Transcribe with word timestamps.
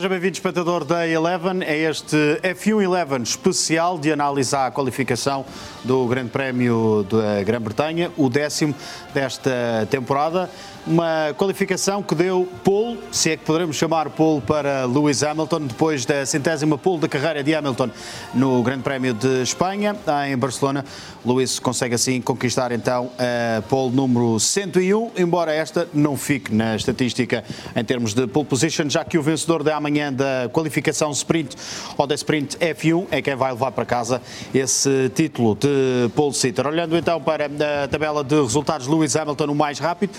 Seja 0.00 0.08
bem-vindo, 0.08 0.32
espectador 0.32 0.82
da 0.82 1.06
Eleven, 1.06 1.62
é 1.62 1.76
este 1.76 2.16
F1 2.42 2.82
Eleven 2.82 3.22
especial 3.22 3.98
de 3.98 4.10
análise 4.10 4.56
à 4.56 4.70
qualificação 4.70 5.44
do 5.84 6.06
Grande 6.06 6.30
Prémio 6.30 7.06
da 7.10 7.42
Grã-Bretanha, 7.44 8.10
o 8.16 8.30
décimo 8.30 8.74
desta 9.12 9.86
temporada. 9.90 10.48
Uma 10.86 11.34
qualificação 11.36 12.02
que 12.02 12.14
deu 12.14 12.48
pole, 12.64 12.98
se 13.12 13.30
é 13.30 13.36
que 13.36 13.44
poderemos 13.44 13.76
chamar 13.76 14.08
pole 14.08 14.40
para 14.40 14.86
Lewis 14.86 15.22
Hamilton, 15.22 15.60
depois 15.66 16.06
da 16.06 16.24
centésima 16.24 16.78
pole 16.78 17.00
da 17.00 17.08
carreira 17.08 17.44
de 17.44 17.54
Hamilton 17.54 17.90
no 18.32 18.62
Grande 18.62 18.82
Prémio 18.82 19.12
de 19.12 19.42
Espanha, 19.42 19.94
em 20.26 20.36
Barcelona. 20.38 20.82
Lewis 21.24 21.58
consegue 21.58 21.94
assim 21.94 22.18
conquistar 22.22 22.72
então 22.72 23.10
a 23.18 23.60
pole 23.62 23.94
número 23.94 24.40
101, 24.40 25.10
embora 25.18 25.52
esta 25.52 25.86
não 25.92 26.16
fique 26.16 26.54
na 26.54 26.74
estatística 26.74 27.44
em 27.76 27.84
termos 27.84 28.14
de 28.14 28.26
pole 28.26 28.46
position, 28.46 28.88
já 28.88 29.04
que 29.04 29.18
o 29.18 29.22
vencedor 29.22 29.62
da 29.62 29.78
manhã 29.78 30.10
da 30.10 30.48
qualificação 30.50 31.10
sprint 31.10 31.56
ou 31.98 32.06
da 32.06 32.14
sprint 32.14 32.56
F1 32.56 33.06
é 33.10 33.20
quem 33.20 33.36
vai 33.36 33.52
levar 33.52 33.72
para 33.72 33.84
casa 33.84 34.22
esse 34.54 35.10
título 35.14 35.54
de 35.54 36.08
pole 36.14 36.32
sitter. 36.32 36.66
Olhando 36.66 36.96
então 36.96 37.20
para 37.20 37.50
a 37.84 37.86
tabela 37.86 38.24
de 38.24 38.40
resultados, 38.40 38.86
Lewis 38.86 39.14
Hamilton 39.14 39.50
o 39.50 39.54
mais 39.54 39.78
rápido, 39.78 40.12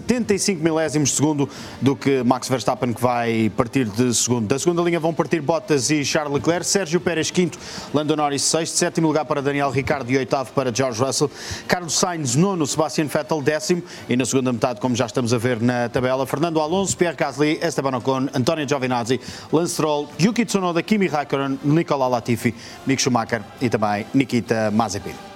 75 0.00 0.62
milésimos 0.62 1.10
de 1.10 1.16
segundo 1.16 1.48
do 1.80 1.94
que 1.94 2.22
Max 2.22 2.48
Verstappen, 2.48 2.92
que 2.92 3.00
vai 3.00 3.50
partir 3.56 3.84
de 3.84 4.14
segundo. 4.14 4.46
Da 4.46 4.58
segunda 4.58 4.82
linha 4.82 4.98
vão 4.98 5.12
partir 5.12 5.40
Bottas 5.40 5.90
e 5.90 6.04
Charles 6.04 6.32
Leclerc, 6.32 6.66
Sérgio 6.66 7.00
Pérez 7.00 7.30
quinto, 7.30 7.58
Lando 7.92 8.16
Norris 8.16 8.42
sexto, 8.42 8.76
sétimo 8.76 9.06
lugar 9.06 9.24
para 9.24 9.42
Daniel 9.42 9.70
Ricciardo 9.70 10.10
e 10.10 10.16
oitavo 10.16 10.52
para 10.52 10.74
George 10.74 11.02
Russell, 11.02 11.30
Carlos 11.68 11.94
Sainz 11.94 12.34
nono, 12.34 12.66
Sebastian 12.66 13.06
Vettel 13.06 13.42
décimo. 13.42 13.82
E 14.08 14.16
na 14.16 14.24
segunda 14.24 14.52
metade, 14.52 14.80
como 14.80 14.94
já 14.96 15.06
estamos 15.06 15.32
a 15.32 15.38
ver 15.38 15.60
na 15.60 15.88
tabela, 15.88 16.26
Fernando 16.26 16.60
Alonso, 16.60 16.96
Pierre 16.96 17.16
Gasly, 17.16 17.58
Esteban 17.62 17.96
Ocon, 17.96 18.28
António 18.34 18.66
Giovinazzi, 18.66 19.20
Lance 19.52 19.74
Stroll, 19.74 20.08
Yuki 20.20 20.44
Tsunoda, 20.44 20.82
Kimi 20.82 21.06
Raikkonen, 21.06 21.58
Nicola 21.64 22.08
Latifi, 22.08 22.54
Mick 22.86 23.00
Schumacher 23.00 23.42
e 23.60 23.68
também 23.68 24.06
Nikita 24.14 24.70
Mazepin. 24.70 25.29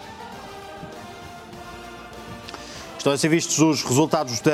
Estão 3.05 3.13
a 3.13 3.19
ser 3.19 3.29
vistos 3.29 3.59
os 3.59 3.83
resultados 3.83 4.41
da, 4.41 4.51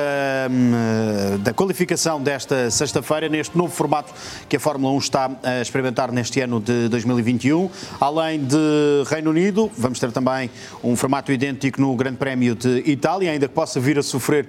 hum, 0.50 1.38
da 1.38 1.54
qualificação 1.54 2.20
desta 2.20 2.68
sexta-feira, 2.68 3.28
neste 3.28 3.56
novo 3.56 3.72
formato 3.72 4.12
que 4.48 4.56
a 4.56 4.58
Fórmula 4.58 4.92
1 4.94 4.98
está 4.98 5.30
a 5.40 5.60
experimentar 5.60 6.10
neste 6.10 6.40
ano 6.40 6.58
de 6.58 6.88
2021. 6.88 7.70
Além 8.00 8.44
de 8.44 8.56
Reino 9.06 9.30
Unido, 9.30 9.70
vamos 9.78 10.00
ter 10.00 10.10
também 10.10 10.50
um 10.82 10.96
formato 10.96 11.30
idêntico 11.30 11.80
no 11.80 11.94
Grande 11.94 12.16
Prémio 12.16 12.56
de 12.56 12.82
Itália, 12.90 13.30
ainda 13.30 13.46
que 13.46 13.54
possa 13.54 13.78
vir 13.78 14.00
a 14.00 14.02
sofrer 14.02 14.48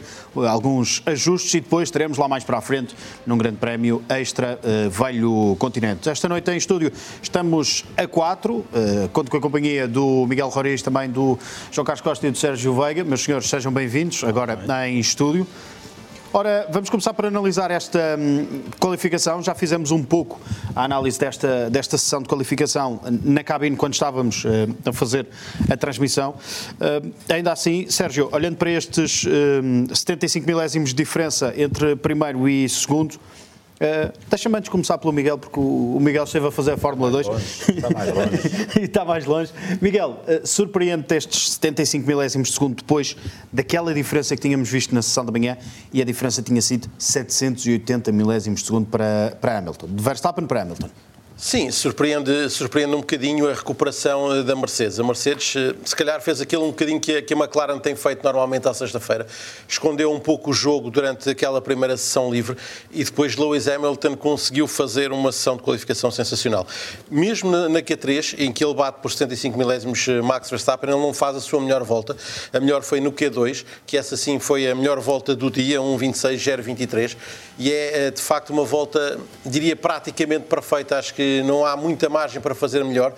alguns 0.49 1.03
ajustes, 1.05 1.53
e 1.53 1.59
depois 1.59 1.91
teremos 1.91 2.17
lá 2.17 2.27
mais 2.27 2.43
para 2.43 2.57
a 2.57 2.61
frente, 2.61 2.95
num 3.23 3.37
Grande 3.37 3.57
Prémio 3.57 4.01
extra 4.09 4.59
uh, 4.63 4.89
velho 4.89 5.55
continente. 5.59 6.09
Esta 6.09 6.27
noite 6.27 6.49
em 6.49 6.57
estúdio 6.57 6.91
estamos 7.21 7.85
a 7.95 8.07
quatro, 8.07 8.65
uh, 8.73 9.09
conto 9.13 9.29
com 9.29 9.37
a 9.37 9.41
companhia 9.41 9.87
do 9.87 10.25
Miguel 10.27 10.49
Roriz, 10.49 10.81
também 10.81 11.07
do 11.07 11.37
João 11.71 11.85
Carlos 11.85 12.01
Costa 12.01 12.27
e 12.27 12.31
do 12.31 12.37
Sérgio 12.39 12.73
Veiga. 12.73 13.03
Meus 13.03 13.21
senhores, 13.21 13.47
sejam 13.47 13.71
bem-vindos 13.71 13.90
bem-vindos 13.91 14.23
agora 14.23 14.57
em 14.87 14.99
estúdio. 14.99 15.45
Ora, 16.31 16.65
vamos 16.71 16.89
começar 16.89 17.13
por 17.13 17.25
analisar 17.25 17.71
esta 17.71 18.15
hum, 18.17 18.61
qualificação. 18.79 19.43
Já 19.43 19.53
fizemos 19.53 19.91
um 19.91 20.01
pouco 20.01 20.39
a 20.73 20.85
análise 20.85 21.19
desta, 21.19 21.69
desta 21.69 21.97
sessão 21.97 22.21
de 22.21 22.29
qualificação 22.29 23.01
na 23.21 23.43
cabine 23.43 23.75
quando 23.75 23.93
estávamos 23.93 24.45
uh, 24.45 24.49
a 24.85 24.93
fazer 24.93 25.27
a 25.69 25.75
transmissão. 25.75 26.35
Uh, 26.79 27.11
ainda 27.27 27.51
assim, 27.51 27.85
Sérgio, 27.89 28.29
olhando 28.31 28.55
para 28.55 28.71
estes 28.71 29.25
uh, 29.25 29.93
75 29.93 30.47
milésimos 30.47 30.91
de 30.91 30.95
diferença 30.95 31.53
entre 31.57 31.97
primeiro 31.97 32.47
e 32.47 32.69
segundo, 32.69 33.19
Uh, 33.81 34.13
Deixa-me 34.29 34.55
antes 34.55 34.69
começar 34.69 34.99
pelo 34.99 35.11
Miguel, 35.11 35.39
porque 35.39 35.59
o, 35.59 35.97
Miguel 35.99 36.25
esteve 36.25 36.45
a 36.45 36.51
fazer 36.51 36.73
a 36.73 36.77
Fórmula 36.77 37.09
2. 37.09 37.27
está 37.69 37.89
mais 37.89 38.13
longe. 38.13 38.39
e 38.79 38.83
está 38.83 39.03
mais 39.03 39.25
longe. 39.25 39.51
Miguel, 39.81 40.21
uh, 40.27 40.45
surpreende 40.45 41.15
estes 41.15 41.53
75 41.53 42.05
milésimos 42.05 42.49
de 42.49 42.53
segundo 42.53 42.75
depois 42.75 43.17
daquela 43.51 43.91
diferença 43.91 44.35
que 44.35 44.41
tínhamos 44.43 44.69
visto 44.69 44.93
na 44.93 45.01
sessão 45.01 45.25
da 45.25 45.31
manhã 45.31 45.57
e 45.91 45.99
a 45.99 46.05
diferença 46.05 46.43
tinha 46.43 46.61
sido 46.61 46.87
780 46.99 48.11
milésimos 48.11 48.59
de 48.59 48.67
segundo 48.67 48.85
para, 48.85 49.35
para 49.41 49.57
Hamilton, 49.57 49.87
de 49.87 50.03
Verstappen 50.03 50.45
para 50.45 50.61
Hamilton. 50.61 50.89
Sim, 51.43 51.71
surpreende, 51.71 52.51
surpreende 52.51 52.93
um 52.93 52.99
bocadinho 52.99 53.49
a 53.49 53.53
recuperação 53.55 54.31
eh, 54.31 54.43
da 54.43 54.55
Mercedes. 54.55 54.99
A 54.99 55.03
Mercedes, 55.03 55.55
eh, 55.55 55.73
se 55.83 55.95
calhar, 55.95 56.21
fez 56.21 56.39
aquilo 56.39 56.65
um 56.65 56.69
bocadinho 56.69 56.99
que 56.99 57.17
a, 57.17 57.21
que 57.23 57.33
a 57.33 57.35
McLaren 57.37 57.79
tem 57.79 57.95
feito 57.95 58.23
normalmente 58.23 58.67
à 58.67 58.73
sexta-feira. 58.75 59.25
Escondeu 59.67 60.13
um 60.13 60.19
pouco 60.19 60.51
o 60.51 60.53
jogo 60.53 60.91
durante 60.91 61.31
aquela 61.31 61.59
primeira 61.59 61.97
sessão 61.97 62.31
livre 62.31 62.55
e 62.91 63.03
depois 63.03 63.35
Lewis 63.37 63.67
Hamilton 63.67 64.15
conseguiu 64.17 64.67
fazer 64.67 65.11
uma 65.11 65.31
sessão 65.31 65.57
de 65.57 65.63
qualificação 65.63 66.11
sensacional. 66.11 66.67
Mesmo 67.09 67.49
na, 67.49 67.67
na 67.67 67.81
Q3, 67.81 68.35
em 68.37 68.51
que 68.51 68.63
ele 68.63 68.75
bate 68.75 69.01
por 69.01 69.11
75 69.11 69.57
milésimos 69.57 70.07
eh, 70.07 70.21
Max 70.21 70.47
Verstappen, 70.47 70.91
ele 70.91 71.01
não 71.01 71.11
faz 71.11 71.35
a 71.35 71.39
sua 71.39 71.59
melhor 71.59 71.83
volta. 71.83 72.15
A 72.53 72.59
melhor 72.59 72.83
foi 72.83 73.01
no 73.01 73.11
Q2, 73.11 73.65
que 73.87 73.97
essa 73.97 74.15
sim 74.15 74.37
foi 74.37 74.69
a 74.69 74.75
melhor 74.75 74.99
volta 74.99 75.35
do 75.35 75.49
dia, 75.49 75.79
1.26.023. 75.79 77.17
E 77.57 77.71
é, 77.71 78.11
de 78.11 78.21
facto, 78.21 78.51
uma 78.51 78.63
volta, 78.63 79.19
diria, 79.43 79.75
praticamente 79.75 80.45
perfeita. 80.45 80.99
Acho 80.99 81.15
que 81.15 81.30
não 81.45 81.65
há 81.65 81.75
muita 81.77 82.09
margem 82.09 82.41
para 82.41 82.53
fazer 82.53 82.83
melhor. 82.83 83.13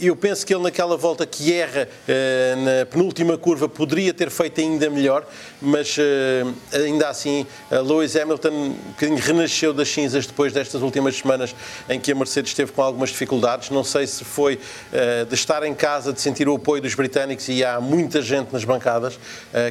Eu 0.00 0.14
penso 0.14 0.46
que 0.46 0.54
ele, 0.54 0.62
naquela 0.62 0.96
volta 0.96 1.26
que 1.26 1.52
erra 1.52 1.88
eh, 2.06 2.54
na 2.56 2.86
penúltima 2.86 3.36
curva, 3.36 3.68
poderia 3.68 4.12
ter 4.12 4.30
feito 4.30 4.60
ainda 4.60 4.88
melhor, 4.90 5.26
mas 5.60 5.96
eh, 5.98 6.44
ainda 6.72 7.08
assim, 7.08 7.46
Lewis 7.70 8.16
Hamilton 8.16 8.48
um 8.48 8.70
bocadinho 8.70 9.18
renasceu 9.18 9.72
das 9.72 9.88
cinzas 9.88 10.26
depois 10.26 10.52
destas 10.52 10.82
últimas 10.82 11.16
semanas 11.16 11.54
em 11.88 11.98
que 11.98 12.12
a 12.12 12.14
Mercedes 12.14 12.50
esteve 12.50 12.72
com 12.72 12.82
algumas 12.82 13.10
dificuldades. 13.10 13.70
Não 13.70 13.84
sei 13.84 14.06
se 14.06 14.24
foi 14.24 14.58
eh, 14.92 15.24
de 15.24 15.34
estar 15.34 15.62
em 15.62 15.74
casa, 15.74 16.12
de 16.12 16.20
sentir 16.20 16.48
o 16.48 16.54
apoio 16.54 16.82
dos 16.82 16.94
britânicos 16.94 17.48
e 17.48 17.64
há 17.64 17.80
muita 17.80 18.20
gente 18.22 18.52
nas 18.52 18.64
bancadas, 18.64 19.18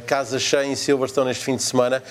casa 0.06 0.38
cheia 0.38 0.66
em 0.66 0.74
Silverstone 0.74 1.30
este 1.30 1.44
fim 1.44 1.56
de 1.56 1.62
semana, 1.62 2.02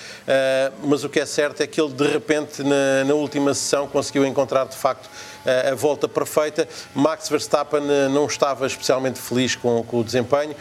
mas 0.82 1.04
o 1.04 1.08
que 1.08 1.20
é 1.20 1.26
certo 1.26 1.62
é 1.62 1.66
que 1.66 1.80
ele, 1.80 1.92
de 1.92 2.06
repente, 2.06 2.62
na 2.62 3.14
última 3.14 3.54
sessão, 3.54 3.86
conseguiu 3.86 4.24
encontrar 4.24 4.66
de 4.66 4.76
facto 4.76 5.08
a 5.70 5.73
volta 5.74 6.08
perfeita. 6.08 6.68
Max 6.94 7.28
Verstappen 7.28 7.82
eh, 7.88 8.08
não 8.08 8.26
estava 8.26 8.66
especialmente 8.66 9.18
feliz 9.18 9.54
com, 9.54 9.82
com 9.82 10.00
o 10.00 10.04
desempenho. 10.04 10.54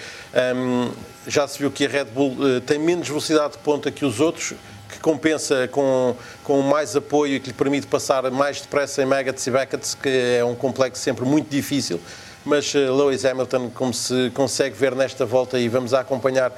Um, 0.56 0.92
já 1.28 1.48
se 1.48 1.60
viu 1.60 1.72
que 1.72 1.86
a 1.86 1.90
Red 1.90 2.06
Bull 2.06 2.32
uh, 2.32 2.62
tem 2.62 2.78
menos 2.78 3.08
velocidade 3.08 3.54
de 3.54 3.60
ponta 3.60 3.92
que 3.92 4.06
os 4.06 4.20
outros, 4.20 4.54
que 4.90 5.00
compensa 5.00 5.68
com, 5.70 6.16
com 6.44 6.62
mais 6.62 6.96
apoio 6.96 7.36
e 7.36 7.40
que 7.40 7.48
lhe 7.48 7.54
permite 7.54 7.88
passar 7.88 8.30
mais 8.30 8.62
depressa 8.62 9.02
em 9.02 9.06
Maggots 9.06 9.46
e 9.48 9.52
Beckett's, 9.52 9.96
que 9.96 10.38
é 10.38 10.44
um 10.44 10.56
complexo 10.56 11.02
sempre 11.02 11.26
muito 11.26 11.50
difícil 11.50 12.00
mas 12.46 12.74
Lewis 12.74 13.24
Hamilton, 13.24 13.70
como 13.74 13.94
se 13.94 14.30
consegue 14.32 14.76
ver 14.76 14.94
nesta 14.96 15.26
volta, 15.26 15.58
e 15.58 15.70
vamos 15.70 15.94
acompanhar 15.94 16.52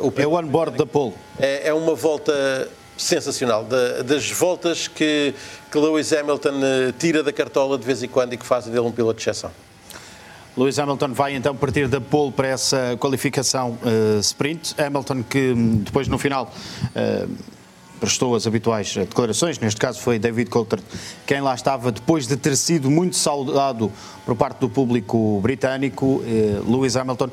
o. 0.00 0.12
É 0.20 0.26
o 0.26 0.38
on-board 0.38 0.76
da 0.76 0.84
pole. 0.84 1.14
É, 1.38 1.68
é 1.68 1.72
uma 1.72 1.94
volta 1.94 2.68
sensacional, 3.00 3.66
das 4.04 4.30
voltas 4.30 4.86
que, 4.86 5.34
que 5.70 5.78
Lewis 5.78 6.12
Hamilton 6.12 6.60
eh, 6.62 6.94
tira 6.98 7.22
da 7.22 7.32
cartola 7.32 7.78
de 7.78 7.84
vez 7.84 8.02
em 8.02 8.08
quando 8.08 8.34
e 8.34 8.36
que 8.36 8.44
fazem 8.44 8.72
dele 8.72 8.86
um 8.86 8.92
piloto 8.92 9.18
de 9.18 9.22
exceção. 9.22 9.50
Lewis 10.56 10.78
Hamilton 10.78 11.12
vai 11.12 11.34
então 11.34 11.56
partir 11.56 11.88
da 11.88 12.00
pole 12.00 12.32
para 12.32 12.48
essa 12.48 12.96
qualificação 12.98 13.78
uh, 13.82 14.20
sprint. 14.20 14.74
Hamilton 14.78 15.22
que 15.22 15.52
hum, 15.52 15.76
depois 15.76 16.08
no 16.08 16.18
final 16.18 16.52
uh, 16.86 17.30
prestou 17.98 18.34
as 18.34 18.46
habituais 18.46 18.94
declarações, 18.94 19.58
neste 19.58 19.80
caso 19.80 20.00
foi 20.00 20.18
David 20.18 20.50
Coulthard 20.50 20.84
quem 21.26 21.40
lá 21.40 21.54
estava 21.54 21.92
depois 21.92 22.26
de 22.26 22.36
ter 22.36 22.56
sido 22.56 22.90
muito 22.90 23.16
saudado 23.16 23.92
por 24.26 24.34
parte 24.34 24.58
do 24.58 24.68
público 24.68 25.40
britânico, 25.40 26.06
uh, 26.06 26.70
Lewis 26.70 26.96
Hamilton 26.96 27.30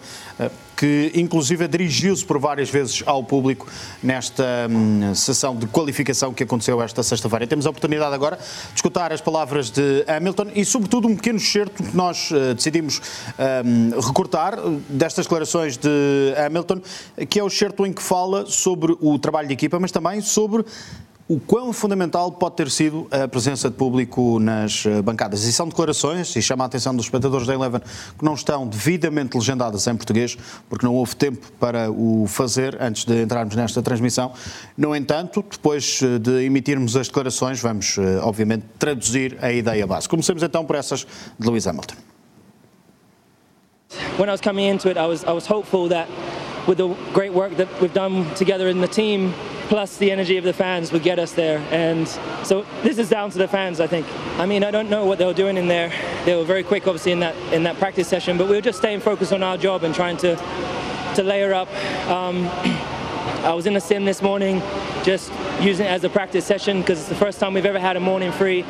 que 0.78 1.12
inclusive 1.16 1.68
dirigiu-se 1.68 2.24
por 2.24 2.38
várias 2.38 2.70
vezes 2.70 3.02
ao 3.06 3.24
público 3.24 3.68
nesta 4.02 4.46
hum, 4.70 5.16
sessão 5.16 5.56
de 5.56 5.66
qualificação 5.66 6.32
que 6.32 6.44
aconteceu 6.44 6.80
esta 6.82 7.02
sexta-feira. 7.02 7.48
Temos 7.48 7.66
a 7.66 7.72
oportunidade 7.72 8.14
agora 8.14 8.38
de 8.38 8.76
escutar 8.76 9.12
as 9.12 9.20
palavras 9.20 9.72
de 9.72 10.06
Hamilton 10.08 10.52
e, 10.54 10.64
sobretudo, 10.64 11.08
um 11.08 11.16
pequeno 11.16 11.40
excerto 11.40 11.84
que 11.84 11.96
nós 11.96 12.30
uh, 12.30 12.54
decidimos 12.54 13.02
um, 13.66 14.00
recortar 14.00 14.60
destas 14.88 15.26
declarações 15.26 15.78
de 15.78 16.34
Hamilton, 16.46 16.80
que 17.28 17.40
é 17.40 17.44
o 17.44 17.48
excerto 17.48 17.84
em 17.86 17.92
que 17.92 18.02
fala 18.02 18.46
sobre 18.46 18.96
o 19.02 19.18
trabalho 19.18 19.48
de 19.48 19.54
equipa, 19.56 19.80
mas 19.80 19.92
também 19.92 20.22
sobre 20.22 20.64
o 21.30 21.40
quão 21.40 21.74
fundamental 21.74 22.32
pode 22.32 22.56
ter 22.56 22.72
sido 22.72 23.06
a 23.12 23.28
presença 23.28 23.70
de 23.70 23.76
público 23.76 24.40
nas 24.40 24.86
eh, 24.86 25.02
bancadas. 25.02 25.44
E 25.44 25.52
são 25.52 25.68
declarações, 25.68 26.34
e 26.38 26.42
chama 26.42 26.64
a 26.64 26.68
atenção 26.68 26.96
dos 26.96 27.06
espectadores 27.06 27.46
da 27.46 27.54
Eleven, 27.54 27.82
que 28.18 28.24
não 28.24 28.34
estão 28.34 28.66
devidamente 28.66 29.36
legendadas 29.36 29.86
em 29.88 29.96
português, 29.96 30.38
porque 30.70 30.86
não 30.86 30.96
houve 30.96 31.18
tempo 31.18 31.52
para 31.60 31.92
o 31.92 32.26
fazer 32.28 32.82
antes 32.82 33.04
de 33.04 33.24
entrarmos 33.24 33.56
nesta 33.56 33.82
transmissão. 33.82 34.32
No 34.78 34.96
entanto, 34.96 35.44
depois 35.52 36.00
eh, 36.02 36.18
de 36.18 36.46
emitirmos 36.46 36.96
as 36.96 37.08
declarações, 37.08 37.60
vamos, 37.60 37.98
eh, 37.98 38.20
obviamente, 38.24 38.66
traduzir 38.80 39.38
a 39.42 39.52
ideia 39.52 39.86
base. 39.86 40.08
Comecemos 40.08 40.42
então 40.44 40.64
por 40.64 40.78
essas 40.78 41.06
de 41.38 41.46
Lewis 41.46 41.68
Hamilton. 41.68 41.96
When 44.18 44.30
I 44.30 44.32
was 44.32 44.42
coming 44.42 44.70
into 44.70 44.88
it, 44.88 44.98
I 44.98 45.08
was, 45.08 45.24
I 45.24 45.32
was 45.32 45.46
hopeful 45.46 45.90
that 45.90 46.08
with 46.68 46.78
the 46.78 46.88
great 47.14 47.34
work 47.34 47.56
that 47.58 47.68
we've 47.82 47.94
done 47.94 48.26
together 48.36 48.70
in 48.70 48.80
the 48.80 48.88
team, 48.88 49.34
plus 49.68 49.98
the 49.98 50.12
energy 50.12 50.38
of 50.38 50.44
the 50.44 50.54
fans 50.54 50.92
would 50.92 51.04
get 51.04 51.20
us 51.20 51.34
there. 51.34 51.60
And 51.72 52.08
so 52.44 52.66
this 52.84 52.98
is 52.98 53.10
down 53.10 53.30
to 53.32 53.38
the 53.38 53.48
fans, 53.48 53.80
I 53.80 53.88
think. 53.88 54.08
I 54.40 54.46
mean, 54.46 54.64
I 54.64 54.72
don't 54.72 54.90
know 54.90 55.06
what 55.06 55.18
they 55.20 55.26
were 55.26 55.34
doing 55.34 55.58
in 55.58 55.68
there. 55.68 55.92
They 56.26 56.36
were 56.36 56.46
very 56.46 56.64
quick, 56.64 56.88
obviously, 56.88 57.12
in 57.12 57.20
that 57.20 57.36
in 57.54 57.64
that 57.64 57.78
practice 57.78 58.08
session, 58.08 58.38
but 58.38 58.48
we 58.48 58.56
were 58.56 58.62
just 58.62 58.80
staying 58.80 59.02
focused 59.02 59.34
on 59.34 59.44
our 59.44 59.58
job 59.58 59.84
and 59.84 59.94
trying 59.94 60.18
to 60.18 60.36
to 61.16 61.24
layer 61.24 61.54
up. 61.54 61.70
Um, 62.10 62.48
I 63.44 63.54
was 63.54 63.66
in 63.66 63.74
the 63.74 63.82
sim 63.82 64.06
this 64.06 64.22
morning, 64.22 64.62
just 65.04 65.32
using 65.62 65.86
it 65.86 65.90
as 65.90 66.04
a 66.04 66.10
practice 66.10 66.46
session 66.46 66.82
because 66.82 67.00
it's 67.00 67.10
the 67.10 67.16
first 67.16 67.40
time 67.40 67.54
we've 67.54 67.66
ever 67.66 67.80
had 67.80 67.96
a 67.96 68.00
morning 68.00 68.32
free, 68.32 68.64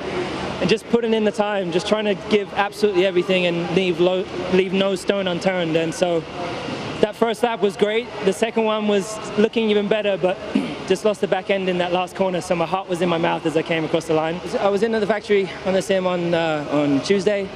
and 0.62 0.70
just 0.70 0.88
putting 0.90 1.14
in 1.14 1.24
the 1.24 1.32
time, 1.32 1.72
just 1.72 1.88
trying 1.88 2.06
to 2.06 2.16
give 2.30 2.52
absolutely 2.54 3.06
everything 3.06 3.46
and 3.46 3.70
leave 3.76 4.00
leave 4.00 4.74
no 4.74 4.96
stone 4.96 5.28
unturned. 5.28 5.76
And 5.76 5.94
so 5.94 6.22
that 7.02 7.16
first 7.16 7.44
lap 7.44 7.62
was 7.62 7.78
great. 7.78 8.08
The 8.26 8.34
second 8.34 8.64
one 8.64 8.88
was 8.88 9.16
looking 9.38 9.70
even 9.70 9.88
better, 9.88 10.18
but 10.18 10.38
just 10.88 11.04
lost 11.04 11.20
the 11.20 11.28
back 11.28 11.50
end 11.50 11.68
in 11.68 11.78
that 11.80 11.92
last 11.92 12.16
corner, 12.16 12.40
so 12.40 12.56
my 12.56 12.66
heart 12.66 12.88
was 12.88 13.02
in 13.02 13.10
my 13.10 13.18
mouth 13.18 13.46
as 13.46 13.58
I 13.58 13.62
came 13.62 13.84
across 13.84 14.06
the 14.06 14.14
line. 14.14 14.40
I 14.60 14.70
was 14.70 14.84
into 14.84 15.02
the 15.02 15.06
factory 15.06 15.50
on 15.66 15.74
the 15.74 15.82
sim 15.82 16.08
on 16.08 16.34
uh, 16.34 16.66
on 16.72 17.02
Tuesday, 17.02 17.50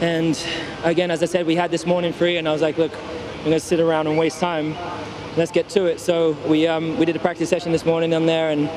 and 0.00 0.42
again, 0.82 1.10
as 1.10 1.22
I 1.22 1.26
said, 1.26 1.46
we 1.46 1.56
had 1.56 1.70
this 1.70 1.84
morning 1.84 2.12
free, 2.12 2.38
and 2.38 2.48
I 2.48 2.52
was 2.52 2.62
like, 2.62 2.78
look, 2.78 2.92
I'm 2.92 3.44
going 3.44 3.52
to 3.52 3.60
sit 3.60 3.80
around 3.80 4.06
and 4.06 4.16
waste 4.16 4.40
time. 4.40 4.74
Let's 5.36 5.50
get 5.50 5.68
to 5.70 5.84
it. 5.84 6.00
So 6.00 6.32
we 6.48 6.66
um, 6.66 6.96
we 6.96 7.04
did 7.04 7.16
a 7.16 7.18
practice 7.18 7.50
session 7.50 7.70
this 7.70 7.84
morning 7.84 8.14
on 8.14 8.24
there, 8.24 8.48
and 8.48 8.70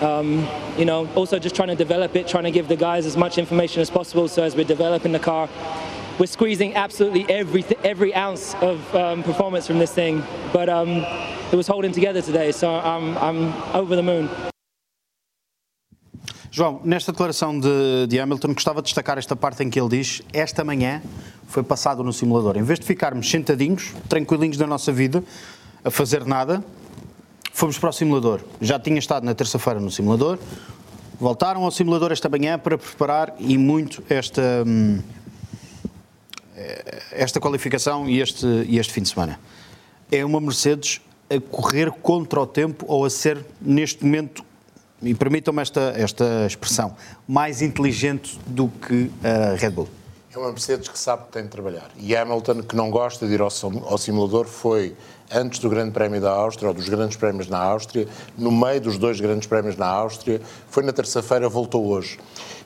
um, 0.00 0.46
you 0.78 0.84
know, 0.84 1.08
also 1.16 1.40
just 1.40 1.56
trying 1.56 1.68
to 1.68 1.74
develop 1.74 2.14
it, 2.14 2.28
trying 2.28 2.44
to 2.44 2.52
give 2.52 2.68
the 2.68 2.76
guys 2.76 3.04
as 3.04 3.16
much 3.16 3.36
information 3.36 3.82
as 3.82 3.90
possible. 3.90 4.28
So 4.28 4.44
as 4.44 4.54
we're 4.54 4.64
developing 4.64 5.10
the 5.10 5.18
car, 5.18 5.48
we're 6.18 6.26
squeezing 6.26 6.74
absolutely 6.74 7.24
every 7.28 7.64
every 7.82 8.14
ounce 8.14 8.54
of 8.60 8.78
um, 8.94 9.22
performance 9.22 9.66
from 9.66 9.78
this 9.78 9.92
thing. 9.92 10.22
But 10.52 10.68
um, 10.68 11.04
it 11.52 11.56
was 11.56 11.66
holding 11.66 11.92
together 11.92 12.22
today, 12.22 12.52
so 12.52 12.74
I'm, 12.74 13.16
I'm 13.18 13.52
over 13.74 13.96
the 13.96 14.02
moon. 14.02 14.28
João, 16.50 16.80
nesta 16.84 17.10
declaração 17.10 17.58
de, 17.58 18.06
de, 18.06 18.20
Hamilton, 18.20 18.54
gostava 18.54 18.80
de 18.80 18.84
destacar 18.84 19.18
esta 19.18 19.34
parte 19.34 19.64
em 19.64 19.70
que 19.70 19.80
ele 19.80 19.88
diz: 19.88 20.22
Esta 20.32 20.62
manhã 20.62 21.02
foi 21.48 21.64
passado 21.64 22.04
no 22.04 22.12
simulador. 22.12 22.56
Em 22.56 22.62
vez 22.62 22.78
de 22.78 22.86
ficarmos 22.86 23.28
sentadinhos, 23.28 23.92
tranquilinhos 24.08 24.56
da 24.56 24.66
nossa 24.66 24.92
vida, 24.92 25.24
a 25.84 25.90
fazer 25.90 26.24
nada, 26.24 26.64
fomos 27.52 27.76
para 27.76 27.90
o 27.90 27.92
simulador. 27.92 28.40
Já 28.60 28.78
tinha 28.78 28.98
estado 28.98 29.24
na 29.24 29.34
terça-feira 29.34 29.80
no 29.80 29.90
simulador, 29.90 30.38
voltaram 31.18 31.64
ao 31.64 31.72
simulador 31.72 32.12
esta 32.12 32.28
manhã 32.28 32.56
para 32.56 32.78
preparar 32.78 33.34
e 33.38 33.58
muito 33.58 34.02
esta, 34.08 34.62
hum, 34.64 35.00
esta 37.10 37.40
qualificação 37.40 38.08
e 38.08 38.20
este, 38.20 38.46
e 38.68 38.78
este 38.78 38.92
fim 38.92 39.02
de 39.02 39.08
semana. 39.08 39.38
É 40.10 40.24
uma 40.24 40.40
Mercedes 40.40 41.00
a 41.28 41.40
correr 41.40 41.90
contra 41.90 42.40
o 42.40 42.46
tempo 42.46 42.84
ou 42.88 43.04
a 43.04 43.10
ser, 43.10 43.44
neste 43.60 44.04
momento, 44.04 44.44
e 45.02 45.14
permitam-me 45.14 45.60
esta, 45.60 45.92
esta 45.96 46.46
expressão, 46.46 46.96
mais 47.26 47.60
inteligente 47.60 48.38
do 48.46 48.68
que 48.68 49.10
a 49.22 49.56
Red 49.56 49.70
Bull? 49.70 49.88
É 50.32 50.38
uma 50.38 50.50
Mercedes 50.50 50.88
que 50.88 50.98
sabe 50.98 51.24
que 51.26 51.32
tem 51.32 51.44
de 51.44 51.48
trabalhar. 51.48 51.90
E 51.96 52.16
Hamilton, 52.16 52.62
que 52.62 52.74
não 52.74 52.90
gosta 52.90 53.26
de 53.26 53.34
ir 53.34 53.40
ao, 53.40 53.48
ao 53.84 53.98
simulador, 53.98 54.46
foi 54.46 54.96
antes 55.30 55.60
do 55.60 55.68
Grande 55.68 55.92
Prémio 55.92 56.20
da 56.20 56.30
Áustria, 56.32 56.68
ou 56.68 56.74
dos 56.74 56.88
Grandes 56.88 57.16
Prémios 57.16 57.48
na 57.48 57.58
Áustria, 57.58 58.08
no 58.36 58.50
meio 58.50 58.80
dos 58.80 58.98
dois 58.98 59.20
Grandes 59.20 59.46
Prémios 59.46 59.76
na 59.76 59.86
Áustria, 59.86 60.40
foi 60.68 60.82
na 60.82 60.92
terça-feira, 60.92 61.48
voltou 61.48 61.86
hoje. 61.86 62.18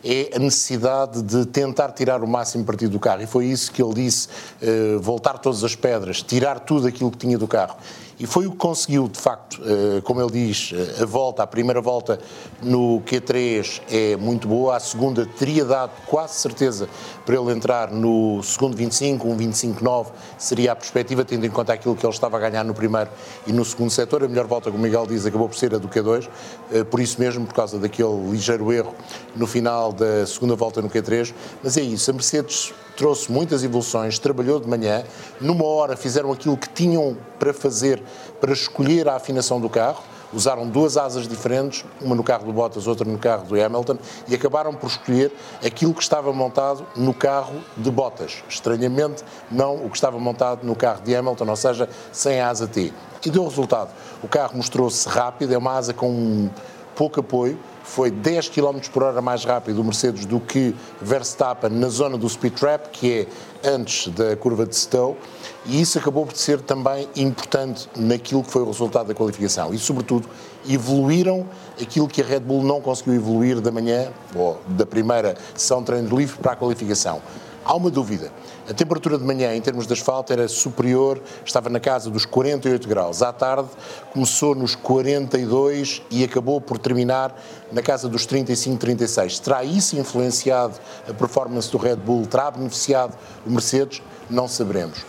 É 0.05 0.31
a 0.35 0.39
necessidade 0.39 1.23
de 1.23 1.45
tentar 1.47 1.93
tirar 1.93 2.23
o 2.23 2.27
máximo 2.27 2.65
partido 2.65 2.93
do 2.93 3.01
carro. 3.01 3.23
E 3.23 3.27
foi 3.27 3.47
isso 3.47 3.73
que 3.73 3.83
ele 3.83 3.95
disse: 3.95 4.29
uh, 4.63 5.01
voltar 5.01 5.39
todas 5.39 5.65
as 5.65 5.75
pedras, 5.75 6.23
tirar 6.23 6.61
tudo 6.61 6.87
aquilo 6.87 7.11
que 7.11 7.19
tinha 7.19 7.37
do 7.37 7.49
carro. 7.49 7.77
E 8.21 8.27
foi 8.27 8.47
o 8.47 8.51
que 8.51 8.57
conseguiu, 8.57 9.09
de 9.09 9.19
facto, 9.19 9.63
eh, 9.65 10.01
como 10.03 10.21
ele 10.21 10.33
diz, 10.33 10.73
eh, 10.75 11.03
a 11.03 11.07
volta, 11.07 11.45
a 11.45 11.47
primeira 11.47 11.81
volta 11.81 12.19
no 12.61 13.01
Q3 13.03 13.81
é 13.89 14.17
muito 14.17 14.49
boa, 14.49 14.75
a 14.75 14.81
segunda 14.81 15.25
teria 15.25 15.65
dado 15.65 15.93
quase 16.05 16.35
certeza 16.35 16.89
para 17.25 17.37
ele 17.37 17.53
entrar 17.53 17.93
no 17.93 18.43
segundo 18.43 18.77
25, 18.77 19.29
um 19.29 19.37
25-9, 19.37 20.09
seria 20.37 20.73
a 20.73 20.77
perspectiva, 20.77 21.25
tendo 21.25 21.47
em 21.47 21.51
conta 21.51 21.73
aquilo 21.73 21.95
que 21.95 22.05
ele 22.05 22.13
estava 22.13 22.37
a 22.37 22.41
ganhar 22.41 22.65
no 22.65 22.75
primeiro 22.75 23.09
e 23.47 23.53
no 23.53 23.65
segundo 23.65 23.91
setor. 23.91 24.25
A 24.25 24.29
melhor 24.29 24.49
volta, 24.49 24.69
como 24.69 24.83
o 24.83 24.85
Miguel 24.85 25.07
diz, 25.07 25.25
acabou 25.25 25.49
por 25.49 25.57
ser 25.57 25.73
a 25.77 25.79
do 25.79 25.89
Q2, 25.89 26.29
eh, 26.73 26.83
por 26.83 26.99
isso 26.99 27.21
mesmo, 27.21 27.47
por 27.47 27.55
causa 27.55 27.79
daquele 27.79 28.31
ligeiro 28.33 28.73
erro 28.73 28.97
no 29.37 29.47
final 29.47 29.93
da 29.93 30.27
segunda 30.27 30.57
volta 30.57 30.83
no 30.83 30.91
Q3. 30.91 31.33
Mas 31.63 31.77
é 31.77 31.83
isso, 31.83 32.11
a 32.11 32.15
Mercedes 32.15 32.75
trouxe 32.99 33.31
muitas 33.31 33.63
evoluções, 33.63 34.19
trabalhou 34.19 34.59
de 34.59 34.69
manhã, 34.69 35.05
numa 35.41 35.65
hora 35.65 35.97
fizeram 35.97 36.33
aquilo 36.33 36.57
que 36.57 36.69
tinham 36.69 37.17
para 37.39 37.55
fazer, 37.55 38.03
para 38.41 38.53
escolher 38.53 39.09
a 39.09 39.15
afinação 39.15 39.61
do 39.61 39.71
carro, 39.71 40.03
usaram 40.33 40.69
duas 40.69 40.97
asas 40.97 41.29
diferentes, 41.29 41.85
uma 42.01 42.17
no 42.17 42.25
carro 42.25 42.45
do 42.45 42.53
Bottas, 42.53 42.89
outra 42.89 43.09
no 43.09 43.17
carro 43.17 43.47
do 43.47 43.55
Hamilton, 43.55 43.99
e 44.27 44.35
acabaram 44.35 44.75
por 44.75 44.89
escolher 44.89 45.33
aquilo 45.65 45.95
que 45.95 46.03
estava 46.03 46.33
montado 46.33 46.85
no 46.97 47.15
carro 47.15 47.61
de 47.77 47.89
Bottas. 47.89 48.43
Estranhamente, 48.49 49.23
não 49.49 49.77
o 49.77 49.89
que 49.89 49.97
estava 49.97 50.19
montado 50.19 50.67
no 50.67 50.75
carro 50.75 51.01
de 51.01 51.15
Hamilton, 51.15 51.49
ou 51.49 51.57
seja, 51.57 51.89
sem 52.11 52.41
a 52.41 52.51
asa 52.51 52.67
T. 52.67 52.93
E 53.25 53.31
deu 53.31 53.45
resultado. 53.45 53.91
O 54.25 54.27
carro 54.27 54.57
mostrou-se 54.57 55.09
rápido, 55.09 55.55
é 55.55 55.59
uma 55.59 55.77
asa 55.77 55.95
com 55.95 56.51
pouco 56.97 57.21
apoio, 57.21 57.57
foi 57.89 58.11
10 58.11 58.51
km 58.51 58.79
por 58.93 59.03
hora 59.03 59.23
mais 59.23 59.45
rápido 59.45 59.81
o 59.81 59.85
Mercedes 59.85 60.27
do 60.27 60.39
que 60.39 60.75
Verstappen 61.01 61.71
na 61.71 61.89
zona 61.89 62.19
do 62.19 62.29
speed 62.29 62.55
trap, 62.55 62.91
que 62.91 63.27
é 63.65 63.69
antes 63.69 64.09
da 64.09 64.37
curva 64.37 64.67
de 64.67 64.77
Stowe, 64.77 65.17
e 65.65 65.81
isso 65.81 65.99
acabou 65.99 66.27
por 66.27 66.37
ser 66.37 66.61
também 66.61 67.09
importante 67.17 67.89
naquilo 67.97 68.45
que 68.45 68.51
foi 68.51 68.63
o 68.63 68.67
resultado 68.67 69.09
da 69.09 69.15
qualificação. 69.15 69.73
E, 69.73 69.79
sobretudo, 69.79 70.29
evoluíram 70.69 71.47
aquilo 71.81 72.07
que 72.07 72.21
a 72.21 72.25
Red 72.25 72.41
Bull 72.41 72.63
não 72.63 72.81
conseguiu 72.81 73.15
evoluir 73.15 73.61
da 73.61 73.73
manhã, 73.73 74.13
ou 74.35 74.61
da 74.69 74.85
primeira 74.85 75.35
sessão 75.55 75.81
de 75.81 75.87
treino 75.87 76.17
livre 76.17 76.37
para 76.39 76.53
a 76.53 76.57
qualificação. 76.57 77.23
Há 77.69 77.75
uma 77.75 77.91
dúvida. 77.91 78.33
A 78.67 78.73
temperatura 78.73 79.19
de 79.19 79.25
manhã, 79.25 79.55
em 79.55 79.61
termos 79.61 79.87
de 79.87 79.93
asfalto, 79.93 80.33
era 80.33 80.49
superior, 80.49 81.21
estava 81.45 81.69
na 81.69 81.79
casa 81.79 82.09
dos 82.09 82.25
48 82.25 82.89
graus. 82.89 83.21
À 83.21 83.31
tarde, 83.31 83.69
começou 84.11 84.55
nos 84.55 84.75
42 84.75 86.01
e 86.11 86.25
acabou 86.25 86.63
por 86.63 86.79
terminar 86.79 87.39
na 87.71 87.83
casa 87.83 88.09
dos 88.09 88.25
35, 88.25 88.79
36. 88.79 89.41
Terá 89.41 89.65
isso 89.65 89.99
influenciado 89.99 90.77
a 91.07 91.13
performance 91.13 91.71
do 91.71 91.77
Red 91.77 91.97
Bull? 91.97 92.27
Terá 92.27 92.51
beneficiado 92.51 93.15
o 93.45 93.51
Mercedes? 93.51 94.01
Não 94.31 94.49
saberemos. 94.49 95.05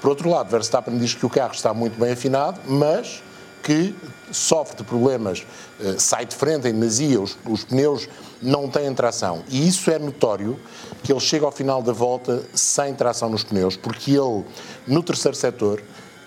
Por 0.00 0.10
outro 0.10 0.30
lado, 0.30 0.48
Verstappen 0.48 0.96
diz 0.96 1.14
que 1.14 1.26
o 1.26 1.28
carro 1.28 1.52
está 1.52 1.74
muito 1.74 1.98
bem 1.98 2.12
afinado, 2.12 2.60
mas 2.64 3.23
que 3.64 3.96
sofre 4.30 4.76
de 4.76 4.84
problemas, 4.84 5.44
eh, 5.80 5.94
sai 5.98 6.26
de 6.26 6.36
frente 6.36 6.68
em 6.68 6.72
demasia, 6.72 7.20
os, 7.20 7.36
os 7.46 7.64
pneus 7.64 8.06
não 8.42 8.68
têm 8.68 8.94
tração. 8.94 9.42
E 9.48 9.66
isso 9.66 9.90
é 9.90 9.98
notório 9.98 10.60
que 11.02 11.10
ele 11.10 11.20
chega 11.20 11.46
ao 11.46 11.52
final 11.52 11.82
da 11.82 11.92
volta 11.92 12.42
sem 12.52 12.94
tração 12.94 13.30
nos 13.30 13.42
pneus, 13.42 13.76
porque 13.76 14.12
ele, 14.12 14.44
no 14.86 15.02
terceiro 15.02 15.36
setor, 15.36 15.82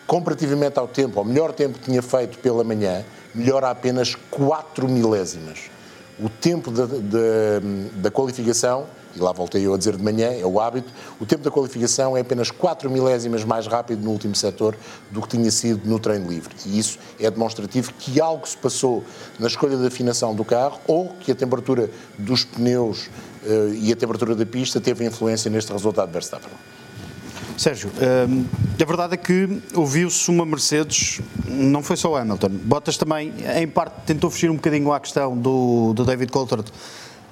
comparativamente 0.07 0.79
ao 0.79 0.87
tempo, 0.87 1.19
ao 1.19 1.25
melhor 1.25 1.53
tempo 1.53 1.77
que 1.77 1.85
tinha 1.85 2.01
feito 2.01 2.39
pela 2.39 2.63
manhã, 2.63 3.05
melhora 3.35 3.69
apenas 3.69 4.15
4 4.31 4.89
milésimas. 4.89 5.69
O 6.19 6.29
tempo 6.29 6.71
da, 6.71 6.85
da, 6.85 7.59
da 7.93 8.09
qualificação 8.09 8.87
e 9.17 9.21
lá 9.21 9.31
voltei 9.31 9.65
eu 9.65 9.73
a 9.73 9.77
dizer 9.77 9.97
de 9.97 10.03
manhã, 10.03 10.27
é 10.27 10.45
o 10.45 10.59
hábito, 10.59 10.93
o 11.19 11.25
tempo 11.25 11.43
da 11.43 11.49
qualificação 11.49 12.15
é 12.15 12.21
apenas 12.21 12.51
4 12.51 12.89
milésimas 12.89 13.43
mais 13.43 13.65
rápido 13.67 14.03
no 14.03 14.11
último 14.11 14.35
setor 14.35 14.77
do 15.11 15.21
que 15.21 15.29
tinha 15.29 15.49
sido 15.51 15.87
no 15.87 15.99
treino 15.99 16.29
livre. 16.29 16.53
E 16.65 16.77
isso 16.77 16.99
é 17.19 17.29
demonstrativo 17.29 17.91
que 17.97 18.21
algo 18.21 18.47
se 18.47 18.55
passou 18.55 19.03
na 19.39 19.47
escolha 19.47 19.75
da 19.77 19.87
afinação 19.87 20.35
do 20.35 20.45
carro 20.45 20.79
ou 20.87 21.09
que 21.19 21.31
a 21.31 21.35
temperatura 21.35 21.89
dos 22.17 22.43
pneus 22.43 23.07
uh, 23.43 23.73
e 23.73 23.91
a 23.91 23.95
temperatura 23.95 24.35
da 24.35 24.45
pista 24.45 24.79
teve 24.79 25.05
influência 25.05 25.49
neste 25.49 25.71
resultado 25.71 26.07
de 26.07 26.13
Verstappen. 26.13 26.51
Sérgio, 27.57 27.89
hum, 28.29 28.45
a 28.79 28.85
verdade 28.85 29.15
é 29.15 29.17
que 29.17 29.63
ouviu-se 29.73 30.29
uma 30.29 30.45
Mercedes, 30.45 31.21
não 31.47 31.81
foi 31.81 31.97
só 31.97 32.15
Hamilton, 32.15 32.49
Bottas 32.49 32.97
também, 32.97 33.33
em 33.55 33.67
parte, 33.67 33.95
tentou 34.05 34.29
fugir 34.29 34.51
um 34.51 34.55
bocadinho 34.55 34.93
à 34.93 34.99
questão 34.99 35.35
do, 35.35 35.91
do 35.95 36.05
David 36.05 36.31
Coulthard 36.31 36.71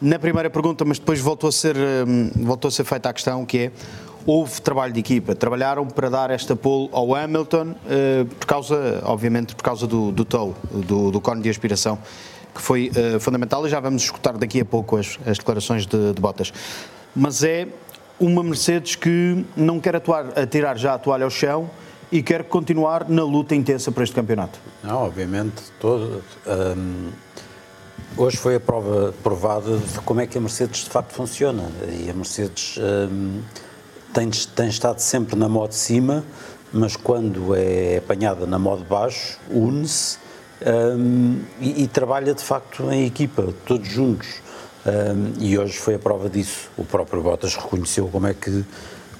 na 0.01 0.19
primeira 0.19 0.49
pergunta, 0.49 0.83
mas 0.83 0.99
depois 0.99 1.19
voltou 1.19 1.47
a 1.47 1.51
ser, 1.51 1.75
hum, 1.77 2.31
voltou 2.35 2.69
a 2.69 2.71
ser 2.71 2.83
feita 2.83 3.09
a 3.09 3.13
questão 3.13 3.45
que 3.45 3.57
é 3.57 3.71
houve 4.25 4.59
trabalho 4.59 4.91
de 4.91 4.99
equipa, 4.99 5.35
trabalharam 5.35 5.85
para 5.85 6.09
dar 6.09 6.31
esta 6.31 6.55
pole 6.55 6.89
ao 6.91 7.13
Hamilton 7.13 7.71
uh, 7.71 8.25
por 8.25 8.45
causa, 8.47 9.01
obviamente, 9.05 9.55
por 9.55 9.63
causa 9.63 9.85
do, 9.85 10.11
do 10.11 10.25
tow, 10.25 10.55
do, 10.71 11.11
do 11.11 11.21
cone 11.21 11.41
de 11.43 11.49
aspiração, 11.49 11.99
que 12.53 12.61
foi 12.61 12.89
uh, 12.89 13.19
fundamental 13.19 13.65
e 13.67 13.69
já 13.69 13.79
vamos 13.79 14.03
escutar 14.03 14.33
daqui 14.33 14.61
a 14.61 14.65
pouco 14.65 14.97
as, 14.97 15.19
as 15.25 15.37
declarações 15.37 15.85
de, 15.85 16.13
de 16.13 16.19
Bottas. 16.19 16.51
Mas 17.15 17.43
é 17.43 17.67
uma 18.19 18.43
Mercedes 18.43 18.95
que 18.95 19.45
não 19.55 19.79
quer 19.79 19.95
atuar, 19.95 20.25
tirar 20.47 20.77
já 20.77 20.95
a 20.95 20.97
toalha 20.97 21.25
ao 21.25 21.29
chão 21.29 21.69
e 22.11 22.23
quer 22.23 22.43
continuar 22.45 23.07
na 23.07 23.23
luta 23.23 23.53
intensa 23.53 23.91
para 23.91 24.03
este 24.03 24.15
campeonato. 24.15 24.57
Não, 24.83 25.03
obviamente, 25.03 25.61
todo, 25.79 26.23
um 26.47 27.11
Hoje 28.17 28.37
foi 28.37 28.55
a 28.55 28.59
prova 28.61 29.13
provada 29.21 29.77
de 29.77 29.99
como 29.99 30.21
é 30.21 30.25
que 30.25 30.37
a 30.37 30.41
Mercedes 30.41 30.85
de 30.85 30.89
facto 30.89 31.11
funciona. 31.11 31.63
E 32.01 32.09
a 32.09 32.13
Mercedes 32.13 32.77
hum, 32.79 33.41
tem, 34.13 34.29
tem 34.29 34.69
estado 34.69 34.99
sempre 34.99 35.35
na 35.35 35.49
modo 35.49 35.71
de 35.71 35.75
cima, 35.75 36.23
mas 36.71 36.95
quando 36.95 37.53
é 37.53 37.97
apanhada 37.97 38.45
na 38.47 38.57
modo 38.57 38.83
de 38.83 38.87
baixo, 38.87 39.37
une-se 39.51 40.17
um, 40.65 41.41
e, 41.59 41.83
e, 41.83 41.87
trabalha 41.87 42.33
de 42.33 42.41
facto 42.41 42.89
em 42.89 43.05
equipa, 43.05 43.53
todos 43.65 43.89
juntos. 43.89 44.41
Um, 44.85 45.43
e 45.43 45.59
hoje 45.59 45.73
foi 45.73 45.95
a 45.95 45.99
prova 45.99 46.29
disso. 46.29 46.69
O 46.77 46.85
próprio 46.85 47.21
Bottas 47.21 47.53
reconheceu 47.53 48.07
como 48.07 48.27
é 48.27 48.33
que 48.33 48.63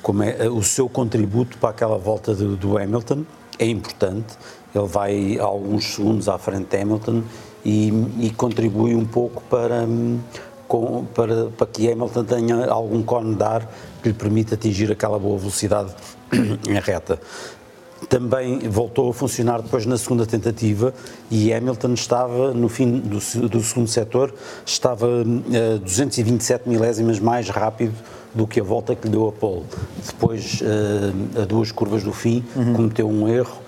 como 0.02 0.24
é, 0.24 0.48
o 0.48 0.64
seu 0.64 0.88
contributo 0.88 1.58
para 1.58 1.72
aquela 1.72 1.98
volta 1.98 2.34
do, 2.34 2.56
do 2.56 2.78
Hamilton 2.78 3.26
é 3.60 3.66
importante. 3.66 4.38
Ele 4.74 4.88
vai 4.88 5.38
alguns 5.38 5.96
segundos 5.96 6.30
à 6.30 6.38
frente 6.38 6.70
de 6.70 6.82
Hamilton 6.82 7.24
e, 7.66 7.92
e 8.20 8.30
contribui 8.30 8.96
um 8.96 9.06
pouco 9.06 9.42
para, 9.50 9.88
com, 10.68 11.04
para, 11.06 11.48
para 11.48 11.68
que 11.68 11.92
Hamilton 11.92 12.24
tenha 12.24 12.66
algum 12.68 13.02
cone 13.02 13.36
de 13.36 13.44
ar 13.44 13.68
que 14.04 14.10
lhe 14.10 14.14
permita 14.14 14.54
atingir 14.54 14.92
aquela 14.92 15.18
boa 15.18 15.38
velocidade 15.38 15.92
em 16.32 16.80
reta. 16.80 17.20
Também 18.08 18.60
voltou 18.70 19.10
a 19.10 19.14
funcionar 19.14 19.64
depois 19.64 19.86
na 19.86 19.98
segunda 19.98 20.28
tentativa 20.28 20.94
e 21.32 21.52
Hamilton 21.52 21.94
estava, 21.94 22.54
no 22.54 22.70
fim 22.70 23.00
do, 23.00 23.18
do 23.50 23.64
segundo 23.64 23.88
setor, 23.88 24.32
estava 24.64 25.08
uh, 25.08 25.80
227 25.80 26.70
milésimas 26.70 27.20
mais 27.20 27.50
rápido 27.50 27.96
do 28.34 28.46
que 28.46 28.60
a 28.60 28.64
volta 28.64 28.96
que 28.96 29.08
lhe 29.08 29.12
deu 29.12 29.28
a 29.28 29.32
pole. 29.32 29.64
Depois, 30.06 30.62
uh, 30.62 31.42
a 31.42 31.46
duas 31.46 31.72
curvas 31.72 32.04
do 32.04 32.14
fim, 32.14 32.44
uhum. 32.56 32.74
cometeu 32.74 33.10
um 33.10 33.28
erro 33.28 33.65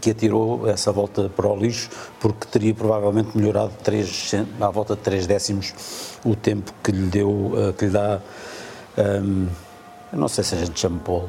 que 0.00 0.10
atirou 0.10 0.68
essa 0.68 0.90
volta 0.90 1.28
para 1.28 1.46
o 1.46 1.56
lixo, 1.56 1.90
porque 2.20 2.46
teria 2.50 2.74
provavelmente 2.74 3.36
melhorado 3.36 3.72
3, 3.82 4.34
à 4.60 4.70
volta 4.70 4.96
de 4.96 5.02
3 5.02 5.26
décimos 5.26 5.74
o 6.24 6.34
tempo 6.34 6.72
que 6.82 6.90
lhe 6.90 7.06
deu, 7.06 7.28
uh, 7.28 7.72
que 7.76 7.86
lhe 7.86 7.90
dá, 7.90 8.20
um, 8.96 9.46
eu 10.12 10.18
não 10.18 10.28
sei 10.28 10.44
se 10.44 10.54
a 10.54 10.58
gente 10.58 10.78
chama 10.80 10.98
pole, 11.00 11.28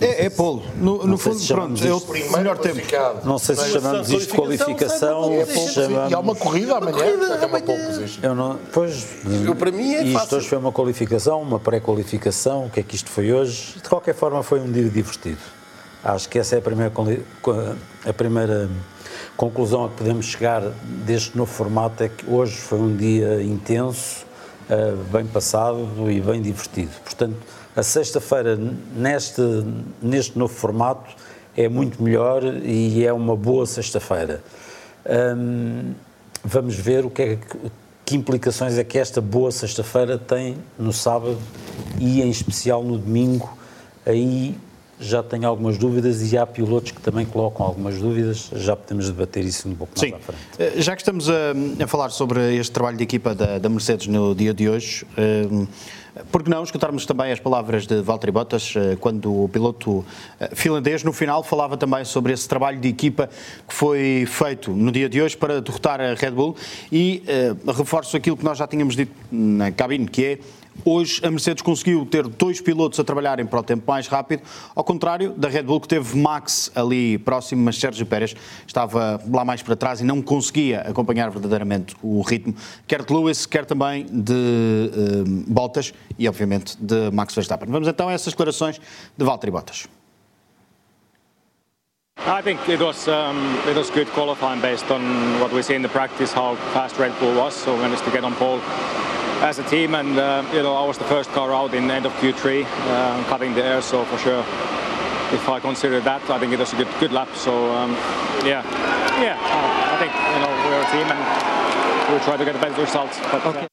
é, 0.00 0.26
é 0.26 0.30
polo. 0.30 0.62
No, 0.76 1.06
no 1.06 1.16
fundo, 1.16 1.42
pronto, 1.46 1.82
é 1.82 1.92
o 1.92 2.36
melhor 2.36 2.58
tempo. 2.58 2.82
Não 3.24 3.38
sei 3.38 3.56
se 3.56 3.70
chamamos 3.70 4.10
isto 4.10 4.30
de 4.30 4.36
qualificação. 4.36 5.32
É 5.32 5.46
chamamos... 5.46 6.10
E 6.10 6.14
há 6.14 6.18
uma 6.18 6.34
corrida 6.34 6.76
amanhã, 6.76 6.92
corrida 6.92 7.38
é 7.40 7.46
uma 7.46 7.60
pole 7.60 7.86
position. 7.86 8.20
Eu 8.22 8.34
não, 8.34 8.58
pois, 8.72 9.06
eu, 9.44 9.54
para 9.54 9.70
mim 9.70 9.94
é 9.94 10.02
isto 10.02 10.18
fácil. 10.18 10.36
hoje 10.36 10.48
foi 10.48 10.58
uma 10.58 10.72
qualificação, 10.72 11.40
uma 11.40 11.58
pré-qualificação, 11.58 12.66
o 12.66 12.70
que 12.70 12.80
é 12.80 12.82
que 12.82 12.94
isto 12.94 13.08
foi 13.08 13.32
hoje? 13.32 13.76
De 13.82 13.88
qualquer 13.88 14.14
forma 14.14 14.42
foi 14.42 14.60
um 14.60 14.70
dia 14.70 14.84
divertido. 14.84 15.55
Acho 16.06 16.28
que 16.28 16.38
essa 16.38 16.54
é 16.54 16.58
a 16.58 16.62
primeira, 16.62 16.92
a 18.08 18.12
primeira 18.12 18.70
conclusão 19.36 19.86
a 19.86 19.88
que 19.88 19.96
podemos 19.96 20.26
chegar 20.26 20.62
deste 21.04 21.36
novo 21.36 21.52
formato, 21.52 22.04
é 22.04 22.08
que 22.08 22.30
hoje 22.30 22.54
foi 22.54 22.78
um 22.78 22.96
dia 22.96 23.42
intenso, 23.42 24.24
eh, 24.70 24.94
bem 25.10 25.26
passado 25.26 26.08
e 26.08 26.20
bem 26.20 26.40
divertido. 26.40 26.92
Portanto, 27.02 27.34
a 27.74 27.82
sexta-feira, 27.82 28.56
neste, 28.94 29.42
neste 30.00 30.38
novo 30.38 30.54
formato, 30.54 31.10
é 31.56 31.68
muito 31.68 32.00
melhor 32.00 32.44
e 32.44 33.04
é 33.04 33.12
uma 33.12 33.34
boa 33.34 33.66
sexta-feira. 33.66 34.40
Hum, 35.36 35.92
vamos 36.44 36.76
ver 36.76 37.04
o 37.04 37.10
que, 37.10 37.22
é 37.22 37.38
que, 38.04 38.14
implicações 38.14 38.78
é 38.78 38.84
que 38.84 38.96
esta 38.96 39.20
boa 39.20 39.50
sexta-feira 39.50 40.16
tem 40.16 40.56
no 40.78 40.92
sábado 40.92 41.38
e 41.98 42.22
em 42.22 42.30
especial 42.30 42.84
no 42.84 42.96
domingo. 42.96 43.58
Aí 44.06 44.56
já 44.98 45.22
tenho 45.22 45.46
algumas 45.46 45.76
dúvidas 45.76 46.32
e 46.32 46.38
há 46.38 46.46
pilotos 46.46 46.92
que 46.92 47.00
também 47.00 47.26
colocam 47.26 47.66
algumas 47.66 47.98
dúvidas, 47.98 48.50
já 48.54 48.74
podemos 48.74 49.06
debater 49.10 49.44
isso 49.44 49.68
um 49.68 49.74
pouco 49.74 49.92
mais 49.96 50.10
Sim. 50.10 50.16
à 50.16 50.18
frente. 50.18 50.40
Eh, 50.58 50.80
já 50.80 50.94
que 50.96 51.02
estamos 51.02 51.28
a, 51.28 51.52
a, 51.82 51.86
falar 51.86 52.10
sobre 52.10 52.56
este 52.56 52.72
trabalho 52.72 52.96
de 52.96 53.04
equipa 53.04 53.34
da, 53.34 53.58
da 53.58 53.68
Mercedes 53.68 54.06
no 54.06 54.34
dia 54.34 54.54
de 54.54 54.68
hoje, 54.68 55.06
um, 55.50 55.66
por 56.32 56.42
que 56.42 56.48
não 56.48 56.62
escutarmos 56.62 57.04
também 57.04 57.30
as 57.30 57.38
palavras 57.38 57.86
de 57.86 58.00
Valtteri 58.00 58.32
Bottas, 58.32 58.72
eh, 58.74 58.96
quando 58.98 59.44
o 59.44 59.48
piloto 59.48 60.04
eh, 60.40 60.50
finlandês, 60.54 61.02
no 61.02 61.12
final, 61.12 61.42
falava 61.42 61.76
também 61.76 62.04
sobre 62.06 62.32
esse 62.32 62.48
trabalho 62.48 62.80
de 62.80 62.88
equipa 62.88 63.28
que 63.68 63.74
foi 63.74 64.24
feito 64.26 64.70
no 64.70 64.90
dia 64.90 65.10
de 65.10 65.20
hoje 65.20 65.36
para 65.36 65.60
derrotar 65.60 66.00
a 66.00 66.14
Red 66.14 66.30
Bull 66.30 66.56
e 66.90 67.22
uh, 67.66 67.72
reforço 67.72 68.16
aquilo 68.16 68.36
que 68.36 68.44
nós 68.44 68.56
já 68.56 68.66
tínhamos 68.66 68.96
dito 68.96 69.12
na 69.30 69.70
cabine, 69.70 70.06
que 70.06 70.24
é 70.24 70.38
Hoje 70.84 71.20
a 71.24 71.30
Mercedes 71.30 71.62
conseguiu 71.62 72.06
ter 72.06 72.26
dois 72.26 72.60
pilotos 72.60 72.98
a 73.00 73.04
trabalharem 73.04 73.44
para 73.46 73.60
o 73.60 73.62
tempo 73.62 73.84
mais 73.86 74.06
rápido, 74.06 74.42
ao 74.74 74.84
contrário 74.84 75.32
da 75.32 75.48
Red 75.48 75.64
Bull 75.64 75.80
que 75.80 75.88
teve 75.88 76.16
Max 76.16 76.70
ali 76.74 77.18
próximo, 77.18 77.62
mas 77.64 77.76
Sérgio 77.76 78.06
Pérez 78.06 78.34
estava 78.66 79.20
lá 79.32 79.44
mais 79.44 79.62
para 79.62 79.76
trás 79.76 80.00
e 80.00 80.04
não 80.04 80.22
conseguia 80.22 80.82
acompanhar 80.82 81.30
verdadeiramente 81.30 81.96
o 82.02 82.20
ritmo, 82.22 82.54
quer 82.86 83.04
de 83.04 83.12
Lewis, 83.12 83.46
quer 83.46 83.64
também 83.64 84.06
de 84.06 84.32
uh, 84.32 85.44
Bottas 85.46 85.92
e 86.18 86.28
obviamente 86.28 86.76
de 86.80 87.10
Max 87.10 87.34
Verstappen. 87.34 87.68
Vamos 87.70 87.88
então 87.88 88.08
a 88.08 88.12
essas 88.12 88.32
declarações 88.32 88.80
de 89.16 89.24
Valtteri 89.24 89.50
Bottas. 89.50 89.86
I 92.18 92.42
think 92.42 92.58
it 92.68 92.82
was 92.82 93.06
um, 93.06 93.36
it 93.68 93.76
was 93.76 93.88
good 93.90 94.08
qualifying 94.12 94.60
based 94.60 94.90
on 94.90 95.00
what 95.40 95.52
we 95.52 95.62
see 95.62 95.76
in 95.76 95.82
the 95.82 95.88
practice, 95.88 96.32
how 96.32 96.56
fast 96.72 96.98
Red 96.98 97.12
Bull 97.20 97.34
was, 97.36 97.54
so 97.54 97.76
managed 97.76 98.04
to 98.04 98.10
get 98.10 98.24
on 98.24 98.34
pole 98.34 98.60
as 99.46 99.58
a 99.60 99.62
team, 99.64 99.94
and 99.94 100.18
uh, 100.18 100.44
you 100.52 100.62
know 100.62 100.74
I 100.74 100.84
was 100.84 100.98
the 100.98 101.04
first 101.04 101.30
car 101.30 101.54
out 101.54 101.72
in 101.72 101.88
end 101.90 102.04
of 102.04 102.12
Q3, 102.14 102.64
uh, 102.64 103.24
cutting 103.28 103.54
the 103.54 103.64
air. 103.64 103.80
So 103.80 104.04
for 104.04 104.18
sure, 104.18 104.40
if 105.32 105.48
I 105.48 105.60
consider 105.60 106.00
that, 106.00 106.28
I 106.28 106.38
think 106.38 106.52
it 106.52 106.58
was 106.58 106.72
a 106.72 106.76
good 106.76 106.88
good 106.98 107.12
lap. 107.12 107.28
So 107.36 107.52
um, 107.72 107.92
yeah, 108.44 108.62
yeah, 109.22 109.38
I 109.38 109.96
think 110.02 110.12
you 110.12 110.40
know 110.42 110.50
we're 110.66 110.82
a 110.82 110.90
team 110.90 111.06
and 111.06 111.22
we'll 112.10 112.24
try 112.24 112.36
to 112.36 112.44
get 112.44 112.54
the 112.54 112.60
best 112.60 112.76
results. 112.78 113.20
But, 113.30 113.46
uh, 113.46 113.50
okay. 113.50 113.66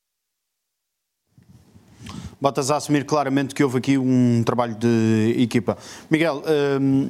Botas 2.39 2.69
a 2.69 2.75
assumir 2.75 3.05
claramente 3.05 3.55
que 3.55 3.63
houve 3.63 3.77
aqui 3.77 3.97
um 3.97 4.43
trabalho 4.43 4.75
de 4.75 5.33
equipa. 5.39 5.77
Miguel, 6.09 6.43
um, 6.79 7.09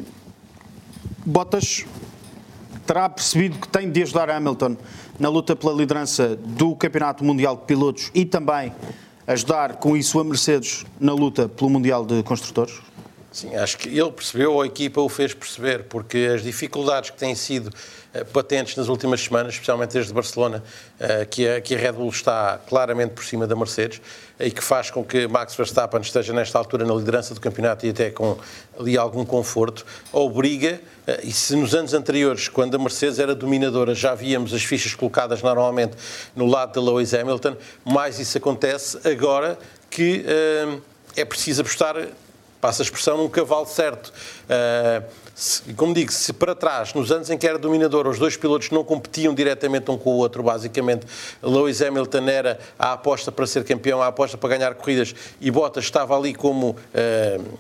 Bottas 1.25 1.85
terá 2.85 3.09
percebido 3.09 3.57
que 3.59 3.67
tem 3.67 3.89
de 3.89 4.03
ajudar 4.03 4.29
Hamilton 4.29 4.77
na 5.19 5.29
luta 5.29 5.55
pela 5.55 5.73
liderança 5.73 6.35
do 6.35 6.75
Campeonato 6.75 7.23
Mundial 7.23 7.55
de 7.55 7.63
Pilotos 7.63 8.11
e 8.13 8.25
também 8.25 8.73
ajudar 9.27 9.75
com 9.77 9.95
isso 9.95 10.19
a 10.19 10.23
Mercedes 10.23 10.85
na 10.99 11.13
luta 11.13 11.47
pelo 11.47 11.69
Mundial 11.69 12.05
de 12.05 12.23
Construtores? 12.23 12.92
Sim, 13.33 13.55
acho 13.55 13.79
que 13.79 13.89
ele 13.89 14.11
percebeu, 14.11 14.61
a 14.61 14.67
equipa 14.67 15.01
o 15.01 15.09
fez 15.09 15.33
perceber, 15.33 15.85
porque 15.85 16.29
as 16.35 16.43
dificuldades 16.43 17.09
que 17.09 17.17
têm 17.17 17.33
sido 17.33 17.65
uh, 18.13 18.23
patentes 18.25 18.75
nas 18.75 18.89
últimas 18.89 19.21
semanas, 19.21 19.53
especialmente 19.53 19.93
desde 19.93 20.13
Barcelona, 20.13 20.63
uh, 21.01 21.25
que, 21.25 21.47
a, 21.47 21.59
que 21.59 21.73
a 21.73 21.77
Red 21.79 21.93
Bull 21.93 22.11
está 22.11 22.59
claramente 22.67 23.15
por 23.15 23.25
cima 23.25 23.47
da 23.47 23.55
Mercedes 23.55 23.99
e 24.39 24.51
que 24.51 24.63
faz 24.63 24.91
com 24.91 25.03
que 25.03 25.27
Max 25.27 25.55
Verstappen 25.55 25.99
esteja 25.99 26.31
nesta 26.31 26.59
altura 26.59 26.85
na 26.85 26.93
liderança 26.93 27.33
do 27.33 27.41
campeonato 27.41 27.87
e 27.87 27.89
até 27.89 28.11
com 28.11 28.37
ali 28.79 28.99
algum 28.99 29.25
conforto, 29.25 29.83
obriga, 30.11 30.79
uh, 31.07 31.11
e 31.23 31.33
se 31.33 31.55
nos 31.55 31.73
anos 31.73 31.95
anteriores, 31.95 32.47
quando 32.47 32.75
a 32.75 32.77
Mercedes 32.77 33.17
era 33.17 33.33
dominadora, 33.33 33.95
já 33.95 34.13
víamos 34.13 34.53
as 34.53 34.63
fichas 34.63 34.93
colocadas 34.93 35.41
normalmente 35.41 35.97
no 36.35 36.45
lado 36.45 36.79
de 36.79 36.87
Lewis 36.87 37.15
Hamilton, 37.15 37.57
mais 37.83 38.19
isso 38.19 38.37
acontece 38.37 38.99
agora 39.03 39.57
que 39.89 40.23
é 41.15 41.23
preciso 41.23 41.61
apostar 41.61 41.95
passa 42.63 42.81
a 42.81 42.85
expressão, 42.85 43.17
num 43.17 43.27
cavalo 43.27 43.65
certo. 43.65 44.13
Uh, 44.45 45.03
se, 45.35 45.73
como 45.73 45.93
digo, 45.93 46.13
se 46.13 46.31
para 46.31 46.55
trás, 46.55 46.93
nos 46.93 47.11
anos 47.11 47.29
em 47.29 47.37
que 47.37 47.45
era 47.45 47.59
dominador, 47.59 48.07
os 48.07 48.17
dois 48.17 48.37
pilotos 48.37 48.69
não 48.69 48.85
competiam 48.85 49.33
diretamente 49.33 49.91
um 49.91 49.97
com 49.97 50.11
o 50.11 50.13
outro, 50.13 50.41
basicamente, 50.41 51.05
Lewis 51.41 51.81
Hamilton 51.81 52.29
era 52.29 52.59
a 52.79 52.93
aposta 52.93 53.33
para 53.33 53.45
ser 53.45 53.65
campeão, 53.65 54.01
a 54.01 54.07
aposta 54.07 54.37
para 54.37 54.55
ganhar 54.55 54.73
corridas, 54.75 55.13
e 55.41 55.51
Bottas 55.51 55.83
estava 55.83 56.17
ali 56.17 56.33
como 56.33 56.69
uh, 56.69 57.57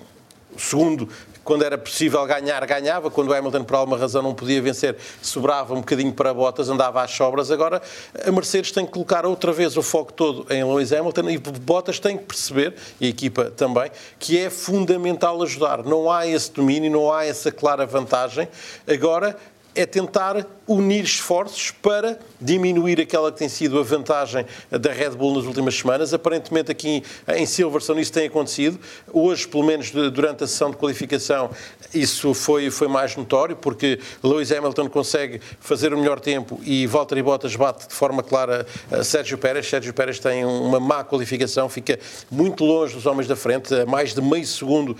segundo 0.57 1.09
quando 1.43 1.63
era 1.63 1.77
possível 1.77 2.25
ganhar, 2.25 2.65
ganhava. 2.65 3.11
Quando 3.11 3.29
o 3.29 3.33
Hamilton, 3.33 3.63
por 3.63 3.75
alguma 3.75 3.97
razão, 3.97 4.21
não 4.21 4.33
podia 4.33 4.61
vencer, 4.61 4.95
sobrava 5.21 5.73
um 5.73 5.77
bocadinho 5.77 6.13
para 6.13 6.33
Bottas, 6.33 6.69
andava 6.69 7.01
às 7.03 7.11
sobras. 7.11 7.51
Agora, 7.51 7.81
a 8.25 8.31
Mercedes 8.31 8.71
tem 8.71 8.85
que 8.85 8.91
colocar 8.91 9.25
outra 9.25 9.51
vez 9.51 9.75
o 9.77 9.81
foco 9.81 10.13
todo 10.13 10.45
em 10.51 10.63
Lewis 10.63 10.91
Hamilton 10.93 11.29
e 11.29 11.37
Bottas 11.37 11.99
tem 11.99 12.17
que 12.17 12.23
perceber, 12.25 12.75
e 12.99 13.05
a 13.05 13.09
equipa 13.09 13.51
também, 13.51 13.91
que 14.19 14.39
é 14.39 14.49
fundamental 14.49 15.41
ajudar. 15.43 15.83
Não 15.83 16.11
há 16.11 16.25
esse 16.27 16.51
domínio, 16.51 16.91
não 16.91 17.11
há 17.11 17.25
essa 17.25 17.51
clara 17.51 17.85
vantagem. 17.85 18.47
Agora, 18.87 19.37
é 19.75 19.85
tentar 19.85 20.45
unir 20.67 21.03
esforços 21.03 21.71
para 21.71 22.17
diminuir 22.39 22.99
aquela 22.99 23.31
que 23.31 23.37
tem 23.37 23.49
sido 23.49 23.79
a 23.79 23.83
vantagem 23.83 24.45
da 24.71 24.91
Red 24.91 25.11
Bull 25.11 25.35
nas 25.35 25.45
últimas 25.45 25.75
semanas. 25.75 26.13
Aparentemente 26.13 26.71
aqui 26.71 27.03
em 27.35 27.45
Silverstone 27.45 28.01
isso 28.01 28.13
tem 28.13 28.27
acontecido. 28.27 28.79
Hoje, 29.11 29.47
pelo 29.47 29.63
menos 29.63 29.91
durante 29.91 30.43
a 30.43 30.47
sessão 30.47 30.71
de 30.71 30.77
qualificação, 30.77 31.49
isso 31.93 32.33
foi, 32.33 32.71
foi 32.71 32.87
mais 32.87 33.15
notório, 33.15 33.55
porque 33.55 33.99
Lewis 34.23 34.51
Hamilton 34.51 34.89
consegue 34.89 35.41
fazer 35.59 35.93
o 35.93 35.97
melhor 35.97 36.19
tempo 36.19 36.59
e 36.63 36.87
Valtteri 36.87 37.21
Bottas 37.21 37.55
bate 37.55 37.87
de 37.87 37.93
forma 37.93 38.23
clara 38.23 38.65
Sérgio 39.03 39.37
Pérez. 39.37 39.67
Sérgio 39.67 39.93
Pérez 39.93 40.19
tem 40.19 40.45
uma 40.45 40.79
má 40.79 41.03
qualificação, 41.03 41.67
fica 41.67 41.99
muito 42.31 42.63
longe 42.63 42.95
dos 42.95 43.05
homens 43.05 43.27
da 43.27 43.35
frente, 43.35 43.73
a 43.73 43.85
mais 43.85 44.13
de 44.13 44.21
meio 44.21 44.45
segundo 44.45 44.95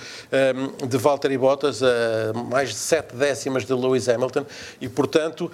um, 0.82 0.88
de 0.88 0.98
Valtteri 0.98 1.38
Bottas, 1.38 1.82
a 1.82 2.34
mais 2.34 2.70
de 2.70 2.76
sete 2.76 3.16
décimas 3.16 3.66
de 3.66 3.74
Lewis 3.74 4.10
Hamilton 4.10 4.46
e, 4.82 4.90
portanto, 4.90 5.52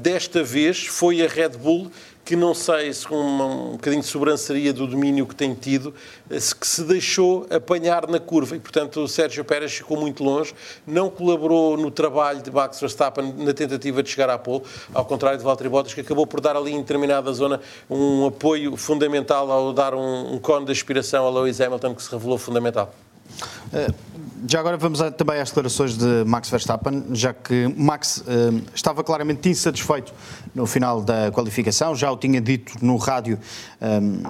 desta 0.00 0.42
vez 0.42 0.86
foi 0.86 1.24
a 1.24 1.28
Red 1.28 1.50
Bull 1.50 1.90
que 2.28 2.36
não 2.36 2.52
sei 2.52 2.92
se 2.92 3.06
com 3.06 3.16
um 3.16 3.72
bocadinho 3.72 4.02
de 4.02 4.08
sobranceria 4.08 4.70
do 4.70 4.86
domínio 4.86 5.26
que 5.26 5.34
tem 5.34 5.54
tido, 5.54 5.94
se, 6.38 6.54
que 6.54 6.66
se 6.66 6.84
deixou 6.84 7.46
apanhar 7.48 8.06
na 8.06 8.20
curva 8.20 8.54
e, 8.54 8.60
portanto, 8.60 9.00
o 9.00 9.08
Sérgio 9.08 9.42
Pérez 9.42 9.72
ficou 9.72 9.98
muito 9.98 10.22
longe, 10.22 10.54
não 10.86 11.08
colaborou 11.08 11.78
no 11.78 11.90
trabalho 11.90 12.42
de 12.42 12.50
Max 12.50 12.78
Verstappen 12.80 13.32
na 13.38 13.54
tentativa 13.54 14.02
de 14.02 14.10
chegar 14.10 14.28
à 14.28 14.36
pole, 14.36 14.62
ao 14.92 15.06
contrário 15.06 15.38
de 15.38 15.44
Valtteri 15.44 15.70
Bottas, 15.70 15.94
que 15.94 16.02
acabou 16.02 16.26
por 16.26 16.42
dar 16.42 16.54
ali 16.54 16.70
em 16.70 16.80
determinada 16.80 17.32
zona 17.32 17.62
um 17.88 18.26
apoio 18.26 18.76
fundamental 18.76 19.50
ao 19.50 19.72
dar 19.72 19.94
um, 19.94 20.34
um 20.34 20.38
cone 20.38 20.66
de 20.66 20.72
aspiração 20.72 21.26
a 21.26 21.30
Lewis 21.30 21.62
Hamilton, 21.62 21.94
que 21.94 22.02
se 22.02 22.10
revelou 22.10 22.36
fundamental. 22.36 22.94
Uh, 23.72 24.17
já 24.46 24.60
agora 24.60 24.76
vamos 24.76 25.00
a, 25.00 25.10
também 25.10 25.40
às 25.40 25.48
declarações 25.48 25.96
de 25.96 26.24
Max 26.24 26.48
Verstappen, 26.50 27.04
já 27.12 27.32
que 27.32 27.72
Max 27.76 28.18
uh, 28.18 28.62
estava 28.74 29.02
claramente 29.02 29.48
insatisfeito 29.48 30.12
no 30.54 30.66
final 30.66 31.00
da 31.00 31.30
qualificação, 31.30 31.94
já 31.94 32.10
o 32.10 32.16
tinha 32.16 32.40
dito 32.40 32.72
no 32.84 32.96
rádio. 32.96 33.38
Um, 33.80 34.22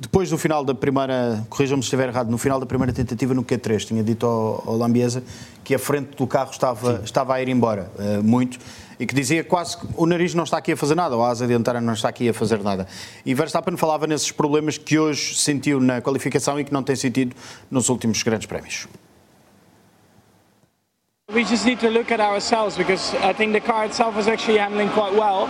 depois 0.00 0.30
do 0.30 0.38
final 0.38 0.64
da 0.64 0.74
primeira, 0.74 1.44
corrijam-me 1.50 1.82
se 1.82 1.86
estiver 1.86 2.08
errado, 2.08 2.30
no 2.30 2.38
final 2.38 2.58
da 2.58 2.64
primeira 2.64 2.92
tentativa 2.92 3.34
no 3.34 3.44
Q3, 3.44 3.84
tinha 3.84 4.02
dito 4.02 4.24
ao, 4.24 4.64
ao 4.66 4.76
Lambiesa 4.76 5.22
que 5.62 5.74
a 5.74 5.78
frente 5.78 6.16
do 6.16 6.26
carro 6.26 6.50
estava, 6.50 7.02
estava 7.04 7.34
a 7.34 7.42
ir 7.42 7.48
embora 7.48 7.90
uh, 7.98 8.22
muito 8.22 8.58
e 9.00 9.06
que 9.06 9.14
dizia 9.14 9.42
quase 9.42 9.78
que 9.78 9.86
o 9.96 10.04
nariz 10.04 10.34
não 10.34 10.44
está 10.44 10.58
aqui 10.58 10.72
a 10.72 10.76
fazer 10.76 10.94
nada, 10.94 11.16
ou 11.16 11.24
a 11.24 11.30
asa 11.30 11.46
dianteira 11.46 11.80
não 11.80 11.94
está 11.94 12.10
aqui 12.10 12.28
a 12.28 12.34
fazer 12.34 12.62
nada. 12.62 12.86
E 13.24 13.32
Verstappen 13.32 13.74
falava 13.78 14.06
nesses 14.06 14.30
problemas 14.30 14.76
que 14.76 14.98
hoje 14.98 15.34
sentiu 15.36 15.80
na 15.80 16.02
qualificação 16.02 16.60
e 16.60 16.64
que 16.64 16.72
não 16.72 16.82
tem 16.82 16.94
sentido 16.94 17.34
nos 17.70 17.88
últimos 17.88 18.22
grandes 18.22 18.46
prémios. 18.46 18.86
We 21.32 21.44
just 21.44 21.64
need 21.64 21.80
to 21.80 21.88
look 21.88 22.12
at 22.12 22.20
ourselves 22.20 22.76
because 22.76 23.14
I 23.22 23.32
think 23.32 23.52
the 23.52 23.60
car 23.60 23.86
itself 23.86 24.16
was 24.16 24.28
actually 24.28 24.58
handling 24.58 24.90
quite 24.90 25.14
well, 25.14 25.48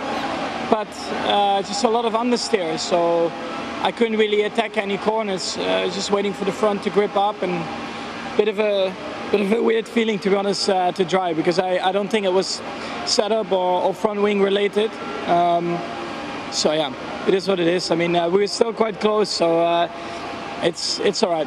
but 0.70 0.88
uh, 1.26 1.62
just 1.62 1.82
a 1.84 1.88
lot 1.88 2.04
of 2.04 2.14
understeer. 2.14 2.78
So 2.78 3.32
I 3.82 3.90
couldn't 3.90 4.18
really 4.18 4.42
attack 4.42 4.76
any 4.76 4.98
corners. 4.98 5.56
Uh, 5.56 5.90
just 5.92 6.12
waiting 6.12 6.34
for 6.34 6.44
the 6.44 6.52
front 6.52 6.84
to 6.84 6.90
grip 6.90 7.16
up 7.16 7.42
and 7.42 7.64
bit 8.36 8.48
of 8.48 8.60
a 8.60 8.94
bit 9.30 9.40
of 9.40 9.52
a 9.52 9.62
weird 9.62 9.86
feeling 9.86 10.18
to 10.18 10.28
be 10.28 10.36
honest 10.36 10.68
uh, 10.68 10.90
to 10.92 11.04
drive 11.04 11.36
because 11.36 11.58
I, 11.60 11.78
I 11.78 11.92
don't 11.92 12.08
think 12.08 12.26
it 12.26 12.32
was 12.32 12.60
setup 13.06 13.52
or, 13.52 13.82
or 13.82 13.94
front 13.94 14.20
wing 14.20 14.42
related. 14.42 14.90
Um, 15.28 15.78
so 16.50 16.72
yeah, 16.72 16.92
it 17.28 17.34
is 17.34 17.46
what 17.46 17.60
it 17.60 17.68
is. 17.68 17.90
I 17.90 17.94
mean, 17.94 18.16
uh, 18.16 18.28
we 18.28 18.40
were 18.40 18.48
still 18.48 18.72
quite 18.72 18.98
close, 18.98 19.28
so 19.28 19.60
uh, 19.60 19.88
it's 20.62 20.98
it's 21.00 21.22
all 21.22 21.30
right. 21.30 21.46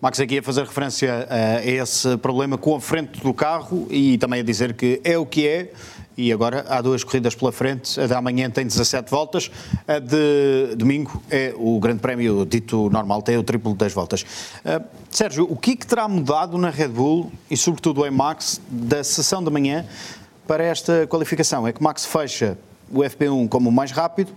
Max 0.00 0.18
aqui 0.18 0.38
a 0.38 0.42
fazer 0.42 0.64
referência 0.64 1.28
a 1.30 1.64
esse 1.64 2.16
problema 2.16 2.58
com 2.58 2.74
a 2.74 2.80
frente 2.80 3.20
do 3.20 3.32
carro 3.32 3.86
e 3.88 4.18
também 4.18 4.40
a 4.40 4.42
dizer 4.42 4.72
que 4.72 5.00
é 5.04 5.16
o 5.16 5.24
que 5.24 5.46
é 5.46 5.70
e 6.16 6.32
agora 6.32 6.64
há 6.68 6.80
duas 6.80 7.02
corridas 7.04 7.34
pela 7.34 7.52
frente. 7.52 8.00
A 8.00 8.06
de 8.06 8.14
amanhã 8.14 8.50
tem 8.50 8.66
17 8.66 9.10
voltas, 9.10 9.50
a 9.86 9.98
de 9.98 10.74
domingo 10.76 11.22
é 11.30 11.54
o 11.56 11.78
Grande 11.80 12.00
Prémio 12.00 12.44
dito 12.44 12.90
normal, 12.90 13.22
tem 13.22 13.36
o 13.36 13.42
triplo 13.42 13.74
das 13.74 13.92
voltas. 13.92 14.22
Uh, 14.22 14.84
Sérgio, 15.10 15.46
o 15.50 15.56
que, 15.56 15.72
é 15.72 15.76
que 15.76 15.86
terá 15.86 16.08
mudado 16.08 16.56
na 16.58 16.70
Red 16.70 16.88
Bull 16.88 17.32
e, 17.50 17.56
sobretudo, 17.56 18.06
em 18.06 18.10
Max, 18.10 18.60
da 18.68 19.02
sessão 19.02 19.42
da 19.42 19.50
manhã 19.50 19.84
para 20.46 20.64
esta 20.64 21.06
qualificação? 21.06 21.66
É 21.66 21.72
que 21.72 21.82
Max 21.82 22.04
fecha 22.04 22.58
o 22.90 22.98
FP1 22.98 23.48
como 23.48 23.70
o 23.70 23.72
mais 23.72 23.90
rápido 23.90 24.32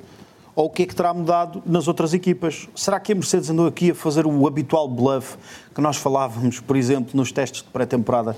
ou 0.56 0.68
o 0.68 0.70
que 0.70 0.84
é 0.84 0.86
que 0.86 0.96
terá 0.96 1.14
mudado 1.14 1.62
nas 1.66 1.88
outras 1.88 2.14
equipas? 2.14 2.70
Será 2.74 3.00
que 3.00 3.12
a 3.12 3.16
Mercedes 3.16 3.50
andou 3.50 3.68
aqui 3.68 3.92
a 3.92 3.96
fazer 3.96 4.26
o 4.26 4.48
habitual 4.48 4.88
bluff 4.88 5.38
que 5.74 5.82
nós 5.82 5.98
falávamos, 5.98 6.62
por 6.62 6.78
exemplo, 6.78 7.12
nos 7.14 7.32
testes 7.32 7.62
de 7.62 7.68
pré-temporada, 7.70 8.38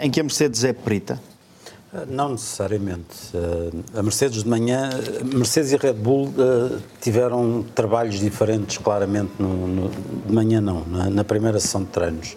em 0.00 0.10
que 0.10 0.18
a 0.18 0.22
Mercedes 0.22 0.64
é 0.64 0.72
perita? 0.72 1.20
Não 2.06 2.30
necessariamente. 2.30 3.16
Eh, 3.32 3.98
a 3.98 4.02
Mercedes 4.02 4.42
de 4.42 4.48
manhã, 4.48 4.90
Mercedes 5.24 5.72
e 5.72 5.76
Red 5.76 5.94
Bull 5.94 6.34
eh, 6.38 6.78
tiveram 7.00 7.64
trabalhos 7.74 8.20
diferentes, 8.20 8.76
claramente, 8.76 9.32
no, 9.38 9.66
no, 9.66 9.90
de 10.26 10.32
manhã 10.32 10.60
não, 10.60 10.84
na, 10.86 11.08
na, 11.08 11.24
primeira 11.24 11.58
sessão 11.58 11.82
de 11.82 11.88
treinos. 11.88 12.36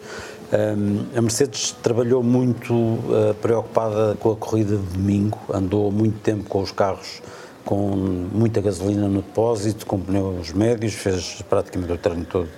A 1.16 1.22
Mercedes 1.22 1.72
trabalhou 1.82 2.22
muito 2.22 3.00
preocupada 3.42 4.18
com 4.20 4.32
a 4.32 4.36
corrida 4.36 4.76
de 4.76 4.84
domingo, 4.84 5.40
andou 5.50 5.90
muito 5.90 6.20
tempo 6.20 6.44
com 6.44 6.62
os 6.62 6.74
carros 6.74 7.22
com 7.64 7.96
muita 8.34 8.60
gasolina 8.60 9.08
no 9.08 9.22
depósito, 9.22 9.86
com 9.86 9.98
pneus 9.98 10.52
médios, 10.52 10.94
fez 10.94 11.42
praticamente 11.50 11.94
o 11.94 11.98
treino 11.98 12.26
todo 12.26 12.50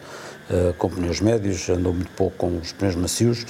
com 0.80 0.90
pneus 0.90 1.22
médios, 1.22 1.70
andou 1.70 1.94
muito 1.94 2.10
pouco 2.14 2.36
com 2.36 2.58
os 2.58 2.72
pneus 2.72 2.96
macios. 2.96 3.46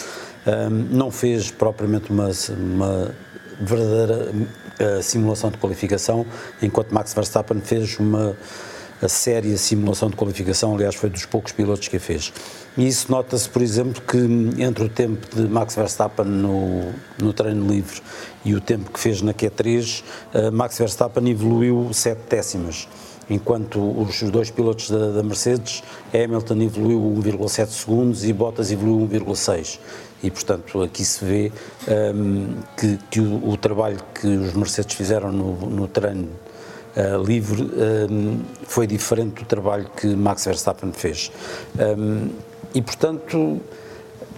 não 0.92 1.10
fez 1.10 1.50
propriamente 1.50 2.12
uma, 2.12 2.30
uma 2.50 3.16
verdadeira 3.64 4.32
uh, 4.32 5.04
simulação 5.04 5.50
de 5.50 5.58
qualificação, 5.58 6.26
enquanto 6.62 6.94
Max 6.94 7.14
Verstappen 7.14 7.62
fez 7.62 7.98
uma 8.00 8.36
a 9.04 9.10
séria 9.10 9.58
simulação 9.58 10.10
de 10.10 10.16
qualificação, 10.16 10.74
aliás, 10.74 10.96
foi 10.96 11.10
dos 11.10 11.26
poucos 11.26 11.52
pilotos 11.52 11.90
que 11.90 11.98
a 11.98 12.00
fez. 12.00 12.32
E 12.78 12.88
isso 12.88 13.12
nota-se, 13.12 13.50
por 13.50 13.62
exemplo, 13.62 14.02
que 14.02 14.18
entre 14.62 14.86
o 14.86 14.90
tempo 14.90 15.28
de 15.36 15.42
Max 15.42 15.76
Verstappen 15.76 16.26
no, 16.26 16.94
no 17.20 17.34
treino 17.34 17.68
livre 17.70 18.02
e 18.46 18.56
o 18.56 18.62
tempo 18.62 18.90
que 18.92 19.00
fez 19.00 19.22
na 19.22 19.34
Q3, 19.34 20.04
uh, 20.34 20.52
Max 20.54 20.78
Verstappen 20.78 21.30
evoluiu 21.30 21.90
7 21.92 22.22
décimas 22.30 22.88
enquanto 23.30 23.80
os 23.80 24.22
dois 24.30 24.52
pilotos 24.52 24.90
da, 24.90 25.12
da 25.12 25.24
Mercedes, 25.24 25.82
Hamilton 26.14 26.62
evoluiu 26.62 27.00
1,7 27.22 27.68
segundos 27.68 28.26
e 28.26 28.34
Bottas 28.34 28.72
evoluiu 28.72 29.08
1,6 29.08 29.80
e, 30.24 30.32
portanto, 30.32 30.82
aqui 30.82 31.04
se 31.04 31.24
vê 31.24 31.52
um, 32.16 32.56
que, 32.78 32.98
que 33.12 33.20
o, 33.20 33.50
o, 33.50 33.58
trabalho 33.58 34.00
que 34.16 34.26
os 34.26 34.54
Mercedes 34.54 34.96
fizeram 34.96 35.34
no, 35.34 35.54
no 35.70 35.86
treino 35.86 36.30
uh, 36.96 37.22
livre 37.22 37.62
um, 38.10 38.40
foi 38.66 38.88
diferente 38.88 39.44
do 39.44 39.46
trabalho 39.46 39.86
que 39.98 40.08
Max 40.08 40.46
Verstappen 40.46 40.94
fez. 40.94 41.30
Um, 41.78 42.30
e, 42.74 42.82
portanto, 42.82 43.60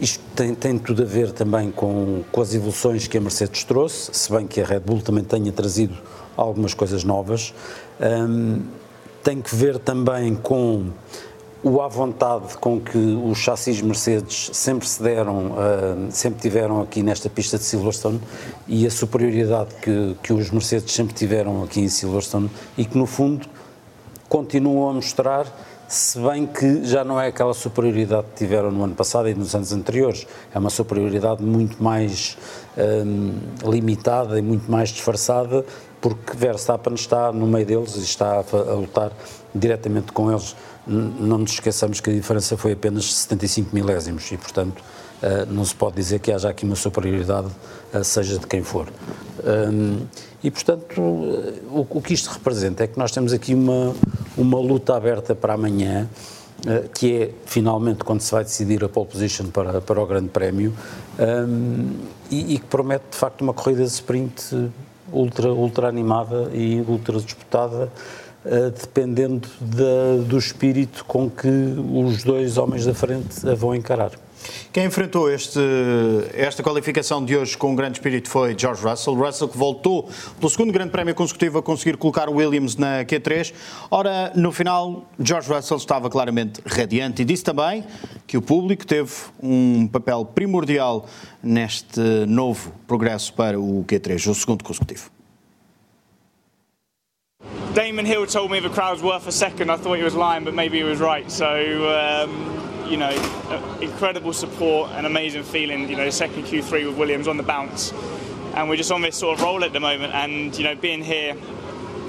isto 0.02 0.24
tem, 0.36 0.56
tem, 0.56 0.80
tudo 0.80 1.04
a 1.04 1.06
ver 1.06 1.32
também 1.32 1.70
com, 1.70 2.24
com 2.32 2.42
as 2.42 2.56
evoluções 2.56 3.08
que 3.08 3.20
a 3.20 3.22
Mercedes 3.22 3.64
trouxe, 3.64 4.10
se 4.12 4.32
bem 4.32 4.48
que 4.48 4.60
a 4.60 4.66
Red 4.66 4.80
Bull 4.80 5.02
também 5.02 5.24
tenha 5.24 5.52
trazido 5.52 5.96
algumas 6.36 6.74
coisas 6.74 7.04
novas. 7.04 7.54
tem 9.24 9.40
que 9.40 9.56
ver 9.56 9.78
também 9.78 10.36
com 10.36 10.90
o 11.66 11.82
à 11.82 11.88
vontade 11.88 12.56
com 12.60 12.80
que 12.80 12.96
os 12.96 13.40
chassis 13.40 13.82
Mercedes 13.82 14.52
sempre 14.54 14.88
se 14.88 15.02
deram, 15.02 15.48
uh, 15.48 16.12
sempre 16.12 16.40
tiveram 16.40 16.80
aqui 16.80 17.02
nesta 17.02 17.28
pista 17.28 17.58
de 17.58 17.64
Silverstone 17.64 18.22
e 18.68 18.86
a 18.86 18.92
superioridade 18.92 19.74
que, 19.82 20.16
que 20.22 20.32
os 20.32 20.52
Mercedes 20.52 20.94
sempre 20.94 21.16
tiveram 21.16 21.64
aqui 21.64 21.80
em 21.80 21.90
Silverstone 21.90 22.52
e 22.78 22.86
que 22.86 22.96
no 22.96 23.08
fundo 23.08 23.48
continuam 24.30 24.92
a 24.92 24.94
mostrar, 24.94 25.48
se 25.88 26.20
bem 26.20 26.46
que 26.46 26.86
já 26.86 27.04
não 27.04 27.20
é 27.20 27.30
aquela 27.30 27.54
superioridade 27.56 28.28
que 28.28 28.46
tiveram 28.46 28.70
no 28.70 28.84
ano 28.84 28.94
passado 28.94 29.28
e 29.28 29.34
nos 29.34 29.56
anos 29.56 29.74
anteriores, 29.74 30.28
é 30.54 30.60
uma 30.60 30.70
superioridade 30.70 31.42
muito 31.42 31.82
mais 31.82 32.38
um, 32.78 33.72
limitada 33.72 34.38
e 34.38 34.42
muito 34.44 34.70
mais 34.70 34.90
disfarçada, 34.90 35.66
porque 36.00 36.38
Verstappen 36.38 36.94
está 36.94 37.32
no 37.32 37.48
meio 37.48 37.66
deles 37.66 37.96
e 37.96 38.02
está 38.02 38.36
a, 38.36 38.40
a 38.40 38.76
lutar 38.76 39.12
diretamente 39.56 40.12
com 40.12 40.30
eles 40.30 40.56
não 40.88 41.40
nos 41.40 41.52
esqueçamos 41.52 42.00
que 42.00 42.10
a 42.10 42.14
diferença 42.14 42.56
foi 42.56 42.74
apenas 42.74 43.14
75 43.14 43.74
milésimos 43.74 44.32
e, 44.32 44.38
portanto, 44.38 44.82
eh, 45.22 45.46
não 45.50 45.64
se 45.64 45.74
pode 45.74 45.96
dizer 45.96 46.20
que 46.20 46.32
haja 46.32 46.50
aqui 46.50 46.66
uma 46.66 46.76
superioridade, 46.76 47.48
eh, 47.94 48.04
seja 48.04 48.38
de 48.38 48.46
quem 48.46 48.62
for. 48.62 48.88
E, 50.44 50.52
portanto, 50.52 51.02
eh, 51.02 51.62
o 51.72 52.02
que 52.02 52.14
isto 52.14 52.30
representa 52.30 52.84
é 52.84 52.88
que 52.88 52.98
nós 52.98 53.12
temos 53.12 53.34
aqui 53.34 53.54
uma, 53.54 53.96
uma 54.38 54.60
luta 54.60 54.96
aberta 54.96 55.34
para 55.34 55.54
amanhã, 55.54 56.08
que 56.94 57.14
é 57.14 57.32
finalmente 57.46 58.04
quando 58.04 58.22
se 58.22 58.32
vai 58.32 58.44
decidir 58.44 58.84
a 58.84 58.90
pole 58.90 59.08
position 59.08 59.48
para, 59.48 59.82
para 59.82 60.02
o 60.02 60.06
Grande 60.06 60.30
Prémio, 60.30 60.74
e, 62.32 62.56
e 62.56 62.60
que 62.60 62.66
promete 62.66 63.04
de 63.12 63.18
facto 63.18 63.42
uma 63.42 63.54
corrida 63.54 63.84
de 63.84 63.90
sprint 63.90 64.72
ultra, 65.12 65.52
ultra 65.54 65.88
animada 65.88 66.50
e 66.54 66.82
ultra 66.88 67.20
disputada. 67.20 67.92
Uh, 68.46 68.70
dependendo 68.70 69.48
de, 69.60 70.24
do 70.28 70.38
espírito 70.38 71.04
com 71.06 71.28
que 71.28 71.48
os 71.48 72.24
dois 72.24 72.60
homens 72.60 72.86
da 72.86 72.94
frente 72.94 73.48
a 73.50 73.56
vão 73.56 73.74
encarar. 73.74 74.12
Quem 74.72 74.86
enfrentou 74.86 75.32
este, 75.32 75.60
esta 76.34 76.62
qualificação 76.62 77.24
de 77.24 77.36
hoje 77.36 77.58
com 77.58 77.72
um 77.72 77.76
grande 77.76 77.98
espírito 77.98 78.30
foi 78.30 78.56
George 78.58 78.84
Russell. 78.84 79.14
Russell 79.14 79.48
que 79.48 79.58
voltou 79.58 80.10
pelo 80.40 80.50
segundo 80.50 80.72
grande 80.72 80.92
prémio 80.92 81.16
consecutivo 81.16 81.60
a 81.60 81.64
conseguir 81.64 81.98
colocar 81.98 82.30
o 82.30 82.34
Williams 82.34 82.76
na 82.76 83.04
Q3. 83.06 83.54
Ora, 83.90 84.32
no 84.36 84.52
final, 84.52 85.10
George 85.20 85.52
Russell 85.52 85.78
estava 85.78 86.10
claramente 86.10 86.62
radiante 86.66 87.22
e 87.22 87.26
disse 87.26 87.44
também 87.44 87.84
que 88.28 88.38
o 88.38 88.42
público 88.42 88.86
teve 88.86 89.12
um 89.42 89.88
papel 89.88 90.26
primordial 90.26 91.06
neste 91.42 92.00
novo 92.28 92.72
progresso 92.88 93.34
para 93.34 93.60
o 93.60 93.84
Q3, 93.88 94.30
o 94.30 94.36
segundo 94.36 94.64
consecutivo. 94.64 95.15
Damon 97.74 98.06
Hill 98.06 98.26
told 98.26 98.52
me 98.52 98.60
the 98.60 98.70
crowd's 98.70 99.04
worth 99.04 99.28
a 99.28 99.32
second. 99.32 99.70
I 99.70 99.78
thought 99.78 99.96
he 99.96 100.04
was 100.04 100.16
lying, 100.16 100.46
but 100.46 100.54
maybe 100.54 100.78
he 100.78 100.84
was 100.84 101.00
right. 101.00 101.30
So, 101.30 101.48
um, 101.90 102.90
you 102.90 102.98
know, 102.98 103.10
incredible 103.82 104.34
support 104.34 104.92
and 104.92 105.06
amazing 105.06 105.44
feeling. 105.44 105.90
You 105.90 105.98
know, 105.98 106.10
second 106.10 106.44
Q3 106.44 106.88
with 106.88 106.98
Williams 106.98 107.28
on 107.28 107.38
the 107.38 107.44
bounce. 107.44 107.92
and 108.56 108.70
we're 108.70 108.78
just 108.78 108.92
on 108.92 109.02
this 109.02 109.18
sort 109.18 109.38
of 109.38 109.44
roll 109.44 109.64
at 109.64 109.74
the 109.74 109.80
moment. 109.80 110.14
And 110.14 110.58
you 110.58 110.64
know, 110.64 110.76
being 110.76 111.04
here, 111.04 111.36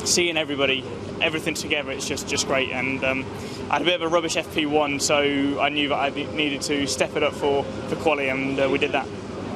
seeing 0.05 0.37
everybody, 0.37 0.85
everything 1.21 1.55
together, 1.55 1.91
it's 1.91 2.07
just 2.07 2.29
just 2.29 2.47
great. 2.47 2.71
And 2.71 3.03
um, 3.05 3.27
I 3.69 3.75
had 3.75 3.83
a 3.83 3.85
bit 3.85 3.95
of 3.97 4.03
a 4.03 4.09
rubbish 4.09 4.37
FP1, 4.37 5.03
so 5.03 5.61
I 5.61 5.69
knew 5.69 5.89
that 5.89 5.97
I 5.97 6.11
needed 6.11 6.63
to 6.63 6.87
step 6.87 7.17
it 7.17 7.23
up 7.23 7.35
for 7.35 7.65
for 7.65 7.97
quality, 7.97 8.29
and 8.29 8.59
uh, 8.59 8.69
we 8.71 8.79
did 8.79 8.93
that. 8.93 9.07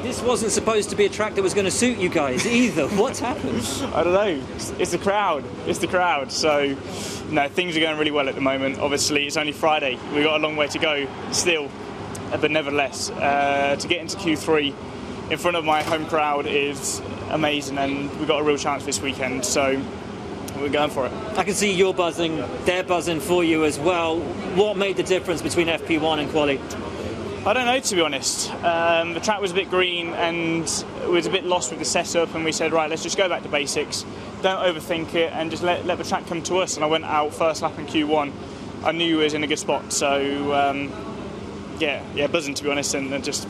This 0.02 0.22
wasn't 0.22 0.50
supposed 0.50 0.88
to 0.90 0.96
be 0.96 1.04
a 1.04 1.10
track 1.10 1.34
that 1.34 1.42
was 1.42 1.52
going 1.52 1.66
to 1.66 1.70
suit 1.70 1.98
you 1.98 2.08
guys 2.08 2.46
either. 2.46 2.88
What's 2.96 3.20
happened? 3.20 3.62
I 3.94 4.02
don't 4.02 4.14
know. 4.14 4.42
It's, 4.54 4.70
it's 4.78 4.90
the 4.92 4.98
crowd. 4.98 5.44
It's 5.66 5.78
the 5.78 5.88
crowd. 5.88 6.32
So, 6.32 6.74
no, 7.28 7.48
things 7.48 7.76
are 7.76 7.80
going 7.80 7.98
really 7.98 8.10
well 8.10 8.26
at 8.26 8.34
the 8.34 8.40
moment. 8.40 8.78
Obviously, 8.78 9.26
it's 9.26 9.36
only 9.36 9.52
Friday. 9.52 9.98
We've 10.14 10.24
got 10.24 10.40
a 10.40 10.42
long 10.42 10.56
way 10.56 10.68
to 10.68 10.78
go 10.78 11.06
still, 11.32 11.70
but 12.30 12.50
nevertheless, 12.50 13.10
uh, 13.10 13.76
to 13.78 13.88
get 13.88 14.00
into 14.00 14.16
Q3 14.16 14.74
in 15.30 15.36
front 15.36 15.58
of 15.58 15.66
my 15.66 15.82
home 15.82 16.06
crowd 16.06 16.46
is 16.46 17.02
amazing, 17.28 17.76
and 17.76 18.10
we've 18.18 18.26
got 18.26 18.40
a 18.40 18.44
real 18.44 18.56
chance 18.56 18.86
this 18.86 19.02
weekend. 19.02 19.44
So, 19.44 19.82
we're 20.56 20.70
going 20.70 20.90
for 20.90 21.06
it. 21.06 21.12
I 21.36 21.44
can 21.44 21.54
see 21.54 21.72
you're 21.72 21.94
buzzing, 21.94 22.42
they're 22.64 22.84
buzzing 22.84 23.20
for 23.20 23.44
you 23.44 23.64
as 23.64 23.78
well. 23.78 24.18
What 24.56 24.78
made 24.78 24.96
the 24.96 25.02
difference 25.02 25.42
between 25.42 25.66
FP1 25.66 26.20
and 26.20 26.30
quali? 26.30 26.58
I 27.46 27.55
don't 27.55 27.64
know 27.64 27.81
to 27.81 27.94
be 27.94 28.03
honest. 28.03 28.53
Um, 28.62 29.14
the 29.14 29.20
track 29.20 29.40
was 29.40 29.50
a 29.50 29.55
bit 29.55 29.70
green 29.70 30.09
and 30.09 30.62
was 31.09 31.26
a 31.26 31.31
bit 31.31 31.42
lost 31.42 31.70
with 31.70 31.79
the 31.79 31.87
setup, 31.87 32.35
and 32.35 32.44
we 32.44 32.53
said, 32.53 32.70
right, 32.70 32.90
let's 32.90 33.03
just 33.03 33.16
go 33.16 33.31
back 33.31 33.44
to 33.44 33.48
basics. 33.48 34.05
Don't 34.42 34.62
overthink 34.62 35.14
it, 35.14 35.33
and 35.33 35.50
just 35.50 35.62
let, 35.62 35.87
let 35.87 35.96
the 35.96 36.05
track 36.05 36.26
come 36.26 36.42
to 36.42 36.57
us. 36.57 36.76
And 36.76 36.85
I 36.85 36.87
went 36.87 37.05
out 37.05 37.33
first 37.33 37.62
lap 37.62 37.79
in 37.79 37.87
Q1. 37.87 38.31
I 38.85 38.92
knew 38.92 39.16
we 39.16 39.24
was 39.24 39.33
in 39.33 39.42
a 39.42 39.46
good 39.46 39.59
spot, 39.59 39.90
so 39.90 40.53
um, 40.53 40.92
yeah, 41.79 42.05
yeah, 42.14 42.26
buzzing 42.26 42.53
to 42.57 42.62
be 42.62 42.70
honest, 42.70 42.92
and, 42.92 43.11
and, 43.11 43.24
just 43.24 43.48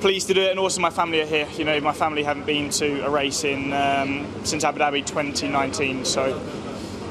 pleased 0.00 0.28
to 0.28 0.34
do 0.34 0.42
it. 0.42 0.52
And 0.52 0.60
also, 0.60 0.80
my 0.80 0.90
family 0.90 1.20
are 1.20 1.26
here. 1.26 1.48
You 1.58 1.64
know, 1.64 1.80
my 1.80 1.92
family 1.92 2.22
haven't 2.22 2.46
been 2.46 2.70
to 2.70 3.04
a 3.04 3.10
race 3.10 3.42
in 3.42 3.72
um, 3.72 4.24
since 4.44 4.62
Abu 4.62 4.78
Dhabi 4.78 5.04
2019, 5.04 6.04
so 6.04 6.26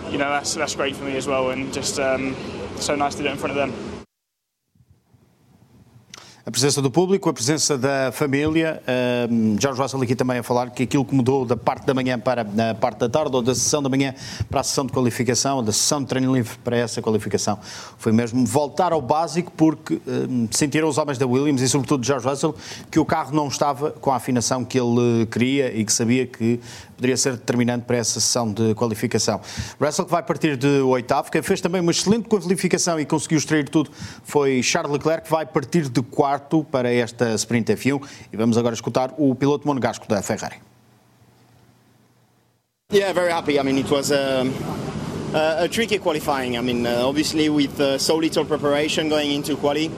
you 0.10 0.18
know 0.18 0.30
that's 0.30 0.54
that's 0.54 0.76
great 0.76 0.96
for 0.96 1.04
me 1.04 1.18
as 1.18 1.28
well, 1.28 1.50
and 1.50 1.74
just 1.74 2.00
um, 2.00 2.38
so 2.78 2.96
nice 2.96 3.16
to 3.16 3.24
do 3.24 3.28
it 3.28 3.34
in 3.34 3.38
front 3.38 3.52
of 3.52 3.58
them. 3.58 3.93
A 6.46 6.52
presença 6.52 6.82
do 6.82 6.92
público, 6.92 7.30
a 7.30 7.34
presença 7.34 7.78
da 7.78 8.12
família. 8.12 8.84
Um, 9.32 9.56
Jorge 9.58 9.82
Russell 9.82 10.02
aqui 10.02 10.14
também 10.14 10.40
a 10.40 10.44
falar 10.44 10.72
que 10.72 10.84
aquilo 10.84 11.06
que 11.06 11.16
mudou 11.16 11.46
da 11.46 11.56
parte 11.56 11.86
da 11.86 11.94
manhã 11.94 12.20
para 12.20 12.42
a 12.42 12.76
parte 12.76 13.00
da 13.00 13.08
tarde, 13.08 13.34
ou 13.34 13.42
da 13.42 13.56
sessão 13.56 13.82
da 13.82 13.88
manhã 13.88 14.14
para 14.50 14.60
a 14.60 14.64
sessão 14.64 14.86
de 14.86 14.92
qualificação, 14.92 15.58
ou 15.58 15.64
da 15.64 15.72
sessão 15.72 16.02
de 16.02 16.08
treino 16.08 16.36
livre 16.36 16.58
para 16.62 16.76
essa 16.76 17.02
qualificação, 17.02 17.58
foi 17.98 18.12
mesmo 18.12 18.46
voltar 18.46 18.92
ao 18.92 19.02
básico, 19.02 19.54
porque 19.56 20.02
sentiram 20.52 20.90
os 20.90 20.98
homens 20.98 21.18
da 21.18 21.26
Williams 21.26 21.62
e, 21.62 21.70
sobretudo, 21.70 22.06
George 22.06 22.28
Russell, 22.28 22.54
que 22.92 23.00
o 23.00 23.06
carro 23.06 23.34
não 23.34 23.48
estava 23.48 23.92
com 23.92 24.12
a 24.12 24.18
afinação 24.18 24.66
que 24.66 24.78
ele 24.78 25.26
queria 25.28 25.74
e 25.74 25.86
que 25.86 25.94
sabia 25.94 26.28
que 26.28 26.60
poderia 26.98 27.18
ser 27.18 27.34
determinante 27.34 27.86
para 27.86 27.98
essa 27.98 28.20
sessão 28.20 28.52
de 28.52 28.76
qualificação. 28.76 29.40
Russell 29.80 30.06
que 30.06 30.12
vai 30.12 30.24
partir 30.24 30.58
de 30.58 30.68
oitavo, 30.82 31.32
quem 31.32 31.42
fez 31.42 31.62
também 31.62 31.82
uma 31.82 31.92
excelente 31.92 32.28
qualificação 32.28 33.00
e 33.00 33.06
conseguiu 33.06 33.38
extrair 33.38 33.68
tudo 33.68 33.90
foi 34.24 34.62
Charles 34.62 34.92
Leclerc, 34.92 35.24
que 35.24 35.32
vai 35.32 35.46
partir 35.46 35.90
de 35.90 36.02
quarto 36.02 36.33
para 36.72 36.92
esta 36.92 37.38
Sprint 37.38 37.70
F1 37.70 38.02
e 38.32 38.38
vamos 38.38 38.58
agora 38.58 38.74
escutar 38.74 39.14
o 39.18 39.36
piloto 39.36 39.68
monegasco 39.68 40.06
da 40.08 40.22
Ferrari. 40.22 40.58
Yeah, 42.94 43.12
very 43.12 43.32
happy. 43.32 43.60
I 43.60 43.64
mean, 43.64 43.80
it 43.80 43.90
was 43.90 44.12
a, 44.12 44.46
a, 45.34 45.64
a 45.64 45.68
tricky 45.68 45.98
qualifying. 45.98 46.58
I 46.58 46.62
mean, 46.62 46.86
uh, 46.86 47.02
obviously 47.08 47.50
with 47.50 47.80
uh, 47.80 47.98
so 47.98 48.18
little 48.18 48.46
preparation 48.46 49.10
going 49.10 49.32
into 49.32 49.56
quali, 49.56 49.90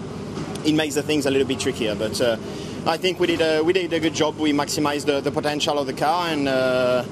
it 0.63 0.73
makes 0.73 0.95
the 0.95 1.03
things 1.03 1.25
a 1.25 1.29
little 1.29 1.47
bit 1.47 1.59
trickier. 1.59 1.93
But 1.95 2.21
uh, 2.21 2.37
I 2.85 2.95
think 2.95 3.19
we 3.19 3.27
did 3.27 3.41
a, 3.41 3.61
we 3.61 3.73
did 3.73 3.91
a 3.91 3.99
good 3.99 4.13
job. 4.13 4.37
We 4.37 4.53
maximized 4.53 5.07
the, 5.07 5.19
the 5.19 5.31
potential 5.31 5.77
of 5.77 5.87
the 5.87 5.93
car, 5.93 6.29
and 6.29 6.47
uh, 6.47 7.03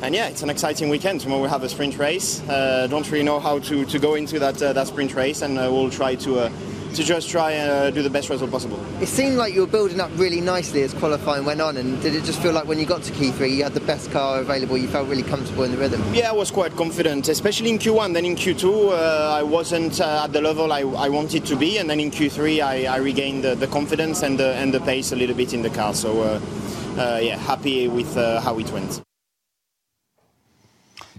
and 0.00 0.14
yeah, 0.14 0.28
it's 0.28 0.42
an 0.42 0.48
exciting 0.48 0.88
weekend. 0.88 1.20
Tomorrow 1.20 1.42
we 1.42 1.48
have 1.50 1.62
a 1.62 1.68
sprint 1.68 1.98
race. 1.98 2.40
Uh, 2.48 2.86
don't 2.88 3.10
really 3.10 3.24
know 3.24 3.38
how 3.38 3.58
to, 3.58 3.84
to 3.84 3.98
go 3.98 4.14
into 4.14 4.38
that 4.38 4.62
uh, 4.62 4.72
that 4.72 4.86
sprint 4.86 5.14
race, 5.14 5.42
and 5.42 5.56
we'll 5.56 5.90
try 5.90 6.14
to 6.14 6.50
to 6.94 7.04
just 7.04 7.28
try 7.28 7.52
and 7.52 7.70
uh, 7.70 7.90
do 7.90 8.02
the 8.02 8.10
best 8.10 8.28
result 8.28 8.50
possible. 8.50 8.78
It 9.00 9.08
seemed 9.08 9.36
like 9.36 9.54
you 9.54 9.60
were 9.60 9.66
building 9.66 10.00
up 10.00 10.10
really 10.16 10.40
nicely 10.40 10.82
as 10.82 10.94
qualifying 10.94 11.44
went 11.44 11.60
on, 11.60 11.76
and 11.76 12.00
did 12.02 12.14
it 12.14 12.24
just 12.24 12.40
feel 12.40 12.52
like 12.52 12.66
when 12.66 12.78
you 12.78 12.86
got 12.86 13.02
to 13.02 13.12
Q3 13.12 13.56
you 13.56 13.62
had 13.62 13.74
the 13.74 13.80
best 13.80 14.10
car 14.10 14.40
available, 14.40 14.76
you 14.76 14.88
felt 14.88 15.08
really 15.08 15.22
comfortable 15.22 15.64
in 15.64 15.72
the 15.72 15.78
rhythm? 15.78 16.02
Yeah, 16.14 16.30
I 16.30 16.32
was 16.32 16.50
quite 16.50 16.74
confident, 16.76 17.28
especially 17.28 17.70
in 17.70 17.78
Q1. 17.78 18.14
Then 18.14 18.24
in 18.24 18.36
Q2, 18.36 18.64
uh, 18.64 19.32
I 19.32 19.42
wasn't 19.42 20.00
uh, 20.00 20.24
at 20.24 20.32
the 20.32 20.40
level 20.40 20.72
I, 20.72 20.80
I, 20.80 21.08
wanted 21.08 21.44
to 21.46 21.56
be, 21.56 21.78
and 21.78 21.88
then 21.88 22.00
in 22.00 22.10
Q3, 22.10 22.62
I, 22.62 22.86
I 22.86 22.96
regained 22.98 23.44
the, 23.44 23.54
the, 23.54 23.66
confidence 23.68 24.22
and 24.22 24.38
the, 24.38 24.54
and 24.54 24.72
the 24.72 24.80
pace 24.80 25.12
a 25.12 25.16
little 25.16 25.36
bit 25.36 25.52
in 25.52 25.62
the 25.62 25.70
car. 25.70 25.94
So, 25.94 26.22
uh, 26.22 26.40
uh 26.98 27.20
yeah, 27.22 27.36
happy 27.36 27.88
with 27.88 28.16
uh, 28.16 28.40
how 28.40 28.58
it 28.58 28.70
went. 28.70 29.02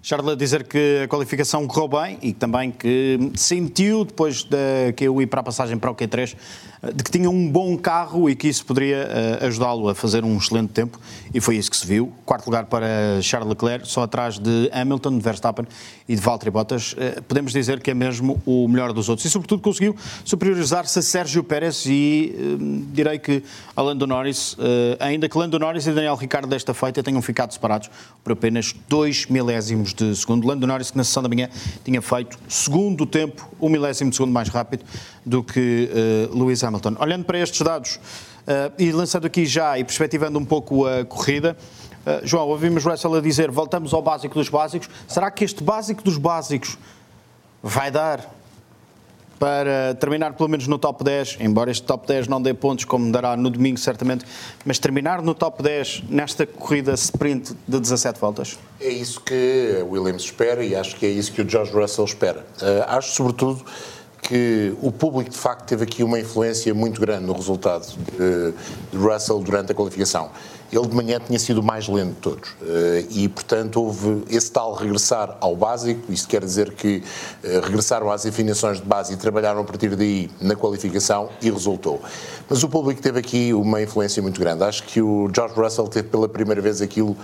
Charles 0.02 0.32
a 0.32 0.36
dizer 0.36 0.64
que 0.64 1.02
a 1.04 1.08
qualificação 1.08 1.68
correu 1.68 1.88
bem 1.88 2.18
e 2.22 2.34
também 2.34 2.72
que 2.72 3.32
sentiu, 3.36 4.06
depois 4.06 4.44
da 4.44 4.58
QU 4.98 5.22
ir 5.22 5.28
para 5.28 5.42
a 5.42 5.44
passagem 5.44 5.78
para 5.78 5.92
o 5.92 5.96
Q3, 5.96 6.36
de 6.82 7.04
que 7.04 7.12
tinha 7.12 7.30
um 7.30 7.50
bom 7.50 7.76
carro 7.78 8.30
e 8.30 8.36
que 8.36 8.48
isso 8.48 8.66
poderia 8.66 9.06
uh, 9.42 9.46
ajudá-lo 9.46 9.90
a 9.90 9.96
fazer 9.96 10.24
um 10.24 10.38
excelente 10.38 10.70
tempo 10.70 10.98
e 11.34 11.42
foi 11.42 11.58
isso 11.58 11.70
que 11.70 11.76
se 11.76 11.86
viu. 11.86 12.12
Quarto 12.26 12.46
lugar 12.46 12.66
para 12.66 13.22
Charles 13.22 13.50
Leclerc, 13.50 13.86
só 13.86 14.04
atrás 14.04 14.40
de 14.40 14.70
Hamilton, 14.72 15.18
de 15.18 15.24
Verstappen 15.24 15.68
e 16.08 16.16
de 16.16 16.22
Valtteri 16.22 16.50
Bottas. 16.50 16.94
Uh, 16.94 17.22
podemos 17.24 17.52
dizer 17.52 17.82
que 17.82 17.92
é 17.92 17.94
mesmo 17.94 18.42
o 18.46 18.66
melhor 18.70 18.94
dos 18.94 19.10
outros 19.10 19.26
e 19.26 19.30
sobretudo 19.30 19.62
conseguiu 19.62 19.94
superiorizar-se 20.24 20.98
a 21.00 21.02
Sérgio 21.02 21.44
Pérez 21.44 21.86
e 21.86 22.34
uh, 22.34 22.86
direi 22.94 23.20
que 23.20 23.44
a 23.76 23.82
Lando 23.82 24.08
Norris, 24.08 24.58
ainda 25.00 25.30
que 25.30 25.38
Lando 25.38 25.58
Norris 25.58 25.88
e 25.88 25.92
Daniel 25.92 26.16
Ricciardo 26.16 26.50
desta 26.50 26.74
feita 26.74 27.02
tenham 27.02 27.22
ficado 27.22 27.54
separados 27.54 27.90
por 28.22 28.34
apenas 28.34 28.76
dois 28.90 29.26
milésimos 29.28 29.94
de 29.94 30.14
segundo. 30.16 30.46
Lando 30.46 30.68
Norris 30.68 30.92
que 30.92 30.98
na 30.98 31.04
sessão 31.06 31.24
da 31.24 31.30
manhã 31.30 31.48
tinha 31.86 32.02
feito 32.02 32.38
segundo 32.50 33.06
tempo, 33.06 33.48
um 33.60 33.70
milésimo 33.70 34.10
de 34.10 34.18
segundo 34.18 34.34
mais 34.34 34.50
rápido 34.50 34.84
do 35.26 35.42
que 35.42 35.90
Lewis 36.34 36.62
Hamilton. 36.62 36.69
Hamilton. 36.70 36.96
Olhando 37.00 37.26
para 37.26 37.40
estes 37.40 37.62
dados 37.62 37.96
uh, 37.96 38.72
e 38.78 38.92
lançando 38.92 39.26
aqui 39.26 39.46
já 39.46 39.78
e 39.78 39.84
perspectivando 39.84 40.40
um 40.40 40.46
pouco 40.46 40.86
a 40.86 41.04
corrida, 41.04 41.58
uh, 42.06 42.26
João, 42.26 42.48
ouvimos 42.48 42.86
Russell 42.86 43.16
a 43.16 43.22
dizer 43.22 43.52
voltamos 43.52 43.94
ao 43.94 44.02
básico 44.02 44.36
dos 44.36 44.48
básicos. 44.48 44.90
Será 45.08 45.30
que 45.30 45.44
este 45.44 45.64
básico 45.64 46.04
dos 46.04 46.18
básicos 46.18 46.78
vai 47.62 47.92
dar 47.92 48.40
para 49.40 49.96
terminar 49.96 50.34
pelo 50.34 50.50
menos 50.50 50.68
no 50.68 50.78
top 50.78 51.02
10, 51.02 51.38
embora 51.40 51.72
este 51.72 51.84
top 51.84 52.06
10 52.06 52.28
não 52.28 52.42
dê 52.42 52.54
pontos 52.54 52.84
como 52.84 53.10
dará 53.10 53.38
no 53.38 53.50
domingo 53.50 53.80
certamente, 53.80 54.26
mas 54.66 54.78
terminar 54.80 55.22
no 55.22 55.34
top 55.34 55.64
10 55.64 56.04
nesta 56.10 56.46
corrida 56.46 56.94
sprint 56.94 57.56
de 57.66 57.80
17 57.80 58.20
voltas? 58.20 58.60
É 58.82 58.90
isso 58.90 59.22
que 59.22 59.82
Williams 59.90 60.24
espera 60.24 60.64
e 60.64 60.76
acho 60.76 60.98
que 60.98 61.06
é 61.06 61.10
isso 61.10 61.32
que 61.32 61.42
o 61.42 61.50
George 61.50 61.72
Russell 61.72 62.04
espera. 62.04 62.46
Uh, 62.62 62.84
acho 62.88 63.16
sobretudo 63.16 63.64
que 64.22 64.74
o 64.82 64.92
público 64.92 65.30
de 65.30 65.38
facto 65.38 65.66
teve 65.66 65.84
aqui 65.84 66.04
uma 66.04 66.20
influência 66.20 66.74
muito 66.74 67.00
grande 67.02 67.26
no 67.26 67.34
resultado 67.34 67.86
de, 67.88 68.54
de 68.92 68.98
Russell 68.98 69.40
durante 69.40 69.72
a 69.72 69.76
qualificação. 69.76 70.30
Ele 70.72 70.88
de 70.88 70.96
manhã 70.96 71.20
tinha 71.20 71.40
sido 71.40 71.62
o 71.62 71.64
mais 71.64 71.88
lento 71.88 72.14
de 72.14 72.22
todos 72.22 72.50
eh, 72.62 73.06
e, 73.10 73.28
portanto, 73.28 73.82
houve 73.82 74.24
esse 74.30 74.52
tal 74.52 74.74
regressar 74.74 75.36
ao 75.42 75.56
básico. 75.56 76.12
Isto 76.12 76.28
quer 76.28 76.44
dizer 76.44 76.74
que 76.74 77.04
eh, 77.44 77.60
regressaram 77.64 78.12
às 78.12 78.26
afinações 78.26 78.78
de 78.78 78.86
base 78.86 79.14
e 79.14 79.18
trabalharam 79.18 79.62
a 79.62 79.64
partir 79.64 79.96
daí 79.96 80.30
na 80.40 80.56
qualificação 80.56 81.30
e 81.42 81.50
resultou. 81.50 82.00
Mas 82.48 82.64
o 82.64 82.70
público 82.70 83.02
teve 83.02 83.20
aqui 83.20 83.54
uma 83.54 83.82
influência 83.82 84.22
muito 84.22 84.40
grande. 84.40 84.64
Acho 84.64 84.84
que 84.84 85.02
o 85.02 85.30
George 85.34 85.56
Russell 85.56 85.88
teve 85.88 86.08
pela 86.08 86.30
primeira 86.30 86.62
vez 86.62 86.82
aquilo 86.82 87.16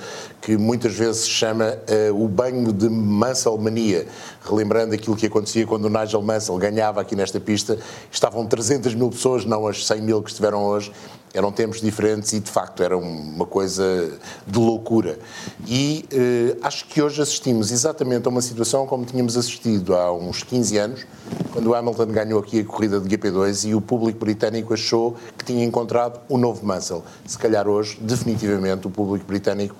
que 0.42 0.58
muitas 0.58 0.94
vezes 0.94 1.24
se 1.24 1.30
chama 1.30 1.78
uh, 2.12 2.24
o 2.24 2.28
banho 2.28 2.72
de 2.72 2.90
Mansell 2.90 3.58
mania, 3.58 4.06
relembrando 4.44 4.94
aquilo 4.94 5.16
que 5.16 5.26
acontecia 5.26 5.66
quando 5.66 5.86
o 5.86 5.90
Nigel 5.90 6.22
Mansell 6.22 6.58
ganhava 6.58 7.02
aqui 7.02 7.16
nesta 7.16 7.40
pista. 7.40 7.78
Estavam 8.12 8.46
300 8.46 8.94
mil 8.94 9.10
pessoas, 9.10 9.46
não 9.46 9.66
as 9.68 9.86
100 9.86 10.02
mil 10.02 10.22
que 10.22 10.30
estiveram 10.30 10.64
hoje 10.64 10.92
eram 11.36 11.52
tempos 11.52 11.82
diferentes 11.82 12.32
e 12.32 12.39
de 12.39 12.50
facto 12.50 12.82
era 12.82 12.98
uma 12.98 13.45
coisa 13.45 14.17
de 14.48 14.58
loucura. 14.58 15.19
E 15.67 16.06
eh, 16.10 16.58
acho 16.63 16.86
que 16.86 17.02
hoje 17.02 17.21
assistimos 17.21 17.71
exatamente 17.71 18.26
a 18.26 18.30
uma 18.30 18.41
situação 18.41 18.88
como 18.88 19.04
tínhamos 19.04 19.36
assistido 19.36 19.95
há 19.95 20.13
uns 20.13 20.43
15 20.43 20.78
anos, 20.78 21.08
quando 21.52 21.67
o 21.67 21.76
Hamilton 21.76 22.06
ganhou 22.06 22.39
aqui 22.39 22.62
a 22.62 22.63
corrida 22.63 23.02
de 23.02 23.17
GP2 23.17 23.69
e 23.69 23.76
o 23.76 23.82
público 23.82 24.17
britânico 24.17 24.74
achou 24.74 25.17
que 25.38 25.43
tinha 25.43 25.65
encontrado 25.65 26.21
o 26.30 26.38
novo 26.38 26.65
Mansell. 26.65 27.04
Se 27.26 27.38
calhar 27.38 27.67
hoje, 27.67 27.98
definitivamente, 28.00 28.88
o 28.88 28.89
público 28.89 29.26
britânico 29.26 29.76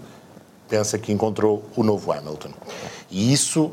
pensa 0.68 0.98
que 0.98 1.14
encontrou 1.14 1.64
o 1.78 1.84
novo 1.84 2.12
Hamilton. 2.12 2.50
E 3.10 3.32
isso 3.32 3.72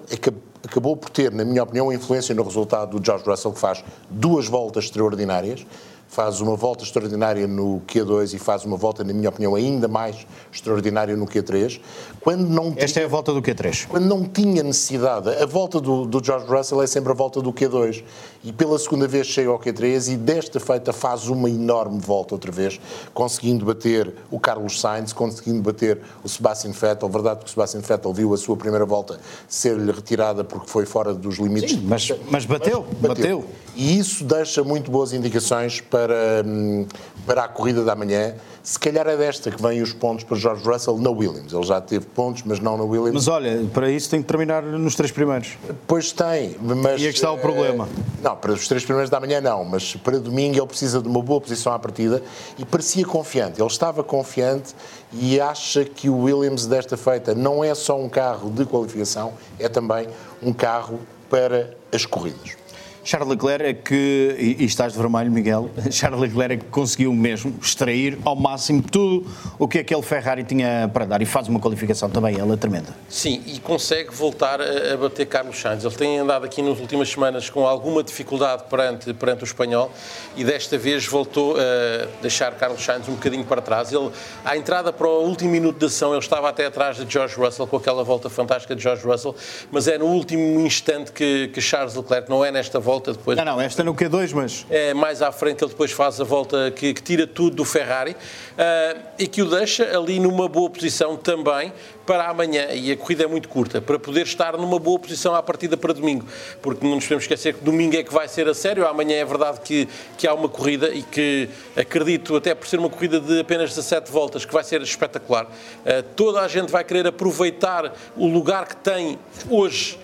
acabou 0.62 0.96
por 0.96 1.10
ter, 1.10 1.32
na 1.32 1.44
minha 1.44 1.64
opinião, 1.64 1.92
influência 1.92 2.32
no 2.32 2.44
resultado 2.44 2.96
do 2.96 3.04
George 3.04 3.24
Russell, 3.26 3.52
que 3.52 3.58
faz 3.58 3.84
duas 4.08 4.46
voltas 4.46 4.84
extraordinárias 4.84 5.66
faz 6.12 6.42
uma 6.42 6.54
volta 6.54 6.84
extraordinária 6.84 7.46
no 7.46 7.80
Q2 7.88 8.34
e 8.34 8.38
faz 8.38 8.66
uma 8.66 8.76
volta, 8.76 9.02
na 9.02 9.14
minha 9.14 9.30
opinião, 9.30 9.54
ainda 9.54 9.88
mais 9.88 10.26
extraordinária 10.52 11.16
no 11.16 11.26
Q3. 11.26 11.80
Quando 12.20 12.46
não 12.50 12.74
Esta 12.76 13.00
é 13.00 13.04
a 13.04 13.08
volta 13.08 13.32
do 13.32 13.40
Q3. 13.40 13.86
Quando 13.88 14.04
não 14.04 14.22
tinha 14.22 14.62
necessidade, 14.62 15.30
a 15.30 15.46
volta 15.46 15.80
do, 15.80 16.04
do 16.04 16.22
George 16.22 16.46
Russell 16.46 16.82
é 16.82 16.86
sempre 16.86 17.12
a 17.12 17.14
volta 17.14 17.40
do 17.40 17.50
Q2 17.50 18.04
e 18.44 18.52
pela 18.52 18.78
segunda 18.78 19.08
vez 19.08 19.26
chega 19.26 19.48
ao 19.48 19.58
Q3 19.58 20.12
e 20.12 20.16
desta 20.18 20.60
feita 20.60 20.92
faz 20.92 21.28
uma 21.28 21.48
enorme 21.48 21.98
volta 21.98 22.34
outra 22.34 22.52
vez, 22.52 22.78
conseguindo 23.14 23.64
bater 23.64 24.12
o 24.30 24.38
Carlos 24.38 24.82
Sainz, 24.82 25.14
conseguindo 25.14 25.62
bater 25.62 25.98
o 26.22 26.28
Sebastian 26.28 26.72
Vettel. 26.72 27.08
Verdade 27.08 27.40
que 27.40 27.46
o 27.46 27.48
Sebastian 27.48 27.80
Vettel 27.80 28.12
viu 28.12 28.34
a 28.34 28.36
sua 28.36 28.54
primeira 28.54 28.84
volta 28.84 29.18
ser-lhe 29.48 29.90
retirada 29.90 30.44
porque 30.44 30.68
foi 30.68 30.84
fora 30.84 31.14
dos 31.14 31.38
limites. 31.38 31.70
Sim, 31.70 31.86
mas, 31.88 32.12
mas 32.30 32.44
bateu, 32.44 32.84
Mas 33.00 33.12
bateu. 33.12 33.46
E 33.74 33.98
isso 33.98 34.24
deixa 34.24 34.62
muito 34.62 34.90
boas 34.90 35.12
indicações 35.12 35.80
para, 35.80 36.42
hum, 36.44 36.86
para 37.26 37.44
a 37.44 37.48
corrida 37.48 37.82
da 37.84 37.94
manhã. 37.94 38.34
Se 38.62 38.78
calhar 38.78 39.06
é 39.08 39.16
desta 39.16 39.50
que 39.50 39.60
vêm 39.60 39.82
os 39.82 39.92
pontos 39.92 40.24
para 40.24 40.36
George 40.36 40.64
Russell 40.64 40.98
na 40.98 41.10
Williams. 41.10 41.52
Ele 41.52 41.64
já 41.64 41.80
teve 41.80 42.06
pontos, 42.06 42.42
mas 42.44 42.60
não 42.60 42.76
na 42.76 42.84
Williams. 42.84 43.14
Mas 43.14 43.28
olha, 43.28 43.64
para 43.72 43.90
isso 43.90 44.10
tem 44.10 44.20
que 44.20 44.28
terminar 44.28 44.62
nos 44.62 44.94
três 44.94 45.10
primeiros. 45.10 45.56
Pois 45.86 46.12
tem, 46.12 46.56
mas... 46.60 47.00
E 47.00 47.08
aqui 47.08 47.16
está 47.16 47.32
o 47.32 47.36
eh, 47.36 47.40
problema. 47.40 47.88
Não, 48.22 48.36
para 48.36 48.52
os 48.52 48.68
três 48.68 48.84
primeiros 48.84 49.10
da 49.10 49.18
manhã 49.18 49.40
não, 49.40 49.64
mas 49.64 49.96
para 49.96 50.18
domingo 50.20 50.56
ele 50.58 50.66
precisa 50.66 51.00
de 51.00 51.08
uma 51.08 51.22
boa 51.22 51.40
posição 51.40 51.72
à 51.72 51.78
partida 51.78 52.22
e 52.58 52.64
parecia 52.64 53.04
confiante. 53.04 53.60
Ele 53.60 53.68
estava 53.68 54.04
confiante 54.04 54.74
e 55.12 55.40
acha 55.40 55.84
que 55.84 56.08
o 56.08 56.18
Williams 56.18 56.66
desta 56.66 56.96
feita 56.96 57.34
não 57.34 57.64
é 57.64 57.74
só 57.74 57.98
um 57.98 58.08
carro 58.08 58.50
de 58.50 58.64
qualificação, 58.64 59.32
é 59.58 59.68
também 59.68 60.06
um 60.42 60.52
carro 60.52 61.00
para 61.28 61.74
as 61.90 62.06
corridas. 62.06 62.61
Charles 63.04 63.28
Leclerc 63.28 63.64
é 63.64 63.74
que, 63.74 64.36
e, 64.38 64.62
e 64.62 64.64
estás 64.64 64.92
de 64.92 64.98
vermelho, 64.98 65.30
Miguel, 65.30 65.68
Charles 65.90 66.20
Leclerc 66.20 66.54
é 66.54 66.56
que 66.58 66.64
conseguiu 66.66 67.12
mesmo 67.12 67.54
extrair 67.60 68.16
ao 68.24 68.36
máximo 68.36 68.80
tudo 68.80 69.26
o 69.58 69.66
que 69.66 69.80
aquele 69.80 70.02
Ferrari 70.02 70.44
tinha 70.44 70.88
para 70.92 71.04
dar 71.04 71.20
e 71.20 71.26
faz 71.26 71.48
uma 71.48 71.58
qualificação 71.58 72.08
também, 72.08 72.38
ela 72.38 72.54
é 72.54 72.56
tremenda. 72.56 72.94
Sim, 73.08 73.42
e 73.46 73.58
consegue 73.58 74.14
voltar 74.14 74.60
a, 74.60 74.94
a 74.94 74.96
bater 74.96 75.26
Carlos 75.26 75.60
Sainz. 75.60 75.84
Ele 75.84 75.94
tem 75.94 76.18
andado 76.18 76.44
aqui 76.44 76.62
nas 76.62 76.78
últimas 76.78 77.10
semanas 77.10 77.50
com 77.50 77.66
alguma 77.66 78.04
dificuldade 78.04 78.64
perante, 78.70 79.12
perante 79.14 79.42
o 79.42 79.46
espanhol 79.46 79.92
e 80.36 80.44
desta 80.44 80.78
vez 80.78 81.04
voltou 81.04 81.56
a 81.56 82.06
deixar 82.20 82.52
Carlos 82.54 82.82
Sainz 82.84 83.08
um 83.08 83.14
bocadinho 83.14 83.44
para 83.44 83.60
trás. 83.60 83.92
Ele, 83.92 84.10
à 84.44 84.56
entrada 84.56 84.92
para 84.92 85.08
o 85.08 85.24
último 85.26 85.50
minuto 85.50 85.78
de 85.78 85.86
ação, 85.86 86.10
ele 86.12 86.20
estava 86.20 86.48
até 86.48 86.66
atrás 86.66 86.96
de 86.96 87.12
George 87.12 87.34
Russell, 87.34 87.66
com 87.66 87.76
aquela 87.76 88.04
volta 88.04 88.30
fantástica 88.30 88.76
de 88.76 88.82
George 88.82 89.04
Russell, 89.04 89.34
mas 89.72 89.88
é 89.88 89.98
no 89.98 90.06
último 90.06 90.60
instante 90.60 91.10
que, 91.10 91.48
que 91.48 91.60
Charles 91.60 91.96
Leclerc, 91.96 92.30
não 92.30 92.44
é 92.44 92.52
nesta 92.52 92.78
volta 92.78 92.91
depois. 93.00 93.36
Não, 93.38 93.44
não, 93.44 93.60
esta 93.60 93.82
no 93.82 93.94
Q2, 93.94 94.32
mas. 94.34 94.66
É 94.70 94.92
mais 94.92 95.22
à 95.22 95.32
frente 95.32 95.62
ele 95.62 95.70
depois 95.70 95.92
faz 95.92 96.20
a 96.20 96.24
volta 96.24 96.70
que, 96.70 96.92
que 96.92 97.02
tira 97.02 97.26
tudo 97.26 97.56
do 97.56 97.64
Ferrari 97.64 98.12
uh, 98.12 99.00
e 99.18 99.26
que 99.26 99.42
o 99.42 99.48
deixa 99.48 99.96
ali 99.96 100.18
numa 100.18 100.48
boa 100.48 100.68
posição 100.68 101.16
também 101.16 101.72
para 102.06 102.28
amanhã. 102.28 102.68
E 102.72 102.90
a 102.92 102.96
corrida 102.96 103.24
é 103.24 103.26
muito 103.26 103.48
curta, 103.48 103.80
para 103.80 103.98
poder 103.98 104.22
estar 104.22 104.56
numa 104.56 104.78
boa 104.78 104.98
posição 104.98 105.34
à 105.34 105.42
partida 105.42 105.76
para 105.76 105.92
domingo. 105.92 106.26
Porque 106.60 106.84
não 106.84 106.96
nos 106.96 107.04
podemos 107.04 107.24
esquecer 107.24 107.54
que 107.54 107.64
domingo 107.64 107.96
é 107.96 108.02
que 108.02 108.12
vai 108.12 108.28
ser 108.28 108.48
a 108.48 108.54
sério. 108.54 108.86
Amanhã 108.86 109.16
é 109.16 109.24
verdade 109.24 109.60
que, 109.60 109.88
que 110.16 110.26
há 110.26 110.34
uma 110.34 110.48
corrida 110.48 110.90
e 110.90 111.02
que 111.02 111.48
acredito, 111.76 112.36
até 112.36 112.54
por 112.54 112.66
ser 112.66 112.78
uma 112.78 112.90
corrida 112.90 113.20
de 113.20 113.40
apenas 113.40 113.70
17 113.70 114.10
voltas, 114.10 114.44
que 114.44 114.52
vai 114.52 114.64
ser 114.64 114.82
espetacular. 114.82 115.44
Uh, 115.44 116.02
toda 116.16 116.40
a 116.40 116.48
gente 116.48 116.70
vai 116.70 116.84
querer 116.84 117.06
aproveitar 117.06 117.92
o 118.16 118.26
lugar 118.26 118.66
que 118.66 118.76
tem 118.76 119.18
hoje 119.48 119.98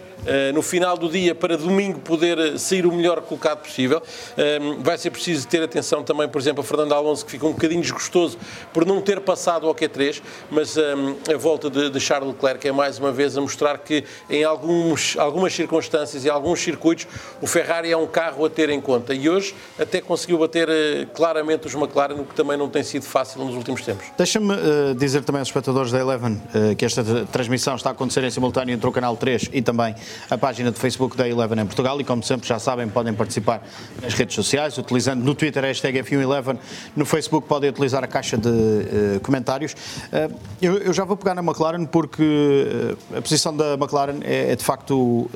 no 0.54 0.62
final 0.62 0.96
do 0.96 1.08
dia 1.08 1.34
para 1.34 1.56
domingo 1.56 2.00
poder 2.00 2.58
sair 2.58 2.86
o 2.86 2.92
melhor 2.92 3.20
colocado 3.22 3.60
possível. 3.60 3.98
Uh, 3.98 4.82
vai 4.82 4.98
ser 4.98 5.10
preciso 5.10 5.46
ter 5.46 5.62
atenção 5.62 6.02
também, 6.02 6.28
por 6.28 6.40
exemplo, 6.40 6.62
a 6.62 6.64
Fernando 6.64 6.92
Alonso, 6.92 7.24
que 7.24 7.32
fica 7.32 7.46
um 7.46 7.52
bocadinho 7.52 7.80
desgostoso 7.80 8.38
por 8.72 8.84
não 8.84 9.00
ter 9.00 9.20
passado 9.20 9.66
ao 9.66 9.74
Q3, 9.74 10.20
mas 10.50 10.76
um, 10.76 11.16
a 11.32 11.36
volta 11.36 11.70
de, 11.70 11.98
Charles 12.00 12.32
Leclerc 12.32 12.66
é 12.66 12.72
mais 12.72 12.98
uma 12.98 13.12
vez 13.12 13.36
a 13.36 13.40
mostrar 13.40 13.78
que 13.78 14.04
em 14.30 14.44
alguns, 14.44 15.16
algumas 15.18 15.52
circunstâncias 15.52 16.24
e 16.24 16.30
alguns 16.30 16.60
circuitos 16.60 17.06
o 17.40 17.46
Ferrari 17.46 17.90
é 17.90 17.96
um 17.96 18.06
carro 18.06 18.44
a 18.44 18.50
ter 18.50 18.70
em 18.70 18.80
conta 18.80 19.14
e 19.14 19.28
hoje 19.28 19.54
até 19.78 20.00
conseguiu 20.00 20.38
bater 20.38 20.68
uh, 20.68 21.06
claramente 21.14 21.66
os 21.66 21.74
McLaren, 21.74 22.14
o 22.14 22.24
que 22.24 22.34
também 22.34 22.56
não 22.56 22.68
tem 22.68 22.82
sido 22.82 23.04
fácil 23.04 23.44
nos 23.44 23.54
últimos 23.54 23.82
tempos. 23.82 24.06
Deixa-me 24.16 24.54
dizer 24.96 25.24
também 25.24 25.40
aos 25.40 25.48
espectadores 25.48 25.90
da 25.90 25.98
Eleven 25.98 26.40
que 26.76 26.84
esta 26.84 27.02
transmissão 27.26 27.74
está 27.76 27.90
a 27.90 27.92
acontecer 27.92 28.22
em 28.24 28.30
simultâneo 28.30 28.74
entre 28.74 28.88
o 28.88 28.92
canal 28.92 29.16
3 29.16 29.50
e 29.52 29.62
também 29.62 29.94
a 30.30 30.38
página 30.38 30.70
do 30.70 30.78
Facebook 30.78 31.16
da 31.16 31.28
Eleven 31.28 31.60
em 31.60 31.66
Portugal 31.66 32.00
e, 32.00 32.04
como 32.04 32.22
sempre, 32.22 32.46
já 32.46 32.58
sabem, 32.58 32.88
podem 32.88 33.14
participar 33.14 33.62
nas 34.02 34.14
redes 34.14 34.34
sociais, 34.34 34.78
utilizando 34.78 35.22
no 35.22 35.34
Twitter 35.34 35.64
a 35.64 35.68
hashtag 35.68 36.02
F111, 36.02 36.58
no 36.96 37.04
Facebook 37.04 37.46
podem 37.46 37.70
utilizar 37.70 38.02
a 38.04 38.06
caixa 38.06 38.36
de 38.36 38.48
uh, 38.48 39.20
comentários. 39.22 39.72
Uh, 39.72 40.34
eu, 40.60 40.78
eu, 40.78 40.92
já 40.92 41.04
vou 41.04 41.16
pegar 41.16 41.34
na 41.34 41.42
McLaren 41.42 41.84
porque 41.84 42.96
uh, 43.12 43.18
a 43.18 43.22
posição 43.22 43.56
da 43.56 43.74
McLaren 43.74 44.20
é, 44.22 44.52
é 44.52 44.56
de 44.56 44.64
facto 44.64 45.30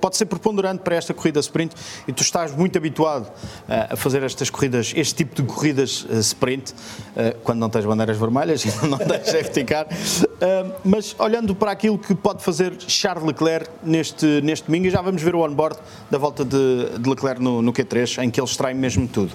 pode 0.00 0.16
ser 0.16 0.26
preponderante 0.26 0.82
para 0.82 0.96
esta 0.96 1.12
corrida 1.14 1.40
sprint 1.40 1.74
e 2.06 2.12
tu 2.12 2.22
estás 2.22 2.54
muito 2.54 2.76
habituado 2.78 3.26
uh, 3.26 3.92
a 3.92 3.96
fazer 3.96 4.22
estas 4.22 4.50
corridas, 4.50 4.92
este 4.96 5.14
tipo 5.14 5.34
de 5.34 5.42
corridas 5.42 6.04
uh, 6.04 6.18
sprint, 6.20 6.72
uh, 6.72 7.38
quando 7.42 7.58
não 7.58 7.70
tens 7.70 7.84
bandeiras 7.84 8.16
vermelhas 8.16 8.64
não 8.82 8.98
tens 8.98 9.26
safety 9.26 9.64
car. 9.64 9.86
mas 10.84 11.14
olhando 11.18 11.54
para 11.54 11.70
aquilo 11.70 11.98
que 11.98 12.14
pode 12.14 12.42
fazer 12.42 12.74
Charles 12.86 13.24
Leclerc 13.24 13.68
neste, 13.82 14.40
neste 14.42 14.66
domingo, 14.66 14.86
e 14.86 14.90
já 14.90 15.00
vamos 15.00 15.22
ver 15.22 15.34
o 15.34 15.44
on-board 15.44 15.78
da 16.10 16.18
volta 16.18 16.44
de, 16.44 16.98
de 16.98 17.08
Leclerc 17.08 17.42
no, 17.42 17.60
no 17.62 17.72
Q3, 17.72 18.22
em 18.22 18.30
que 18.30 18.40
ele 18.40 18.46
extrai 18.46 18.74
mesmo 18.74 19.06
tudo 19.08 19.32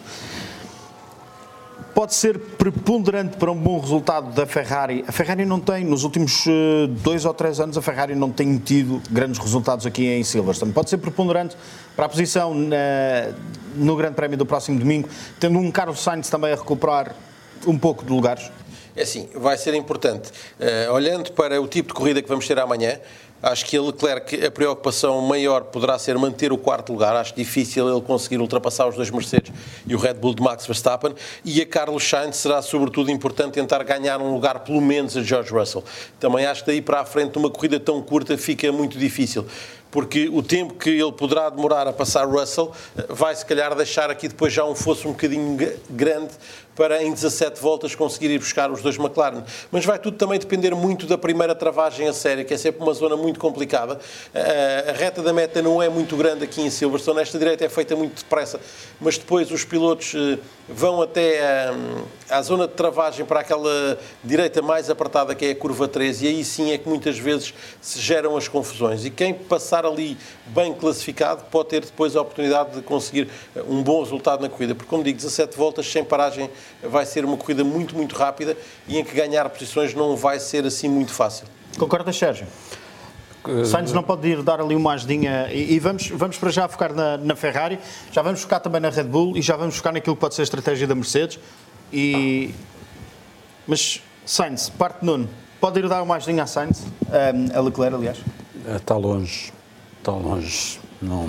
pode 1.94 2.14
ser 2.16 2.38
preponderante 2.40 3.38
para 3.38 3.52
um 3.52 3.56
bom 3.56 3.80
resultado 3.80 4.32
da 4.34 4.46
Ferrari. 4.46 5.04
A 5.08 5.12
Ferrari 5.12 5.46
não 5.46 5.60
tem, 5.60 5.86
nos 5.86 6.04
últimos 6.04 6.46
uh, 6.46 6.88
dois 6.88 7.26
ou 7.26 7.34
três 7.34 7.60
anos, 7.60 7.78
a 7.78 7.82
Ferrari 7.82 8.16
não 8.16 8.32
tem 8.32 8.58
tido 8.58 9.02
grandes 9.10 9.40
resultados 9.40 9.86
aqui 9.86 10.08
em 10.08 10.24
Silverstone. 10.24 10.72
Pode 10.72 10.90
ser 10.90 10.98
preponderante 10.98 11.56
para 11.96 12.06
a 12.06 12.10
posição 12.10 12.54
na, 12.54 12.78
no 13.76 13.96
Grande 13.96 14.16
Prémio 14.16 14.38
do 14.38 14.46
próximo 14.46 14.80
domingo, 14.80 15.08
tendo 15.40 15.60
um 15.60 15.72
Carlos 15.72 16.00
Sainz 16.00 16.30
também 16.30 16.52
a 16.52 16.56
recuperar 16.56 17.16
um 17.68 17.78
pouco 17.78 18.04
de 18.04 18.12
lugares. 18.12 18.52
É 18.96 19.04
assim, 19.04 19.30
vai 19.36 19.58
ser 19.58 19.74
importante. 19.74 20.32
Uh, 20.60 20.92
olhando 20.94 21.32
para 21.32 21.62
o 21.62 21.68
tipo 21.68 21.90
de 21.90 21.94
corrida 21.96 22.22
que 22.22 22.28
vamos 22.28 22.48
ter 22.48 22.60
amanhã, 22.60 23.00
Acho 23.44 23.66
que 23.66 23.76
a 23.76 23.82
Leclerc, 23.82 24.46
a 24.46 24.50
preocupação 24.50 25.20
maior 25.20 25.66
poderá 25.66 26.00
ser 26.00 26.18
manter 26.18 26.54
o 26.54 26.58
quarto 26.58 26.94
lugar. 26.94 27.14
Acho 27.14 27.36
difícil 27.36 27.92
ele 27.92 28.00
conseguir 28.00 28.40
ultrapassar 28.40 28.88
os 28.88 28.96
dois 28.96 29.12
Mercedes 29.12 29.52
e 29.86 29.94
o 29.94 29.98
Red 29.98 30.14
Bull 30.14 30.34
de 30.34 30.42
Max 30.42 30.66
Verstappen. 30.66 31.14
E 31.44 31.62
a 31.62 31.66
Carlos 31.66 32.08
Sainz 32.08 32.38
será, 32.38 32.62
sobretudo, 32.62 33.12
importante 33.12 33.56
tentar 33.56 33.84
ganhar 33.84 34.22
um 34.22 34.34
lugar, 34.34 34.60
pelo 34.60 34.80
menos, 34.80 35.18
a 35.18 35.22
George 35.22 35.52
Russell. 35.52 35.84
Também 36.22 36.46
acho 36.46 36.64
que 36.64 36.68
daí 36.68 36.82
para 36.82 37.02
a 37.02 37.06
frente, 37.06 37.38
uma 37.38 37.50
corrida 37.50 37.78
tão 37.82 38.02
curta 38.02 38.38
fica 38.38 38.72
muito 38.72 38.98
difícil 38.98 39.46
porque 39.94 40.28
o 40.28 40.42
tempo 40.42 40.74
que 40.74 40.90
ele 40.90 41.12
poderá 41.12 41.52
demorar 41.52 41.88
a 41.88 41.94
passar 41.94 42.26
Russell 42.26 42.72
vai 43.08 43.36
se 43.36 43.46
calhar 43.46 43.76
deixar 43.76 44.10
aqui 44.10 44.28
depois 44.28 44.52
já 44.52 44.66
um 44.66 44.74
fosso 44.74 45.08
um 45.08 45.12
bocadinho 45.12 45.56
grande 45.88 46.32
para 46.76 47.04
em 47.04 47.12
17 47.12 47.62
voltas 47.62 47.96
conseguir 47.96 48.30
ir 48.32 48.40
buscar 48.40 48.72
os 48.72 48.82
dois 48.82 48.98
McLaren. 48.98 49.44
Mas 49.72 49.86
vai 49.86 50.00
tudo 50.00 50.18
também 50.18 50.40
depender 50.40 50.74
muito 50.76 51.06
da 51.06 51.18
primeira 51.18 51.56
travagem 51.56 52.08
a 52.08 52.14
sério, 52.14 52.46
que 52.46 52.54
é 52.54 52.58
sempre 52.58 52.82
uma 52.82 52.94
zona 52.94 53.16
muito 53.16 53.40
complicada. 53.40 54.00
A 54.34 54.92
reta 54.92 55.22
da 55.22 55.34
meta 55.34 55.62
não 55.62 55.82
é 55.82 55.90
muito 55.90 56.16
grande 56.16 56.44
aqui 56.44 56.62
em 56.62 56.70
Silverstone, 56.70 57.22
esta 57.22 57.38
direita 57.38 57.66
é 57.66 57.70
feita 57.70 57.96
muito 57.96 58.24
depressa, 58.24 58.60
mas 59.00 59.18
depois 59.18 59.52
os 59.52 59.64
pilotos 59.64 60.14
eh, 60.16 60.38
vão 60.68 61.02
até 61.02 61.70
à 62.30 62.42
zona 62.42 62.68
de 62.68 62.74
travagem 62.74 63.26
para 63.26 63.42
aquela 63.42 64.00
direita 64.24 64.62
mais 64.62 64.90
apertada 64.90 65.36
que 65.36 65.46
é 65.46 65.52
a 65.52 65.56
curva 65.56 65.88
13 65.88 66.26
e 66.26 66.28
aí 66.30 66.46
sim 66.46 66.72
é 66.72 66.78
que 66.78 66.88
muitas 66.88 67.18
vezes 67.18 67.54
se 67.82 68.00
geram 68.00 68.38
as 68.38 68.48
confusões. 68.48 69.06
E 69.06 69.10
quem 69.10 69.34
passar 69.34 69.86
ali 69.86 70.18
bem 70.48 70.74
classificado 70.74 71.44
pode 71.52 71.70
ter 71.70 71.82
depois 71.82 72.16
a 72.16 72.22
oportunidade 72.22 72.72
de 72.72 72.82
conseguir 72.82 73.30
eh, 73.56 73.62
um 73.68 73.84
bom 73.84 74.02
resultado 74.02 74.42
na 74.42 74.50
corrida, 74.50 74.74
porque 74.76 74.90
como 74.90 75.04
digo, 75.04 75.18
17 75.18 75.58
voltas 75.58 75.86
sem 75.86 76.04
paragem 76.04 76.50
vai 76.82 77.06
ser 77.06 77.26
uma 77.26 77.38
corrida 77.38 77.64
muito, 77.64 77.96
muito 77.96 78.16
rápida 78.16 78.58
e 78.88 78.98
em 79.00 79.04
que 79.04 79.14
ganhar 79.16 79.48
posições 79.50 79.94
não 79.94 80.16
vai 80.16 80.40
ser 80.40 80.66
assim 80.66 80.90
muito 80.90 81.14
fácil. 81.14 81.48
Concordas, 81.78 82.18
Sérgio? 82.18 82.48
Sainz 83.66 83.92
não 83.92 84.04
pode 84.04 84.28
ir 84.28 84.42
dar 84.42 84.62
ali 84.62 84.74
uma 84.74 84.94
ajudinha 84.94 85.50
e, 85.52 85.74
e, 85.74 85.80
vamos, 85.80 86.08
vamos 86.10 86.38
para 86.38 86.50
já 86.50 86.68
focar 86.68 86.94
na, 86.94 87.18
na, 87.18 87.36
Ferrari, 87.36 87.78
já 88.10 88.22
vamos 88.22 88.42
focar 88.42 88.62
também 88.62 88.80
na 88.80 88.90
Red 88.90 89.04
Bull 89.04 89.36
e 89.36 89.42
já 89.42 89.58
vamos 89.58 89.76
focar 89.76 89.92
naquilo 89.92 90.16
que 90.16 90.22
pode 90.22 90.34
ser 90.34 90.42
a 90.42 90.44
estratégia 90.44 90.88
da 90.88 90.96
Mercedes. 90.96 91.40
E... 91.92 92.54
Mas 93.68 94.02
Sainz, 94.26 94.70
parte 94.70 95.04
Nuno, 95.04 95.30
pode 95.60 95.80
ir 95.80 95.90
dar 95.90 96.02
uma 96.02 96.16
ajudinha 96.16 96.44
a 96.44 96.48
Sainz, 96.48 96.84
um, 96.84 97.58
a 97.58 97.62
Leclerc, 97.62 97.96
aliás? 97.96 98.18
Está 98.76 98.96
longe, 98.96 99.52
está 100.00 100.12
longe. 100.14 100.80
Não, 101.04 101.28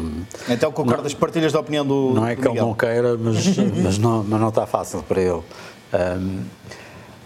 então 0.48 0.70
concordas, 0.70 1.12
não, 1.12 1.20
partilhas 1.20 1.52
da 1.52 1.60
opinião 1.60 1.84
do 1.84 2.12
Não 2.14 2.26
é 2.26 2.36
que 2.36 2.46
ele 2.46 2.58
não 2.58 2.74
queira, 2.74 3.16
mas, 3.16 3.56
mas, 3.82 3.98
não, 3.98 4.24
mas 4.24 4.40
não 4.40 4.48
está 4.48 4.66
fácil 4.66 5.02
para 5.02 5.20
ele. 5.20 5.42
Um, 5.92 6.44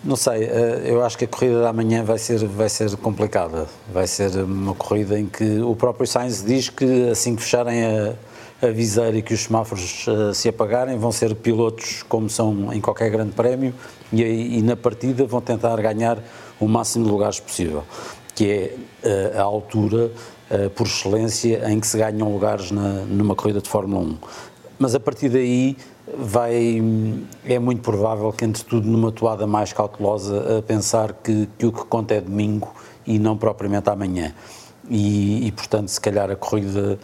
não 0.04 0.14
sei, 0.14 0.44
eh, 0.44 0.82
eu 0.84 1.04
acho 1.04 1.18
que 1.18 1.24
a 1.24 1.28
corrida 1.28 1.60
da 1.60 1.72
manhã 1.72 2.04
vai 2.04 2.18
ser, 2.18 2.38
vai 2.46 2.68
ser 2.68 2.96
complicada. 2.96 3.66
Vai 3.92 4.06
ser 4.06 4.30
uma 4.38 4.74
corrida 4.74 5.18
em 5.18 5.26
que 5.26 5.58
o 5.58 5.74
próprio 5.74 6.06
Sainz 6.06 6.42
diz 6.44 6.68
que 6.68 7.10
assim 7.10 7.34
que 7.34 7.42
fecharem 7.42 7.84
a, 7.84 8.14
a 8.62 8.70
viseira 8.70 9.16
e 9.16 9.22
que 9.22 9.34
os 9.34 9.40
semáforos 9.40 10.06
uh, 10.06 10.32
se 10.32 10.48
apagarem, 10.48 10.96
vão 10.96 11.10
ser 11.10 11.34
pilotos 11.34 12.04
como 12.08 12.30
são 12.30 12.72
em 12.72 12.80
qualquer 12.80 13.10
grande 13.10 13.32
prémio 13.32 13.74
e, 14.12 14.58
e 14.58 14.62
na 14.62 14.76
partida 14.76 15.24
vão 15.24 15.40
tentar 15.40 15.76
ganhar 15.80 16.18
o 16.60 16.68
máximo 16.68 17.04
de 17.04 17.10
lugares 17.10 17.40
possível, 17.40 17.84
que 18.34 18.50
é 19.04 19.34
uh, 19.34 19.40
a 19.40 19.42
altura 19.42 20.10
por 20.74 20.86
excelência 20.86 21.70
em 21.70 21.78
que 21.78 21.86
se 21.86 21.98
ganham 21.98 22.32
lugares 22.32 22.70
na, 22.70 23.04
numa 23.04 23.34
corrida 23.34 23.60
de 23.60 23.68
Fórmula 23.68 24.02
1. 24.02 24.16
Mas 24.78 24.94
a 24.94 25.00
partir 25.00 25.28
daí 25.28 25.76
vai, 26.16 26.82
é 27.44 27.58
muito 27.58 27.82
provável 27.82 28.32
que, 28.32 28.44
entre 28.44 28.64
tudo, 28.64 28.86
numa 28.86 29.10
toada 29.12 29.46
mais 29.46 29.72
cautelosa, 29.72 30.58
a 30.58 30.62
pensar 30.62 31.12
que, 31.12 31.48
que 31.58 31.66
o 31.66 31.72
que 31.72 31.84
conta 31.84 32.14
é 32.14 32.20
domingo 32.20 32.72
e 33.06 33.18
não 33.18 33.36
propriamente 33.36 33.90
amanhã. 33.90 34.34
E, 34.88 35.46
e, 35.46 35.52
portanto, 35.52 35.88
se 35.88 36.00
calhar 36.00 36.30
a 36.30 36.36
corrida, 36.36 36.98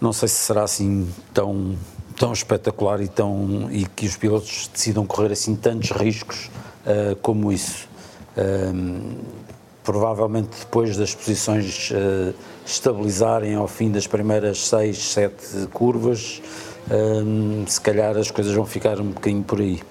não 0.00 0.12
sei 0.12 0.28
se 0.28 0.36
será 0.36 0.64
assim 0.64 1.08
tão, 1.32 1.76
tão 2.18 2.32
espetacular 2.32 3.00
e, 3.00 3.08
tão, 3.08 3.68
e 3.70 3.84
que 3.84 4.06
os 4.06 4.16
pilotos 4.16 4.68
decidam 4.72 5.06
correr 5.06 5.32
assim 5.32 5.54
tantos 5.54 5.90
riscos 5.90 6.50
uh, 6.86 7.14
como 7.16 7.52
isso. 7.52 7.88
Uh, 8.36 9.44
provavelmente 9.82 10.48
depois 10.60 10.96
das 10.96 11.14
posições 11.14 11.90
uh, 11.90 12.34
estabilizarem 12.66 13.54
ao 13.54 13.68
fim 13.68 13.90
das 13.90 14.06
primeiras 14.06 14.66
seis, 14.66 15.12
sete 15.12 15.66
curvas, 15.72 16.42
se 17.66 17.80
calhar 17.80 18.16
as 18.16 18.30
coisas 18.30 18.54
vão 18.54 18.66
ficar 18.66 19.00
um 19.00 19.08
bocadinho 19.08 19.42
por 19.42 19.60
aí. 19.60 19.82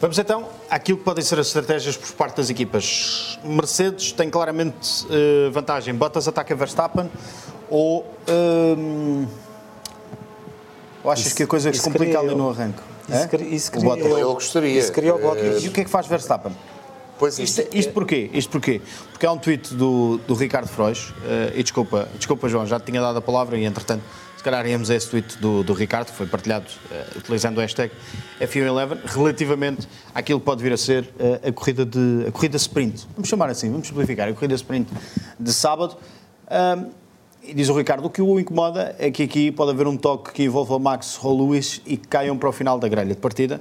Vamos 0.00 0.16
então 0.16 0.46
àquilo 0.70 0.98
que 0.98 1.04
podem 1.04 1.24
ser 1.24 1.40
as 1.40 1.48
estratégias 1.48 1.96
por 1.96 2.12
parte 2.12 2.36
das 2.36 2.48
equipas. 2.48 3.38
Mercedes 3.42 4.12
tem 4.12 4.30
claramente 4.30 5.04
uh, 5.06 5.50
vantagem. 5.50 5.92
Bottas 5.92 6.28
ataca 6.28 6.54
Verstappen 6.54 7.10
ou, 7.68 8.02
uh, 8.28 9.26
ou 11.02 11.10
achas 11.10 11.26
isso, 11.26 11.34
que 11.34 11.42
a 11.42 11.46
coisa 11.48 11.72
se 11.72 11.82
complica 11.82 12.20
ali 12.20 12.32
no 12.32 12.48
arranque? 12.48 12.78
Isso, 13.08 13.36
é? 13.36 13.42
isso 13.46 13.72
queria, 13.72 13.88
eu, 13.88 14.18
eu 14.18 14.34
gostaria. 14.34 14.78
Isso 14.78 14.92
queria 14.92 15.14
o 15.16 15.18
Bottas. 15.18 15.64
E 15.64 15.68
o 15.68 15.72
que 15.72 15.80
é 15.80 15.84
que 15.84 15.90
faz 15.90 16.06
Verstappen? 16.06 16.52
Pois 17.18 17.36
isto, 17.38 17.66
isto 17.72 17.92
porquê? 17.92 18.30
Isto 18.32 18.50
porquê? 18.50 18.80
Porque 19.10 19.26
há 19.26 19.32
um 19.32 19.38
tweet 19.38 19.74
do, 19.74 20.18
do 20.18 20.34
Ricardo 20.34 20.68
Frois, 20.68 21.10
uh, 21.10 21.52
e 21.52 21.62
desculpa, 21.62 22.08
desculpa 22.16 22.48
João, 22.48 22.64
já 22.64 22.78
te 22.78 22.86
tinha 22.86 23.00
dado 23.00 23.18
a 23.18 23.20
palavra 23.20 23.58
e 23.58 23.64
entretanto 23.64 24.04
se 24.36 24.44
calhar 24.44 24.64
íamos 24.68 24.88
a 24.88 24.94
esse 24.94 25.10
tweet 25.10 25.36
do, 25.38 25.64
do 25.64 25.72
Ricardo, 25.72 26.12
que 26.12 26.16
foi 26.16 26.26
partilhado 26.26 26.66
uh, 26.66 27.18
utilizando 27.18 27.58
o 27.58 27.60
hashtag 27.60 27.92
F11, 28.40 28.98
relativamente 29.06 29.88
àquilo 30.14 30.38
que 30.38 30.46
pode 30.46 30.62
vir 30.62 30.72
a 30.72 30.76
ser 30.76 31.02
uh, 31.04 31.48
a, 31.48 31.52
corrida 31.52 31.84
de, 31.84 32.26
a 32.28 32.30
corrida 32.30 32.56
sprint. 32.56 33.04
Vamos 33.16 33.28
chamar 33.28 33.50
assim, 33.50 33.68
vamos 33.68 33.88
simplificar, 33.88 34.28
a 34.28 34.32
corrida 34.32 34.54
sprint 34.54 34.88
de 35.40 35.52
sábado. 35.52 35.96
e 37.42 37.52
diz 37.52 37.68
o 37.68 37.76
Ricardo, 37.76 38.06
o 38.06 38.10
que 38.10 38.22
o 38.22 38.38
incomoda 38.38 38.94
é 38.96 39.10
que 39.10 39.24
aqui 39.24 39.50
pode 39.50 39.72
haver 39.72 39.88
um 39.88 39.96
toque 39.96 40.32
que 40.32 40.44
envolva 40.44 40.78
Max 40.78 41.18
ou 41.20 41.36
Lewis 41.36 41.82
e 41.84 41.96
que 41.96 42.06
caiam 42.06 42.38
para 42.38 42.48
o 42.48 42.52
final 42.52 42.78
da 42.78 42.86
grelha 42.86 43.12
de 43.12 43.20
partida. 43.20 43.60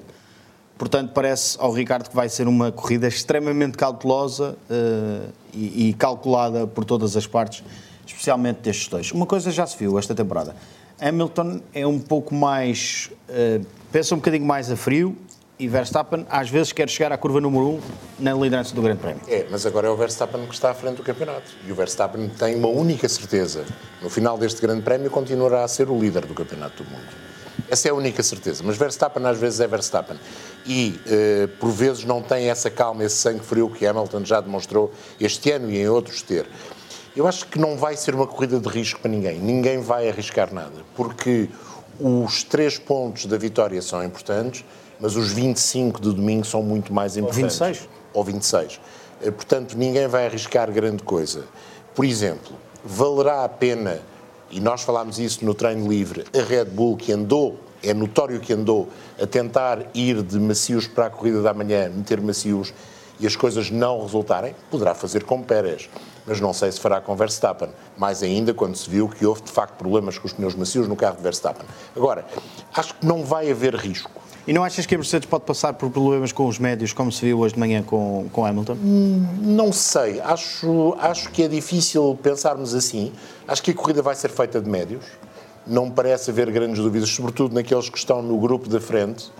Portanto, 0.77 1.11
parece 1.13 1.57
ao 1.59 1.71
Ricardo 1.71 2.09
que 2.09 2.15
vai 2.15 2.29
ser 2.29 2.47
uma 2.47 2.71
corrida 2.71 3.07
extremamente 3.07 3.77
cautelosa 3.77 4.55
uh, 4.69 5.29
e, 5.53 5.89
e 5.89 5.93
calculada 5.93 6.67
por 6.67 6.85
todas 6.85 7.17
as 7.17 7.25
partes 7.25 7.63
especialmente 8.05 8.61
destes 8.61 8.87
dois. 8.87 9.11
Uma 9.11 9.25
coisa 9.25 9.51
já 9.51 9.65
se 9.65 9.77
viu 9.77 9.97
esta 9.99 10.15
temporada. 10.15 10.55
Hamilton 10.99 11.61
é 11.73 11.85
um 11.85 11.99
pouco 11.99 12.33
mais. 12.33 13.11
Uh, 13.29 13.65
pensa 13.91 14.15
um 14.15 14.17
bocadinho 14.17 14.45
mais 14.45 14.71
a 14.71 14.75
frio 14.75 15.15
e 15.59 15.67
Verstappen 15.67 16.25
às 16.29 16.49
vezes 16.49 16.71
quer 16.71 16.89
chegar 16.89 17.11
à 17.11 17.17
curva 17.17 17.41
número 17.41 17.65
1 17.65 17.69
um 17.69 17.79
na 18.19 18.33
liderança 18.33 18.75
do 18.75 18.81
Grande 18.81 18.99
Prémio. 18.99 19.21
É, 19.27 19.45
mas 19.49 19.65
agora 19.65 19.87
é 19.87 19.89
o 19.89 19.95
Verstappen 19.95 20.45
que 20.45 20.53
está 20.53 20.71
à 20.71 20.73
frente 20.73 20.97
do 20.97 21.03
campeonato. 21.03 21.51
E 21.67 21.71
o 21.71 21.75
Verstappen 21.75 22.29
tem 22.29 22.55
uma 22.55 22.67
única 22.67 23.07
certeza: 23.09 23.65
no 24.01 24.09
final 24.09 24.37
deste 24.37 24.61
Grande 24.61 24.81
Prémio 24.81 25.09
continuará 25.09 25.63
a 25.63 25.67
ser 25.67 25.89
o 25.89 25.99
líder 25.99 26.25
do 26.25 26.33
campeonato 26.33 26.83
do 26.83 26.89
mundo. 26.89 27.27
Essa 27.69 27.89
é 27.89 27.91
a 27.91 27.93
única 27.93 28.23
certeza. 28.23 28.63
Mas 28.65 28.77
Verstappen 28.77 29.25
às 29.25 29.37
vezes 29.37 29.59
é 29.59 29.67
Verstappen. 29.67 30.17
E 30.67 30.99
uh, 31.05 31.47
por 31.59 31.69
vezes 31.71 32.03
não 32.03 32.21
tem 32.21 32.49
essa 32.49 32.69
calma, 32.69 33.03
esse 33.03 33.15
sangue 33.15 33.39
frio 33.39 33.69
que 33.69 33.85
Hamilton 33.85 34.25
já 34.25 34.41
demonstrou 34.41 34.91
este 35.19 35.51
ano 35.51 35.71
e 35.71 35.77
em 35.77 35.87
outros 35.87 36.21
ter. 36.21 36.45
Eu 37.15 37.25
acho 37.25 37.47
que 37.47 37.57
não 37.57 37.77
vai 37.77 37.95
ser 37.95 38.13
uma 38.13 38.27
corrida 38.27 38.59
de 38.59 38.67
risco 38.67 38.99
para 38.99 39.09
ninguém. 39.09 39.39
Ninguém 39.39 39.81
vai 39.81 40.09
arriscar 40.09 40.53
nada, 40.53 40.83
porque 40.95 41.49
os 41.99 42.43
três 42.43 42.77
pontos 42.77 43.25
da 43.25 43.37
vitória 43.37 43.81
são 43.81 44.03
importantes, 44.03 44.63
mas 44.99 45.15
os 45.15 45.31
25 45.31 46.01
de 46.01 46.13
domingo 46.13 46.45
são 46.45 46.61
muito 46.61 46.93
mais 46.93 47.17
importantes. 47.17 47.59
Ou 47.59 47.67
26. 47.73 47.89
Ou 48.13 48.23
26. 48.23 48.79
Eh, 49.21 49.31
portanto, 49.31 49.75
ninguém 49.77 50.07
vai 50.07 50.25
arriscar 50.27 50.71
grande 50.71 51.03
coisa. 51.03 51.45
Por 51.95 52.05
exemplo, 52.05 52.55
valerá 52.83 53.43
a 53.43 53.49
pena, 53.49 53.99
e 54.51 54.59
nós 54.59 54.81
falámos 54.81 55.17
isso 55.17 55.43
no 55.43 55.53
treino 55.53 55.87
livre, 55.87 56.25
a 56.37 56.43
Red 56.43 56.65
Bull 56.65 56.97
que 56.97 57.11
andou, 57.11 57.59
é 57.83 57.93
notório 57.93 58.39
que 58.39 58.53
andou, 58.53 58.89
a 59.21 59.25
tentar 59.25 59.79
ir 59.93 60.21
de 60.21 60.39
macios 60.39 60.87
para 60.87 61.07
a 61.07 61.09
corrida 61.09 61.41
da 61.41 61.53
manhã, 61.53 61.89
meter 61.89 62.19
macios, 62.21 62.73
e 63.19 63.25
as 63.25 63.35
coisas 63.35 63.71
não 63.71 64.01
resultarem, 64.01 64.55
poderá 64.69 64.93
fazer 64.93 65.23
com 65.23 65.41
Pérez 65.41 65.89
mas 66.27 66.41
não 66.41 66.51
sei 66.51 66.71
se 66.71 66.79
fará 66.79 66.99
com 66.99 67.15
Verstappen. 67.15 67.69
Mais 67.97 68.21
ainda 68.21 68.53
quando 68.53 68.75
se 68.75 68.87
viu 68.87 69.07
que 69.07 69.25
houve 69.25 69.41
de 69.43 69.51
facto 69.51 69.75
problemas 69.75 70.19
com 70.19 70.27
os 70.27 70.33
pneus 70.33 70.53
macios 70.53 70.87
no 70.87 70.95
carro 70.95 71.15
de 71.15 71.23
Verstappen. 71.23 71.65
Agora, 71.95 72.25
acho 72.75 72.93
que 72.95 73.05
não 73.05 73.23
vai 73.23 73.49
haver 73.49 73.73
risco. 73.73 74.11
E 74.45 74.53
não 74.53 74.63
achas 74.63 74.85
que 74.85 74.95
a 74.95 74.97
Mercedes 74.97 75.27
pode 75.27 75.45
passar 75.45 75.73
por 75.73 75.89
problemas 75.89 76.31
com 76.31 76.47
os 76.47 76.59
médios, 76.59 76.93
como 76.93 77.11
se 77.11 77.25
viu 77.25 77.39
hoje 77.39 77.53
de 77.53 77.59
manhã 77.59 77.81
com, 77.83 78.27
com 78.31 78.45
Hamilton? 78.45 78.77
Não 79.41 79.73
sei. 79.73 80.21
Acho, 80.21 80.95
acho 80.99 81.29
que 81.31 81.43
é 81.43 81.47
difícil 81.47 82.17
pensarmos 82.21 82.73
assim. 82.73 83.11
Acho 83.47 83.63
que 83.63 83.71
a 83.71 83.73
corrida 83.73 84.01
vai 84.01 84.15
ser 84.15 84.29
feita 84.29 84.61
de 84.61 84.69
médios. 84.69 85.03
Não 85.67 85.85
me 85.85 85.91
parece 85.91 86.31
haver 86.31 86.49
grandes 86.51 86.81
dúvidas, 86.81 87.09
sobretudo 87.09 87.53
naqueles 87.53 87.89
que 87.89 87.97
estão 87.97 88.21
no 88.21 88.37
grupo 88.39 88.69
da 88.69 88.79
frente. 88.79 89.31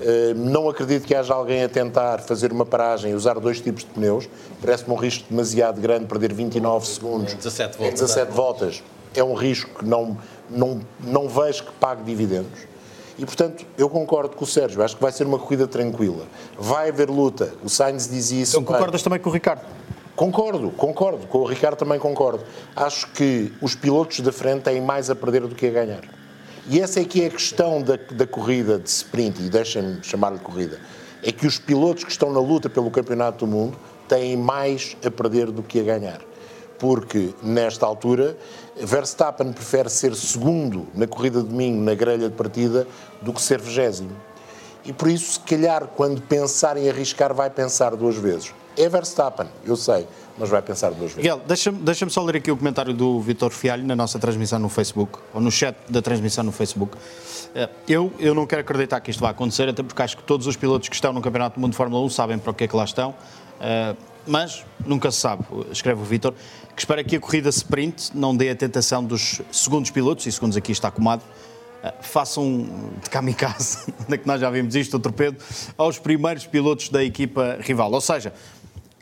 Eh, 0.00 0.32
não 0.34 0.68
acredito 0.68 1.06
que 1.06 1.14
haja 1.14 1.34
alguém 1.34 1.62
a 1.62 1.68
tentar 1.68 2.20
fazer 2.20 2.52
uma 2.52 2.64
paragem 2.64 3.12
e 3.12 3.14
usar 3.14 3.38
dois 3.38 3.60
tipos 3.60 3.84
de 3.84 3.90
pneus. 3.90 4.28
Parece-me 4.60 4.92
um 4.92 4.96
risco 4.96 5.26
demasiado 5.28 5.80
grande 5.80 6.06
perder 6.06 6.32
29 6.32 6.86
segundos. 6.86 7.34
17 7.34 7.78
voltas. 7.78 8.00
17 8.00 8.32
voltas. 8.32 8.82
É 9.14 9.22
um 9.22 9.34
risco 9.34 9.80
que 9.80 9.84
não, 9.84 10.16
não, 10.48 10.80
não 11.00 11.28
vejo 11.28 11.64
que 11.64 11.72
pague 11.72 12.02
dividendos. 12.02 12.70
E, 13.18 13.26
portanto, 13.26 13.66
eu 13.76 13.90
concordo 13.90 14.34
com 14.34 14.44
o 14.44 14.46
Sérgio. 14.46 14.82
Acho 14.82 14.96
que 14.96 15.02
vai 15.02 15.12
ser 15.12 15.26
uma 15.26 15.38
corrida 15.38 15.66
tranquila. 15.66 16.24
Vai 16.58 16.88
haver 16.88 17.10
luta. 17.10 17.52
O 17.62 17.68
Sainz 17.68 18.08
diz 18.08 18.30
isso. 18.30 18.56
Então 18.56 18.64
concordas 18.64 19.02
também 19.02 19.18
com 19.18 19.28
o 19.28 19.32
Ricardo? 19.32 19.62
Concordo, 20.20 20.70
concordo. 20.72 21.26
Com 21.28 21.38
o 21.38 21.46
Ricardo 21.46 21.78
também 21.78 21.98
concordo. 21.98 22.44
Acho 22.76 23.10
que 23.12 23.50
os 23.62 23.74
pilotos 23.74 24.20
da 24.20 24.30
frente 24.30 24.64
têm 24.64 24.78
mais 24.78 25.08
a 25.08 25.14
perder 25.14 25.46
do 25.46 25.54
que 25.54 25.66
a 25.66 25.70
ganhar. 25.70 26.02
E 26.68 26.78
essa 26.78 27.00
é 27.00 27.04
que 27.04 27.22
é 27.22 27.28
a 27.28 27.30
questão 27.30 27.80
da, 27.80 27.96
da 27.96 28.26
corrida 28.26 28.78
de 28.78 28.86
sprint, 28.86 29.40
e 29.40 29.48
deixem-me 29.48 30.04
chamar-lhe 30.04 30.38
corrida, 30.38 30.78
é 31.22 31.32
que 31.32 31.46
os 31.46 31.58
pilotos 31.58 32.04
que 32.04 32.10
estão 32.10 32.30
na 32.30 32.38
luta 32.38 32.68
pelo 32.68 32.90
Campeonato 32.90 33.46
do 33.46 33.50
Mundo 33.50 33.78
têm 34.06 34.36
mais 34.36 34.94
a 35.02 35.10
perder 35.10 35.50
do 35.50 35.62
que 35.62 35.80
a 35.80 35.84
ganhar. 35.84 36.20
Porque, 36.78 37.34
nesta 37.42 37.86
altura, 37.86 38.36
Verstappen 38.76 39.54
prefere 39.54 39.88
ser 39.88 40.14
segundo 40.14 40.86
na 40.94 41.06
corrida 41.06 41.40
de 41.40 41.48
domingo, 41.48 41.82
na 41.82 41.94
grelha 41.94 42.28
de 42.28 42.34
partida, 42.34 42.86
do 43.22 43.32
que 43.32 43.40
ser 43.40 43.58
vigésimo. 43.58 44.14
E 44.84 44.92
por 44.92 45.08
isso, 45.08 45.32
se 45.32 45.40
calhar, 45.40 45.86
quando 45.96 46.20
pensar 46.20 46.76
em 46.76 46.90
arriscar, 46.90 47.32
vai 47.32 47.48
pensar 47.48 47.96
duas 47.96 48.16
vezes. 48.16 48.52
É 48.76 48.88
Verstappen, 48.88 49.46
eu 49.64 49.76
sei, 49.76 50.06
mas 50.38 50.48
vai 50.48 50.62
pensar 50.62 50.90
duas 50.90 51.12
vezes. 51.12 51.16
Miguel, 51.16 51.40
deixa-me 51.46 51.78
deixa 51.78 52.08
só 52.08 52.22
ler 52.22 52.36
aqui 52.36 52.50
o 52.50 52.56
comentário 52.56 52.94
do 52.94 53.20
Vitor 53.20 53.50
Fialho 53.50 53.84
na 53.84 53.96
nossa 53.96 54.18
transmissão 54.18 54.58
no 54.58 54.68
Facebook, 54.68 55.18
ou 55.34 55.40
no 55.40 55.50
chat 55.50 55.76
da 55.88 56.00
transmissão 56.00 56.44
no 56.44 56.52
Facebook. 56.52 56.96
Eh, 57.54 57.68
eu, 57.88 58.12
eu 58.18 58.34
não 58.34 58.46
quero 58.46 58.62
acreditar 58.62 59.00
que 59.00 59.10
isto 59.10 59.20
vai 59.20 59.30
acontecer, 59.30 59.68
até 59.68 59.82
porque 59.82 60.00
acho 60.00 60.16
que 60.16 60.22
todos 60.22 60.46
os 60.46 60.56
pilotos 60.56 60.88
que 60.88 60.94
estão 60.94 61.12
no 61.12 61.20
Campeonato 61.20 61.56
do 61.56 61.60
Mundo 61.60 61.72
de 61.72 61.76
Fórmula 61.76 62.04
1 62.04 62.08
sabem 62.10 62.38
para 62.38 62.50
o 62.50 62.54
que 62.54 62.64
é 62.64 62.68
que 62.68 62.76
lá 62.76 62.84
estão, 62.84 63.14
eh, 63.60 63.94
mas 64.26 64.64
nunca 64.86 65.10
se 65.10 65.18
sabe, 65.18 65.44
escreve 65.70 66.00
o 66.00 66.04
Vitor, 66.04 66.32
que 66.74 66.80
espera 66.80 67.02
que 67.02 67.16
a 67.16 67.20
corrida 67.20 67.48
sprint 67.48 68.16
não 68.16 68.36
dê 68.36 68.50
a 68.50 68.56
tentação 68.56 69.04
dos 69.04 69.42
segundos 69.50 69.90
pilotos, 69.90 70.26
e 70.26 70.32
segundos 70.32 70.56
aqui 70.56 70.72
está 70.72 70.88
acumado, 70.88 71.22
eh, 71.82 71.94
façam 72.00 72.68
de 73.02 73.10
kamikaze, 73.10 73.92
onde 74.06 74.14
é 74.14 74.18
que 74.18 74.26
nós 74.26 74.40
já 74.40 74.48
vimos 74.50 74.74
isto, 74.76 74.96
o 74.96 75.00
torpedo, 75.00 75.36
aos 75.76 75.98
primeiros 75.98 76.46
pilotos 76.46 76.88
da 76.88 77.02
equipa 77.02 77.58
rival. 77.60 77.92
Ou 77.92 78.00
seja, 78.00 78.32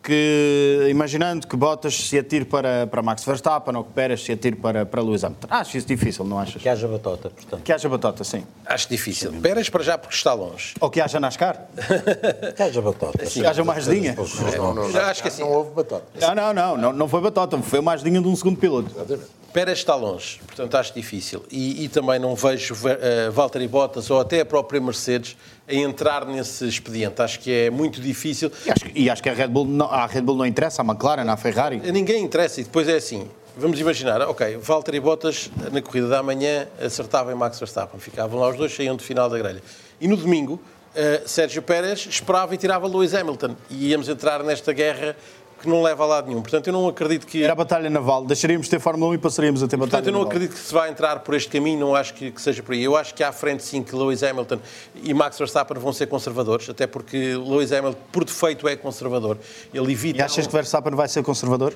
que, 0.02 0.86
imaginando 0.90 1.46
que 1.46 1.56
Bottas 1.56 1.94
se 1.94 2.18
atire 2.18 2.44
para, 2.44 2.86
para 2.86 3.02
Max 3.02 3.24
Verstappen 3.24 3.74
ou 3.76 3.84
que 3.84 3.92
Pérez 3.92 4.22
se 4.22 4.32
atire 4.32 4.56
para, 4.56 4.86
para 4.86 5.02
Lewis 5.02 5.24
Hamilton. 5.24 5.48
Acho 5.50 5.76
isso 5.76 5.86
difícil, 5.86 6.24
não 6.24 6.38
achas? 6.38 6.62
Que 6.62 6.68
haja 6.68 6.88
batota, 6.88 7.30
portanto. 7.30 7.62
Que 7.62 7.72
haja 7.72 7.88
batota, 7.88 8.24
sim. 8.24 8.44
Acho 8.64 8.88
difícil. 8.88 9.32
Sim. 9.32 9.40
Pérez 9.40 9.68
para 9.68 9.82
já 9.82 9.98
porque 9.98 10.14
está 10.14 10.32
longe. 10.32 10.74
Ou 10.80 10.90
que 10.90 11.00
haja 11.00 11.20
NASCAR. 11.20 11.66
que 12.56 12.62
haja 12.62 12.80
batota. 12.80 13.26
Sim. 13.26 13.40
Que 13.40 13.46
haja 13.46 13.64
mais 13.64 13.86
linha. 13.86 14.14
Não, 14.56 14.74
não, 14.74 14.88
não, 14.88 15.00
acho 15.00 15.22
que 15.22 15.28
assim. 15.28 15.42
Não 15.42 15.52
houve 15.52 15.70
batota. 15.72 16.04
Não, 16.20 16.34
não, 16.34 16.54
não, 16.54 16.76
não, 16.76 16.92
não 16.92 17.08
foi 17.08 17.20
batota, 17.20 17.58
foi 17.58 17.80
mais 17.80 18.02
linha 18.02 18.20
de 18.20 18.28
um 18.28 18.36
segundo 18.36 18.58
piloto. 18.58 18.90
Exatamente. 18.94 19.38
Pérez 19.52 19.78
está 19.78 19.94
longe, 19.94 20.38
portanto 20.46 20.74
acho 20.76 20.94
difícil. 20.94 21.42
E, 21.50 21.84
e 21.84 21.88
também 21.88 22.18
não 22.18 22.34
vejo 22.34 22.74
uh, 22.74 23.32
Valtteri 23.32 23.66
Bottas 23.66 24.10
ou 24.10 24.20
até 24.20 24.40
a 24.40 24.44
própria 24.44 24.80
Mercedes 24.80 25.36
a 25.68 25.74
entrar 25.74 26.24
nesse 26.24 26.66
expediente. 26.66 27.20
Acho 27.20 27.38
que 27.40 27.52
é 27.52 27.70
muito 27.70 28.00
difícil. 28.00 28.50
E 28.64 28.70
acho, 28.70 28.84
e 28.94 29.10
acho 29.10 29.22
que 29.22 29.28
a 29.28 29.34
Red 29.34 29.48
Bull 29.48 29.66
não, 29.66 29.86
a 29.86 30.06
Red 30.06 30.22
Bull 30.22 30.36
não 30.36 30.46
interessa, 30.46 30.82
a 30.82 30.84
McLaren, 30.84 31.28
a 31.28 31.36
Ferrari. 31.36 31.80
A 31.86 31.92
ninguém 31.92 32.24
interessa. 32.24 32.60
E 32.60 32.64
depois 32.64 32.88
é 32.88 32.96
assim, 32.96 33.28
vamos 33.56 33.78
imaginar, 33.78 34.22
ok, 34.22 34.56
Valtteri 34.56 35.00
Bottas 35.00 35.50
na 35.70 35.82
corrida 35.82 36.08
da 36.08 36.22
manhã 36.22 36.66
acertava 36.80 37.32
em 37.32 37.34
Max 37.34 37.58
Verstappen, 37.58 38.00
ficavam 38.00 38.40
lá 38.40 38.48
os 38.48 38.56
dois, 38.56 38.74
saíam 38.74 38.96
de 38.96 39.04
final 39.04 39.28
da 39.28 39.36
grelha. 39.36 39.62
E 40.00 40.08
no 40.08 40.16
domingo, 40.16 40.54
uh, 40.54 41.28
Sérgio 41.28 41.60
Pérez 41.60 42.06
esperava 42.08 42.54
e 42.54 42.58
tirava 42.58 42.86
Lewis 42.86 43.14
Hamilton. 43.14 43.56
E 43.68 43.88
íamos 43.90 44.08
entrar 44.08 44.42
nesta 44.42 44.72
guerra 44.72 45.16
que 45.60 45.68
não 45.68 45.82
leva 45.82 46.04
a 46.04 46.06
lado 46.06 46.28
nenhum. 46.28 46.40
Portanto, 46.40 46.66
eu 46.68 46.72
não 46.72 46.86
acredito 46.88 47.26
que... 47.26 47.42
Era 47.42 47.52
a 47.52 47.56
batalha 47.56 47.90
naval. 47.90 48.24
Deixaríamos 48.24 48.66
de 48.66 48.70
ter 48.70 48.80
Fórmula 48.80 49.10
1 49.12 49.14
e 49.14 49.18
passaríamos 49.18 49.62
a 49.62 49.66
ter 49.66 49.76
batalha 49.76 49.90
Portanto, 49.90 50.06
eu 50.06 50.12
não 50.12 50.20
naval. 50.20 50.32
acredito 50.32 50.54
que 50.54 50.60
se 50.60 50.72
vá 50.72 50.88
entrar 50.88 51.20
por 51.20 51.34
este 51.34 51.50
caminho, 51.50 51.80
não 51.80 51.94
acho 51.94 52.14
que, 52.14 52.30
que, 52.30 52.40
seja 52.40 52.62
por 52.62 52.72
aí. 52.72 52.82
Eu 52.82 52.96
acho 52.96 53.14
que 53.14 53.22
à 53.24 53.32
frente, 53.32 53.62
sim, 53.62 53.82
que 53.82 53.94
Lewis 53.94 54.22
Hamilton 54.22 54.58
e 55.02 55.12
Max 55.12 55.38
Verstappen 55.38 55.78
vão 55.78 55.92
ser 55.92 56.06
conservadores, 56.06 56.68
até 56.68 56.86
porque 56.86 57.34
Lewis 57.34 57.72
Hamilton, 57.72 57.98
por 58.12 58.24
defeito, 58.24 58.68
é 58.68 58.76
conservador. 58.76 59.38
Ele 59.74 59.92
evita... 59.92 60.18
E 60.18 60.22
achas 60.22 60.46
que 60.46 60.52
Verstappen 60.52 60.94
vai 60.94 61.08
ser 61.08 61.22
conservador? 61.22 61.74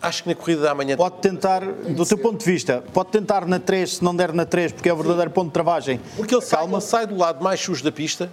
Acho 0.00 0.22
que 0.22 0.28
na 0.28 0.34
corrida 0.34 0.62
da 0.62 0.74
manhã... 0.74 0.96
Pode 0.96 1.16
tentar, 1.16 1.64
do 1.64 2.06
teu 2.06 2.18
ponto 2.18 2.38
de 2.38 2.44
vista, 2.44 2.84
pode 2.92 3.10
tentar 3.10 3.46
na 3.46 3.58
3, 3.58 3.96
se 3.96 4.04
não 4.04 4.14
der 4.14 4.32
na 4.32 4.46
3, 4.46 4.72
porque 4.72 4.88
é 4.88 4.92
o 4.92 4.96
verdadeiro 4.96 5.30
ponto 5.30 5.48
de 5.48 5.54
travagem. 5.54 6.00
Porque 6.16 6.34
ele 6.34 6.42
sai, 6.42 6.64
ele 6.64 6.80
sai 6.80 7.06
do 7.06 7.16
lado 7.16 7.42
mais 7.42 7.58
sujo 7.58 7.82
da 7.82 7.90
pista 7.90 8.30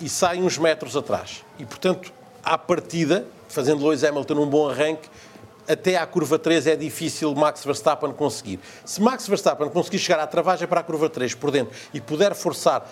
e 0.00 0.08
sai 0.08 0.42
uns 0.42 0.58
metros 0.58 0.96
atrás. 0.96 1.44
E, 1.58 1.64
portanto, 1.64 2.12
à 2.44 2.58
partida, 2.58 3.24
fazendo 3.52 3.86
Lewis 3.86 4.02
Hamilton 4.02 4.34
um 4.34 4.46
bom 4.46 4.68
arranque, 4.68 5.08
até 5.68 5.96
à 5.96 6.06
curva 6.06 6.38
3 6.38 6.66
é 6.68 6.76
difícil 6.76 7.34
Max 7.34 7.64
Verstappen 7.64 8.10
conseguir. 8.12 8.58
Se 8.84 9.00
Max 9.00 9.28
Verstappen 9.28 9.68
conseguir 9.68 9.98
chegar 9.98 10.18
à 10.20 10.26
travagem 10.26 10.66
para 10.66 10.80
a 10.80 10.82
curva 10.82 11.08
3 11.08 11.34
por 11.34 11.50
dentro 11.50 11.72
e 11.92 12.00
puder 12.00 12.34
forçar, 12.34 12.90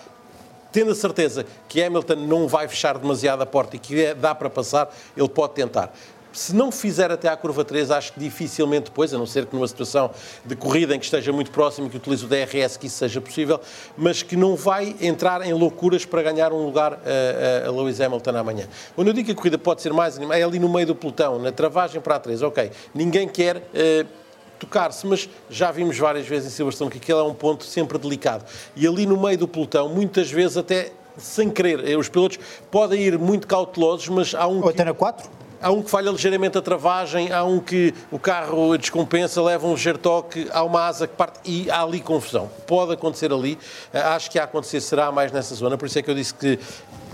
tendo 0.71 0.91
a 0.91 0.95
certeza 0.95 1.45
que 1.67 1.83
Hamilton 1.83 2.15
não 2.15 2.47
vai 2.47 2.67
fechar 2.67 2.97
demasiado 2.97 3.41
a 3.41 3.45
porta 3.45 3.75
e 3.75 3.79
que 3.79 4.13
dá 4.13 4.35
para 4.35 4.49
passar, 4.49 4.93
ele 5.17 5.27
pode 5.27 5.53
tentar. 5.53 5.91
Se 6.33 6.55
não 6.55 6.71
fizer 6.71 7.11
até 7.11 7.27
à 7.27 7.35
curva 7.35 7.65
3, 7.65 7.91
acho 7.91 8.13
que 8.13 8.19
dificilmente 8.19 8.85
depois, 8.85 9.13
a 9.13 9.17
não 9.17 9.25
ser 9.25 9.45
que 9.45 9.55
numa 9.55 9.67
situação 9.67 10.11
de 10.45 10.55
corrida 10.55 10.95
em 10.95 10.99
que 10.99 11.05
esteja 11.05 11.31
muito 11.33 11.51
próximo 11.51 11.87
e 11.87 11.89
que 11.89 11.97
utilize 11.97 12.23
o 12.23 12.27
DRS, 12.27 12.77
que 12.77 12.87
isso 12.87 12.97
seja 12.97 13.19
possível, 13.19 13.59
mas 13.97 14.23
que 14.23 14.35
não 14.35 14.55
vai 14.55 14.95
entrar 15.01 15.41
em 15.41 15.53
loucuras 15.53 16.05
para 16.05 16.21
ganhar 16.23 16.53
um 16.53 16.65
lugar 16.65 16.93
a, 16.93 17.65
a, 17.65 17.67
a 17.67 17.71
Lewis 17.71 17.99
Hamilton 17.99 18.37
amanhã. 18.37 18.67
Quando 18.95 19.09
eu 19.09 19.13
digo 19.13 19.25
que 19.25 19.31
a 19.33 19.35
corrida 19.35 19.57
pode 19.57 19.81
ser 19.81 19.91
mais 19.91 20.17
animada, 20.17 20.39
é 20.39 20.43
ali 20.43 20.59
no 20.59 20.69
meio 20.69 20.87
do 20.87 20.95
pelotão, 20.95 21.37
na 21.37 21.51
travagem 21.51 21.99
para 21.99 22.15
a 22.15 22.19
3, 22.19 22.41
ok. 22.41 22.71
Ninguém 22.93 23.27
quer. 23.27 23.57
Uh, 23.57 24.21
tocar-se, 24.61 25.07
mas 25.07 25.27
já 25.49 25.71
vimos 25.71 25.97
várias 25.97 26.27
vezes 26.27 26.53
em 26.53 26.55
Silverstone 26.55 26.91
que 26.91 26.99
aquele 26.99 27.17
é 27.17 27.23
um 27.23 27.33
ponto 27.33 27.63
sempre 27.63 27.97
delicado. 27.97 28.45
E 28.75 28.85
ali 28.85 29.07
no 29.07 29.19
meio 29.19 29.35
do 29.35 29.47
pelotão, 29.47 29.89
muitas 29.89 30.29
vezes 30.29 30.55
até 30.55 30.91
sem 31.17 31.49
querer, 31.49 31.87
eh, 31.89 31.97
os 31.97 32.07
pilotos 32.09 32.37
podem 32.69 33.01
ir 33.01 33.17
muito 33.17 33.47
cautelosos, 33.47 34.07
mas 34.09 34.35
há 34.35 34.47
um. 34.47 34.61
Ou 34.61 34.69
até 34.69 34.83
na 34.83 34.93
4? 34.93 35.40
Há 35.61 35.71
um 35.71 35.83
que 35.83 35.91
falha 35.91 36.09
ligeiramente 36.09 36.57
a 36.57 36.61
travagem, 36.61 37.31
há 37.31 37.43
um 37.43 37.59
que 37.59 37.93
o 38.09 38.17
carro 38.17 38.75
descompensa, 38.77 39.41
leva 39.43 39.67
um 39.67 39.73
ligeiro 39.73 39.99
toque, 39.99 40.47
há 40.51 40.63
uma 40.63 40.87
asa 40.87 41.05
que 41.05 41.15
parte 41.15 41.39
e 41.45 41.69
há 41.69 41.83
ali 41.83 41.99
confusão. 41.99 42.49
Pode 42.65 42.93
acontecer 42.93 43.31
ali. 43.31 43.59
Eh, 43.93 43.99
acho 43.99 44.31
que 44.31 44.39
a 44.39 44.45
acontecer 44.45 44.81
será 44.81 45.11
mais 45.11 45.31
nessa 45.31 45.53
zona. 45.53 45.77
Por 45.77 45.85
isso 45.85 45.99
é 45.99 46.01
que 46.01 46.09
eu 46.09 46.15
disse 46.15 46.33
que 46.33 46.57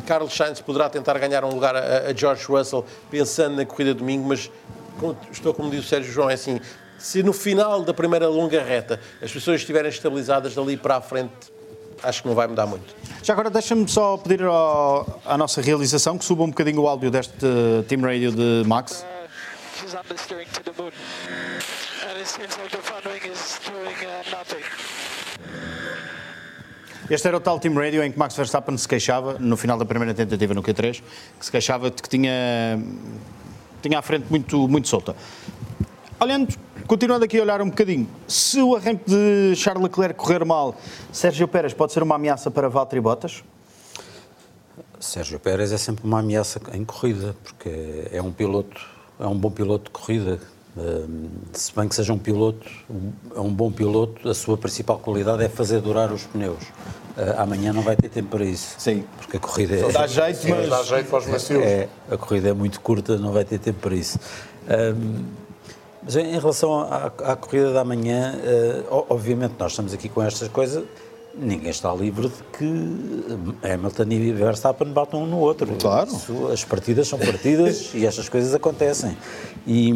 Carlos 0.06 0.34
Sainz 0.34 0.62
poderá 0.62 0.90
tentar 0.90 1.18
ganhar 1.20 1.44
um 1.44 1.50
lugar 1.50 1.76
a, 1.76 2.10
a 2.10 2.14
George 2.14 2.46
Russell 2.46 2.86
pensando 3.12 3.58
na 3.58 3.66
corrida 3.66 3.94
de 3.94 4.00
domingo, 4.00 4.26
mas 4.30 4.50
estou 5.30 5.54
como 5.54 5.70
diz 5.70 5.84
o 5.84 5.88
Sérgio 5.88 6.12
João, 6.12 6.30
é 6.30 6.34
assim, 6.34 6.62
se 6.98 7.22
no 7.22 7.34
final 7.34 7.84
da 7.84 7.94
primeira 7.94 8.30
longa 8.30 8.64
reta 8.64 9.00
as 9.22 9.32
pessoas 9.32 9.60
estiverem 9.60 9.90
estabilizadas 9.90 10.56
dali 10.56 10.78
para 10.78 10.96
a 10.96 11.02
frente, 11.02 11.57
acho 12.04 12.22
que 12.22 12.28
não 12.28 12.36
vai 12.36 12.48
mudar 12.48 12.66
muito. 12.66 12.96
Já 13.24 13.34
agora 13.34 13.50
deixa-me 13.50 13.88
só 13.88 14.18
pedir 14.18 14.44
ao, 14.44 15.22
à 15.26 15.38
nossa 15.38 15.62
realização 15.62 16.18
que 16.18 16.26
suba 16.26 16.44
um 16.44 16.50
bocadinho 16.50 16.82
o 16.82 16.88
áudio 16.88 17.12
deste 17.12 17.36
Team 17.88 18.02
Radio 18.02 18.32
de 18.32 18.64
Max. 18.68 19.06
Este 27.10 27.28
era 27.28 27.38
o 27.38 27.40
tal 27.40 27.60
Team 27.60 27.74
Radio 27.76 28.04
em 28.04 28.12
que 28.12 28.20
Max 28.20 28.36
Verstappen 28.36 28.78
se 28.78 28.88
queixava, 28.88 29.38
no 29.40 29.56
final 29.56 29.78
da 29.78 29.86
primeira 29.86 30.14
tentativa 30.14 30.54
no 30.54 30.62
Q3, 30.62 31.02
que 31.40 31.46
se 31.46 31.52
queixava 31.52 31.90
de 31.90 32.02
que 32.02 32.10
tinha, 32.10 32.78
tinha 33.82 34.00
a 34.00 34.02
frente 34.02 34.26
muito, 34.30 34.68
muito 34.68 34.88
solta. 34.90 35.16
Olhando, 36.20 36.54
continuando 36.88 37.26
aqui 37.26 37.38
a 37.38 37.42
olhar 37.42 37.62
um 37.62 37.70
bocadinho, 37.70 38.08
se 38.28 38.62
o 38.62 38.76
arranque 38.76 39.04
de 39.06 39.56
Charles 39.56 39.84
Leclerc 39.84 40.16
correr 40.16 40.44
mal, 40.46 40.76
Sérgio 41.12 41.48
Pérez 41.48 41.74
pode 41.74 41.92
ser 41.92 42.02
uma 42.02 42.16
ameaça 42.16 42.50
para 42.50 42.70
Valtteri 42.70 43.02
Bottas? 43.02 43.44
Sérgio 45.00 45.40
Pérez 45.40 45.72
é 45.72 45.78
sempre 45.78 46.06
uma 46.06 46.20
ameaça 46.20 46.60
em 46.74 46.84
corrida, 46.84 47.36
porque 47.44 48.08
é 48.12 48.22
um 48.22 48.32
piloto, 48.32 48.82
é 49.20 49.28
um 49.28 49.38
bom 49.38 49.52
piloto 49.52 49.86
de 49.86 49.92
corrida. 49.92 50.40
Se 51.54 51.76
bem 51.76 51.88
que 51.88 51.96
seja 51.96 52.14
um 52.14 52.20
piloto, 52.20 52.70
é 53.36 53.40
um 53.40 53.52
bom 53.52 53.72
piloto, 53.72 54.30
a 54.30 54.34
sua 54.34 54.58
principal 54.58 55.00
qualidade 55.00 55.44
é 55.44 55.50
fazer 55.50 55.82
durar 55.82 56.12
os 56.12 56.24
pneus. 56.24 56.64
Amanhã 57.36 57.74
não 57.74 57.82
vai 57.82 57.96
ter 57.96 58.10
tempo 58.10 58.30
para 58.30 58.46
isso. 58.46 58.76
Sim. 58.78 59.04
Porque 59.18 59.38
a 59.38 59.40
corrida 59.40 59.76
é. 59.76 59.92
Dá 59.92 60.06
jeito, 60.06 60.48
mas. 60.50 60.70
Dá 60.70 60.84
jeito 60.84 61.10
para 61.10 61.18
os 61.18 61.26
macios. 61.26 61.64
É, 61.64 61.90
a 62.12 62.16
corrida 62.16 62.50
é 62.50 62.54
muito 62.54 62.80
curta, 62.80 63.18
não 63.18 63.32
vai 63.32 63.44
ter 63.44 63.58
tempo 63.58 63.80
para 63.80 63.96
isso. 63.96 64.20
Um, 64.70 65.47
mas 66.08 66.16
em 66.16 66.40
relação 66.40 66.80
à, 66.80 67.12
à 67.26 67.36
corrida 67.36 67.74
da 67.74 67.84
manhã, 67.84 68.34
uh, 68.90 69.06
obviamente 69.10 69.56
nós 69.60 69.74
estamos 69.74 69.94
aqui 69.94 70.08
com 70.08 70.24
estas 70.24 70.48
coisas, 70.48 70.86
ninguém 71.36 71.70
está 71.70 71.94
livre 71.94 72.30
de 72.30 72.44
que 72.58 73.68
Hamilton 73.68 74.06
e 74.12 74.32
Verstappen 74.32 74.88
batam 74.88 75.24
um 75.24 75.26
no 75.26 75.38
outro. 75.38 75.68
Claro. 75.76 76.08
Isso, 76.08 76.48
as 76.48 76.64
partidas 76.64 77.10
são 77.10 77.20
partidas 77.20 77.92
e 77.94 78.06
estas 78.06 78.30
coisas 78.30 78.56
acontecem. 78.56 79.18
E, 79.68 79.90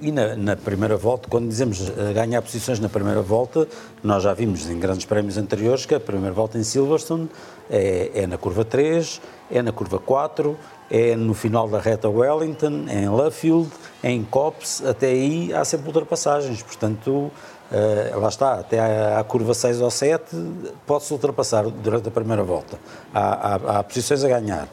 e 0.00 0.10
na, 0.10 0.34
na, 0.34 0.56
primeira 0.56 0.96
volta, 0.96 1.28
quando 1.28 1.48
dizemos 1.48 1.88
ganhar 2.12 2.42
posições 2.42 2.80
na 2.80 2.88
primeira 2.88 3.22
volta, 3.22 3.68
nós 4.02 4.24
já 4.24 4.34
vimos 4.34 4.68
em 4.68 4.80
grandes 4.80 5.06
prémios 5.06 5.38
anteriores 5.38 5.86
que 5.86 5.94
a 5.94 6.00
primeira 6.00 6.34
volta 6.34 6.58
em 6.58 6.64
Silverstone 6.64 7.30
é, 7.70 8.10
é 8.14 8.26
na 8.26 8.36
curva 8.36 8.64
3, 8.64 9.20
é 9.48 9.62
na 9.62 9.70
curva 9.70 10.00
4, 10.00 10.56
é 10.92 11.16
no 11.16 11.32
final 11.32 11.66
da 11.66 11.78
reta 11.78 12.06
Wellington, 12.06 12.84
em 12.86 13.08
Luffield, 13.08 13.70
em 14.04 14.22
Copse, 14.22 14.86
até 14.86 15.06
aí 15.06 15.50
há 15.54 15.64
sempre 15.64 15.86
ultrapassagens, 15.86 16.62
portanto, 16.62 17.10
uh, 17.10 18.20
lá 18.20 18.28
está, 18.28 18.60
até 18.60 18.78
à, 18.78 19.18
à, 19.18 19.24
curva 19.24 19.54
6 19.54 19.80
ou 19.80 19.90
7 19.90 20.36
pode-se 20.86 21.10
ultrapassar 21.14 21.64
durante 21.64 22.08
a 22.08 22.10
primeira 22.10 22.42
volta, 22.42 22.78
há, 23.14 23.54
há, 23.54 23.78
há 23.78 23.82
posições 23.82 24.22
a 24.22 24.28
ganhar. 24.28 24.68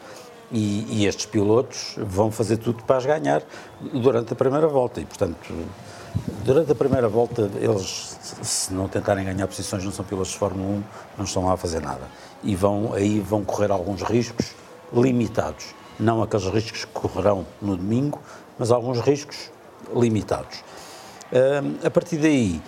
E, 0.52 0.86
e, 0.90 1.06
estes 1.06 1.28
pilotos 1.28 1.96
vão 1.96 2.32
fazer 2.32 2.58
tudo 2.58 2.84
para 2.84 2.98
as 2.98 3.06
ganhar 3.06 3.44
durante 3.94 4.34
a 4.34 4.36
primeira 4.36 4.68
volta 4.68 5.00
e, 5.00 5.06
portanto, 5.06 5.54
durante 6.44 6.72
a 6.72 6.76
primeira 6.76 7.08
volta 7.08 7.50
eles, 7.62 8.18
se 8.42 8.74
não 8.74 8.88
tentarem 8.88 9.24
ganhar 9.24 9.46
posições, 9.48 9.86
não 9.86 9.92
são 9.92 10.04
pilotos 10.04 10.32
de 10.32 10.40
Fórmula 10.40 10.68
1, 10.68 10.84
não 11.20 11.26
estão 11.26 11.46
lá 11.46 11.54
a 11.54 11.58
fazer 11.58 11.80
nada. 11.80 12.02
E 12.44 12.56
vão, 12.56 12.94
aí 12.94 13.20
vão 13.20 13.46
correr 13.46 13.70
alguns 13.70 14.02
riscos 14.02 14.48
limitados 14.92 15.79
não 16.00 16.24
aqueles 16.24 16.46
riscos 16.48 16.86
que 16.86 16.92
correrão 16.92 17.46
no 17.62 17.76
domingo, 17.76 18.20
mas 18.58 18.72
alguns 18.72 19.00
riscos 19.00 19.52
limitados. 19.94 20.64
A 21.84 21.90
partir 21.90 22.18
daí, 22.18 22.62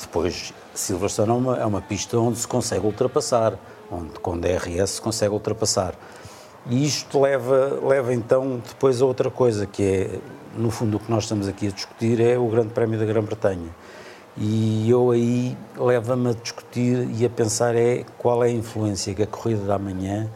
depois, 0.00 0.54
Silverstone 0.72 1.30
é 1.30 1.34
uma, 1.34 1.56
é 1.58 1.66
uma 1.66 1.80
pista 1.80 2.18
onde 2.18 2.38
se 2.38 2.46
consegue 2.46 2.86
ultrapassar, 2.86 3.58
onde 3.90 4.18
com 4.20 4.38
DRS 4.38 4.90
se 4.90 5.00
consegue 5.00 5.32
ultrapassar. 5.32 5.94
E 6.66 6.86
isto 6.86 7.20
leva, 7.20 7.78
leva 7.82 8.14
então 8.14 8.62
depois 8.66 9.02
a 9.02 9.04
outra 9.04 9.30
coisa, 9.30 9.66
que 9.66 9.82
é, 9.82 10.18
no 10.56 10.70
fundo, 10.70 10.96
o 10.96 11.00
que 11.00 11.10
nós 11.10 11.24
estamos 11.24 11.46
aqui 11.46 11.68
a 11.68 11.70
discutir 11.70 12.20
é 12.20 12.38
o 12.38 12.48
Grande 12.48 12.70
Prémio 12.70 12.98
da 12.98 13.04
Grã-Bretanha. 13.04 13.68
E 14.36 14.88
eu 14.90 15.10
aí 15.10 15.56
leva-me 15.76 16.30
a 16.30 16.32
discutir 16.32 17.08
e 17.16 17.24
a 17.24 17.30
pensar 17.30 17.76
é 17.76 18.04
qual 18.18 18.42
é 18.42 18.48
a 18.48 18.50
influência 18.50 19.14
que 19.14 19.22
a 19.22 19.26
corrida 19.26 19.64
da 19.64 19.78
manhã 19.78 20.28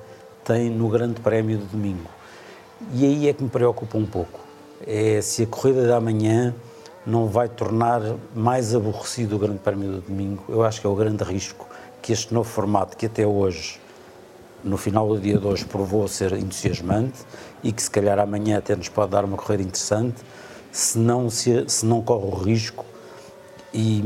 tem 0.49 0.71
no 0.71 0.89
Grande 0.89 1.21
Prémio 1.21 1.59
de 1.59 1.65
domingo. 1.67 2.09
E 2.95 3.05
aí 3.05 3.29
é 3.29 3.35
que 3.35 3.43
me 3.43 3.51
preocupa 3.51 3.99
um 3.99 4.07
pouco. 4.07 4.41
É 4.87 5.21
se 5.21 5.43
a 5.43 5.47
corrida 5.47 5.87
da 5.87 6.01
manhã 6.01 6.55
não 7.05 7.27
vai 7.27 7.51
tornar 7.51 8.01
mais 8.35 8.75
aborrecido 8.75 9.37
o 9.37 9.39
Grande 9.39 9.59
Prémio 9.59 9.93
do 9.93 10.01
domingo. 10.01 10.43
Eu 10.49 10.63
acho 10.63 10.81
que 10.81 10.87
é 10.87 10.91
o 10.91 10.95
grande 10.95 11.23
risco 11.23 11.69
que 12.01 12.15
este 12.15 12.33
novo 12.33 12.49
formato, 12.49 12.97
que 12.97 13.05
até 13.05 13.27
hoje, 13.27 13.79
no 14.65 14.79
final 14.79 15.07
do 15.07 15.21
dia 15.21 15.37
de 15.37 15.47
hoje, 15.47 15.67
provou 15.67 16.09
ser 16.09 16.33
entusiasmante 16.33 17.19
e 17.63 17.71
que 17.71 17.83
se 17.83 17.91
calhar 17.91 18.19
amanhã 18.19 18.57
até 18.57 18.75
nos 18.75 18.89
pode 18.89 19.11
dar 19.11 19.27
uma 19.27 19.37
corrida 19.37 19.63
interessante, 19.63 20.23
se 20.73 20.99
não, 20.99 21.29
se, 21.29 21.65
se 21.69 21.85
não 21.85 22.01
corre 22.01 22.25
o 22.25 22.35
risco 22.35 22.87
e, 23.75 24.01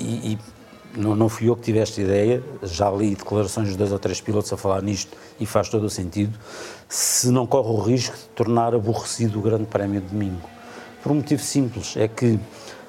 e, 0.00 0.32
e 0.32 0.38
não, 0.96 1.14
não 1.14 1.28
fui 1.28 1.48
eu 1.48 1.56
que 1.56 1.62
tive 1.62 1.78
esta 1.78 2.00
ideia, 2.00 2.42
já 2.62 2.90
li 2.90 3.14
declarações 3.14 3.68
de 3.68 3.76
dois 3.76 3.92
ou 3.92 3.98
três 3.98 4.20
pilotos 4.20 4.52
a 4.52 4.56
falar 4.56 4.82
nisto 4.82 5.16
e 5.38 5.46
faz 5.46 5.68
todo 5.68 5.84
o 5.84 5.90
sentido, 5.90 6.38
se 6.88 7.30
não 7.30 7.46
corre 7.46 7.68
o 7.68 7.80
risco 7.80 8.16
de 8.16 8.24
tornar 8.34 8.74
aborrecido 8.74 9.38
o 9.38 9.42
Grande 9.42 9.64
Prémio 9.64 10.00
de 10.00 10.08
domingo. 10.08 10.48
Por 11.02 11.12
um 11.12 11.16
motivo 11.16 11.42
simples, 11.42 11.96
é 11.96 12.08
que 12.08 12.38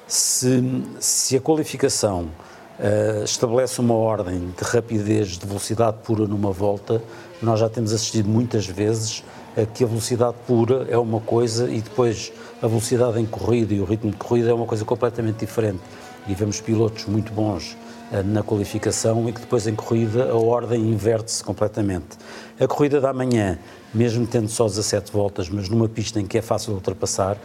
se, 0.06 0.62
se 1.00 1.36
a 1.36 1.40
qualificação 1.40 2.30
uh, 2.78 3.24
estabelece 3.24 3.80
uma 3.80 3.94
ordem 3.94 4.54
de 4.56 4.64
rapidez, 4.64 5.38
de 5.38 5.46
velocidade 5.46 5.98
pura 6.04 6.26
numa 6.26 6.52
volta, 6.52 7.02
nós 7.42 7.60
já 7.60 7.68
temos 7.68 7.92
assistido 7.92 8.28
muitas 8.28 8.66
vezes 8.66 9.22
eh, 9.56 9.66
que 9.66 9.84
a 9.84 9.86
velocidade 9.86 10.36
pura 10.46 10.86
é 10.88 10.96
uma 10.96 11.20
coisa 11.20 11.70
e 11.70 11.82
depois 11.82 12.32
a 12.62 12.66
velocidade 12.66 13.20
em 13.20 13.26
corrida 13.26 13.74
e 13.74 13.80
o 13.80 13.84
ritmo 13.84 14.10
de 14.10 14.16
corrida 14.16 14.50
é 14.50 14.54
uma 14.54 14.64
coisa 14.64 14.84
completamente 14.86 15.40
diferente. 15.40 15.80
E 16.26 16.34
vemos 16.34 16.60
pilotos 16.60 17.04
muito 17.04 17.30
bons 17.32 17.76
na 18.24 18.42
qualificação 18.42 19.28
e 19.28 19.32
que 19.32 19.40
depois 19.40 19.66
em 19.66 19.74
corrida 19.74 20.30
a 20.30 20.36
ordem 20.36 20.80
inverte-se 20.80 21.42
completamente. 21.42 22.16
A 22.58 22.66
corrida 22.66 23.00
da 23.00 23.12
manhã, 23.12 23.58
mesmo 23.92 24.26
tendo 24.26 24.48
só 24.48 24.66
17 24.66 25.12
voltas, 25.12 25.48
mas 25.48 25.68
numa 25.68 25.88
pista 25.88 26.20
em 26.20 26.26
que 26.26 26.38
é 26.38 26.42
fácil 26.42 26.74
ultrapassar, 26.74 27.36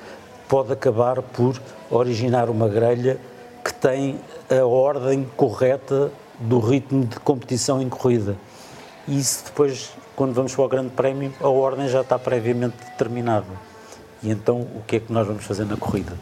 pode 0.47 0.71
acabar 0.71 1.21
por 1.21 1.59
originar 1.89 2.49
uma 2.49 2.67
grelha 2.67 3.19
que 3.63 3.73
tem 3.73 4.19
a 4.49 4.65
ordem 4.65 5.27
correta 5.35 6.11
do 6.39 6.59
ritmo 6.59 7.05
de 7.05 7.19
competição 7.19 7.81
em 7.81 7.89
corrida. 7.89 8.35
E 9.07 9.17
isso 9.17 9.45
depois, 9.45 9.91
quando 10.15 10.33
vamos 10.33 10.53
para 10.53 10.65
o 10.65 10.67
Grande 10.67 10.89
Prémio, 10.89 11.33
a 11.39 11.47
ordem 11.47 11.87
já 11.87 12.01
está 12.01 12.17
previamente 12.17 12.75
determinada. 12.91 13.47
E 14.23 14.29
então, 14.29 14.61
o 14.61 14.81
que 14.85 14.97
é 14.97 14.99
que 14.99 15.11
nós 15.11 15.25
vamos 15.25 15.43
fazer 15.43 15.65
na 15.65 15.77
corrida? 15.77 16.13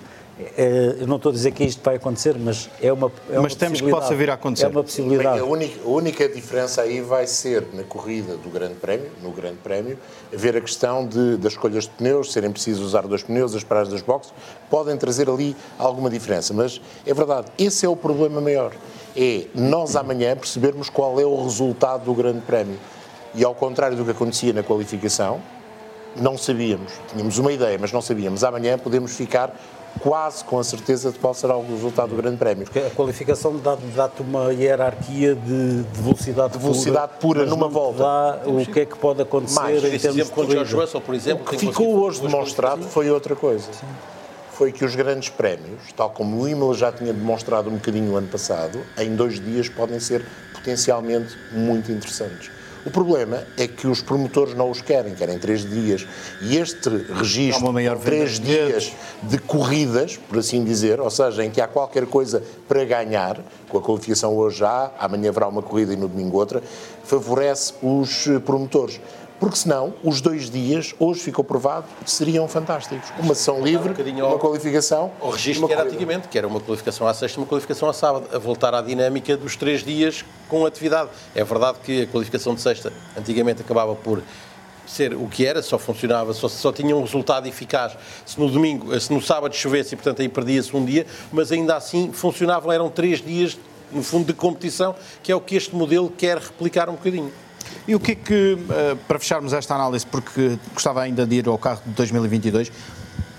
É, 0.57 0.95
eu 1.01 1.07
não 1.07 1.17
estou 1.17 1.31
a 1.31 1.33
dizer 1.33 1.51
que 1.51 1.65
isto 1.65 1.81
vai 1.83 1.95
acontecer, 1.95 2.37
mas 2.39 2.69
é 2.81 2.93
uma 2.93 3.11
é 3.29 3.37
Mas 3.39 3.53
uma 3.53 3.59
temos 3.59 3.81
que 3.81 3.89
possa 3.89 4.15
vir 4.15 4.29
a 4.29 4.35
acontecer. 4.35 4.67
É 4.67 4.69
uma 4.69 4.83
possibilidade. 4.83 5.39
Bem, 5.39 5.47
a, 5.47 5.51
única, 5.51 5.79
a 5.83 5.89
única 5.89 6.29
diferença 6.29 6.81
aí 6.81 7.01
vai 7.01 7.27
ser 7.27 7.67
na 7.73 7.83
corrida 7.83 8.37
do 8.37 8.49
Grande 8.49 8.75
Prémio, 8.75 9.11
no 9.21 9.31
Grande 9.31 9.57
Prémio, 9.57 9.97
haver 10.33 10.55
a 10.55 10.61
questão 10.61 11.05
de, 11.05 11.35
das 11.35 11.53
escolhas 11.53 11.83
de 11.83 11.89
pneus, 11.89 12.31
serem 12.31 12.51
precisos 12.51 12.85
usar 12.85 13.05
dois 13.05 13.21
pneus, 13.21 13.53
as 13.53 13.65
paradas 13.65 13.91
das 13.91 14.01
boxes, 14.01 14.33
podem 14.69 14.95
trazer 14.95 15.29
ali 15.29 15.57
alguma 15.77 16.09
diferença. 16.09 16.53
Mas 16.53 16.79
é 17.05 17.13
verdade, 17.13 17.47
esse 17.57 17.85
é 17.85 17.89
o 17.89 17.95
problema 17.95 18.39
maior. 18.39 18.71
É 19.17 19.45
nós 19.53 19.97
amanhã 19.97 20.37
percebermos 20.37 20.89
qual 20.89 21.19
é 21.19 21.25
o 21.25 21.43
resultado 21.43 22.05
do 22.05 22.13
Grande 22.13 22.39
Prémio. 22.41 22.79
E 23.35 23.43
ao 23.43 23.53
contrário 23.53 23.97
do 23.97 24.05
que 24.05 24.11
acontecia 24.11 24.53
na 24.53 24.63
qualificação, 24.63 25.41
não 26.15 26.37
sabíamos. 26.37 26.93
Tínhamos 27.11 27.37
uma 27.37 27.51
ideia, 27.51 27.77
mas 27.79 27.91
não 27.91 28.01
sabíamos. 28.01 28.43
Amanhã 28.43 28.77
podemos 28.77 29.15
ficar 29.15 29.53
quase 29.99 30.43
com 30.43 30.59
a 30.59 30.63
certeza 30.63 31.11
de 31.11 31.19
qual 31.19 31.33
será 31.33 31.57
o 31.57 31.65
resultado 31.65 32.09
do 32.09 32.15
Grande 32.15 32.37
Prémio. 32.37 32.65
Porque 32.65 32.79
a 32.79 32.89
qualificação 32.89 33.57
dá-te 33.57 33.83
dá 33.95 34.09
uma 34.19 34.53
hierarquia 34.53 35.35
de, 35.35 35.83
de 35.83 36.01
velocidade, 36.01 36.53
de 36.53 36.59
velocidade 36.59 37.13
pura, 37.19 37.45
numa 37.45 37.67
volta. 37.67 37.99
Dá 37.99 38.41
o 38.45 38.65
que 38.65 38.81
é 38.81 38.85
que 38.85 38.97
pode 38.97 39.21
acontecer 39.21 39.59
Mais, 39.59 39.83
em 39.83 39.95
Esse 39.95 40.07
termos 40.07 40.29
de 40.29 40.51
George. 40.51 40.75
Russell, 40.75 41.01
por 41.01 41.15
exemplo, 41.15 41.43
O 41.45 41.49
que 41.49 41.57
ficou 41.57 41.99
hoje 41.99 42.21
demonstrado 42.21 42.83
foi 42.83 43.09
outra 43.09 43.35
coisa. 43.35 43.69
Foi 44.51 44.71
que 44.71 44.83
os 44.83 44.93
grandes 44.93 45.29
prémios, 45.29 45.93
tal 45.95 46.09
como 46.09 46.41
o 46.41 46.47
Imola 46.47 46.73
já 46.73 46.91
tinha 46.91 47.13
demonstrado 47.13 47.69
um 47.69 47.75
bocadinho 47.75 48.11
o 48.13 48.17
ano 48.17 48.27
passado, 48.27 48.81
em 48.97 49.15
dois 49.15 49.39
dias 49.39 49.69
podem 49.69 49.99
ser 49.99 50.25
potencialmente 50.53 51.37
muito 51.51 51.91
interessantes. 51.91 52.51
O 52.85 52.91
problema 52.91 53.43
é 53.57 53.67
que 53.67 53.87
os 53.87 54.01
promotores 54.01 54.53
não 54.53 54.71
os 54.71 54.81
querem, 54.81 55.13
querem 55.13 55.37
três 55.37 55.69
dias. 55.69 56.07
E 56.41 56.57
este 56.57 56.89
registro, 56.89 57.73
três 58.01 58.39
dias 58.39 58.93
de 59.21 59.37
corridas, 59.37 60.17
por 60.17 60.39
assim 60.39 60.63
dizer, 60.63 61.01
ou 61.01 61.09
seja, 61.09 61.43
em 61.43 61.51
que 61.51 61.59
há 61.59 61.67
qualquer 61.67 62.05
coisa 62.05 62.41
para 62.67 62.85
ganhar, 62.85 63.41
com 63.67 63.77
a 63.77 63.81
qualificação 63.81 64.35
hoje 64.35 64.63
há, 64.63 64.91
amanhã 64.97 65.29
haverá 65.29 65.47
uma 65.49 65.61
corrida 65.61 65.93
e 65.93 65.97
no 65.97 66.07
domingo 66.07 66.37
outra, 66.37 66.63
favorece 67.03 67.73
os 67.81 68.27
promotores. 68.45 69.01
Porque 69.39 69.55
senão, 69.55 69.93
os 70.03 70.19
dois 70.19 70.49
dias, 70.49 70.93
hoje 70.99 71.21
ficou 71.21 71.45
provado, 71.45 71.85
seriam 72.05 72.47
fantásticos. 72.47 73.09
Uma 73.17 73.33
sessão 73.33 73.63
livre, 73.63 73.89
bocadinho 73.89 74.27
uma 74.27 74.37
qualificação. 74.37 75.11
O 75.21 75.29
registro 75.29 75.65
que 75.65 75.73
era 75.73 75.83
corrida. 75.83 75.95
antigamente, 75.95 76.27
que 76.27 76.37
era 76.37 76.47
uma 76.47 76.59
qualificação 76.59 77.07
à 77.07 77.13
sexta 77.13 77.39
e 77.39 77.41
uma 77.41 77.47
qualificação 77.47 77.87
à 77.87 77.93
sábado, 77.93 78.27
a 78.33 78.37
voltar 78.37 78.73
à 78.73 78.81
dinâmica 78.81 79.37
dos 79.37 79.55
três 79.55 79.83
dias 79.83 80.25
com 80.49 80.65
atividade. 80.65 81.09
É 81.33 81.43
verdade 81.43 81.77
que 81.83 82.01
a 82.03 82.07
qualificação 82.07 82.53
de 82.53 82.61
sexta 82.61 82.91
antigamente 83.17 83.61
acabava 83.61 83.95
por 83.95 84.21
ser 84.85 85.13
o 85.13 85.27
que 85.27 85.45
era, 85.45 85.61
só 85.61 85.77
funcionava, 85.77 86.33
só, 86.33 86.49
só 86.49 86.71
tinha 86.73 86.95
um 86.95 87.01
resultado 87.01 87.47
eficaz 87.47 87.95
se 88.25 88.39
no 88.39 88.49
domingo, 88.49 88.99
se 88.99 89.13
no 89.13 89.21
sábado 89.21 89.55
chovesse 89.55 89.93
e 89.93 89.95
portanto 89.95 90.21
aí 90.21 90.27
perdia-se 90.27 90.75
um 90.75 90.83
dia, 90.83 91.05
mas 91.31 91.51
ainda 91.51 91.75
assim 91.75 92.11
funcionavam, 92.11 92.71
eram 92.71 92.89
três 92.89 93.21
dias 93.21 93.57
no 93.91 94.03
fundo 94.03 94.25
de 94.25 94.33
competição, 94.33 94.95
que 95.23 95.31
é 95.31 95.35
o 95.35 95.41
que 95.41 95.55
este 95.55 95.75
modelo 95.75 96.09
quer 96.09 96.37
replicar 96.37 96.89
um 96.89 96.93
bocadinho. 96.93 97.31
E 97.87 97.95
o 97.95 97.99
que 97.99 98.11
é 98.11 98.15
que, 98.15 98.57
eh, 98.69 98.97
para 99.07 99.19
fecharmos 99.19 99.53
esta 99.53 99.75
análise, 99.75 100.05
porque 100.05 100.57
gostava 100.73 101.01
ainda 101.01 101.25
de 101.25 101.35
ir 101.35 101.47
ao 101.47 101.57
carro 101.57 101.81
de 101.85 101.91
2022, 101.93 102.71